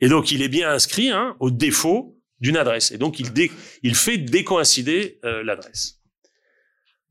Et 0.00 0.08
donc, 0.08 0.32
il 0.32 0.42
est 0.42 0.48
bien 0.48 0.70
inscrit 0.70 1.10
hein, 1.10 1.36
au 1.38 1.50
défaut 1.50 2.18
d'une 2.40 2.56
adresse. 2.56 2.90
Et 2.90 2.98
donc, 2.98 3.20
il, 3.20 3.30
il 3.82 3.94
fait 3.94 4.18
décoïncider 4.18 5.20
euh, 5.24 5.44
l'adresse. 5.44 6.01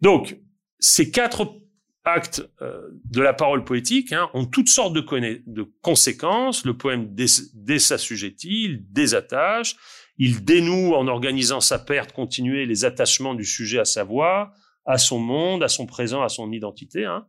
Donc, 0.02 0.38
ces 0.80 1.12
quatre 1.12 1.62
actes 2.04 2.50
euh, 2.62 2.90
de 3.06 3.22
la 3.22 3.34
parole 3.34 3.64
poétique 3.64 4.12
hein, 4.14 4.30
ont 4.34 4.46
toutes 4.46 4.70
sortes 4.70 4.94
de, 4.94 5.64
conséquences. 5.82 6.66
Le 6.66 6.76
poème 6.76 7.14
désassujettit, 7.14 8.64
il 8.64 8.92
désattache, 8.92 9.76
il 10.18 10.44
dénoue 10.44 10.94
en 10.94 11.08
organisant 11.08 11.62
sa 11.62 11.80
perte 11.80 12.12
continuée 12.12 12.66
les 12.66 12.86
attachements 12.86 13.36
du 13.36 13.46
sujet 13.46 13.80
à 13.80 13.86
sa 13.86 14.04
voix, 14.04 14.54
à 14.86 14.98
son 14.98 15.20
monde, 15.20 15.64
à 15.64 15.68
son 15.68 15.86
présent, 15.86 16.24
à 16.24 16.30
son 16.30 16.52
identité. 16.52 17.06
Hein. 17.06 17.28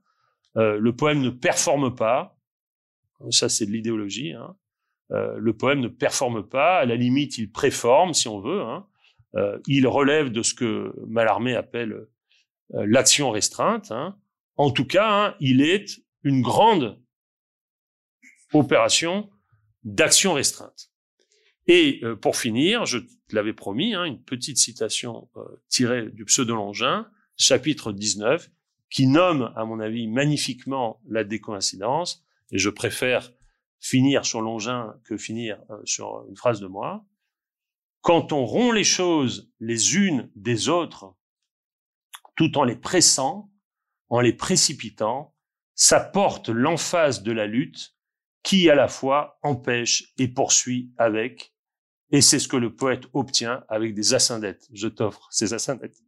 Euh, 0.57 0.79
le 0.79 0.97
poème 0.97 1.21
ne 1.21 1.31
performe 1.31 1.95
pas, 1.95 2.39
ça 3.31 3.49
c'est 3.49 3.67
de 3.67 3.71
l'idéologie. 3.71 4.33
Hein. 4.33 4.57
Euh, 5.11 5.37
le 5.39 5.53
poème 5.53 5.81
ne 5.81 5.89
performe 5.89 6.49
pas, 6.49 6.79
à 6.79 6.85
la 6.87 6.97
limite 6.97 7.37
il 7.37 7.53
préforme 7.53 8.15
si 8.15 8.29
on 8.29 8.41
veut. 8.41 8.63
Hein. 8.63 8.87
Il 9.67 9.87
relève 9.87 10.31
de 10.31 10.43
ce 10.43 10.53
que 10.53 10.93
Mallarmé 11.07 11.55
appelle 11.55 12.07
l'action 12.73 13.31
restreinte. 13.31 13.91
Hein. 13.93 14.17
En 14.57 14.71
tout 14.71 14.87
cas, 14.87 15.09
hein, 15.11 15.35
il 15.41 15.61
est 15.63 16.01
une 16.23 16.43
grande 16.43 17.01
opération 18.53 19.31
d'action 19.85 20.35
restreinte. 20.35 20.91
Et 21.67 22.01
euh, 22.03 22.17
pour 22.17 22.37
finir, 22.37 22.87
je 22.87 22.99
l'avais 23.31 23.53
promis, 23.53 23.95
hein, 23.95 24.05
une 24.05 24.23
petite 24.23 24.59
citation 24.59 25.29
euh, 25.37 25.43
tirée 25.69 26.11
du 26.11 26.25
pseudo-longin, 26.25 27.09
chapitre 27.37 27.93
19, 27.93 28.51
qui 28.91 29.07
nomme, 29.07 29.53
à 29.57 29.65
mon 29.65 29.81
avis, 29.81 30.07
magnifiquement 30.07 31.01
la 31.09 31.25
décoïncidence, 31.25 32.25
et 32.51 32.59
je 32.59 32.69
préfère 32.69 33.33
finir 33.81 34.25
sur 34.27 34.43
Longin 34.43 34.95
que 35.05 35.17
finir 35.17 35.59
euh, 35.71 35.81
sur 35.85 36.27
une 36.29 36.37
phrase 36.37 36.61
de 36.61 36.67
moi. 36.67 37.05
Quand 38.01 38.33
on 38.33 38.45
rompt 38.45 38.75
les 38.75 38.85
choses 38.85 39.51
les 39.61 39.97
unes 39.97 40.31
des 40.35 40.69
autres, 40.69 41.15
tout 42.35 42.59
en 42.59 42.65
les 42.65 42.77
pressant, 42.77 43.51
en 44.09 44.21
les 44.21 44.33
précipitant, 44.33 45.35
ça 45.75 46.01
porte 46.01 46.49
l'emphase 46.49 47.23
de 47.23 47.33
la 47.33 47.47
lutte 47.47 47.97
qui 48.43 48.69
à 48.69 48.75
la 48.75 48.89
fois 48.89 49.39
empêche 49.43 50.13
et 50.19 50.29
poursuit 50.29 50.93
avec, 50.97 51.55
et 52.11 52.21
c'est 52.21 52.39
ce 52.39 52.49
que 52.49 52.57
le 52.57 52.75
poète 52.75 53.05
obtient 53.15 53.65
avec 53.69 53.95
des 53.95 54.15
asyndettes. 54.15 54.69
Je 54.73 54.89
t'offre 54.89 55.29
ces 55.31 55.55
asyndettes. 55.55 55.99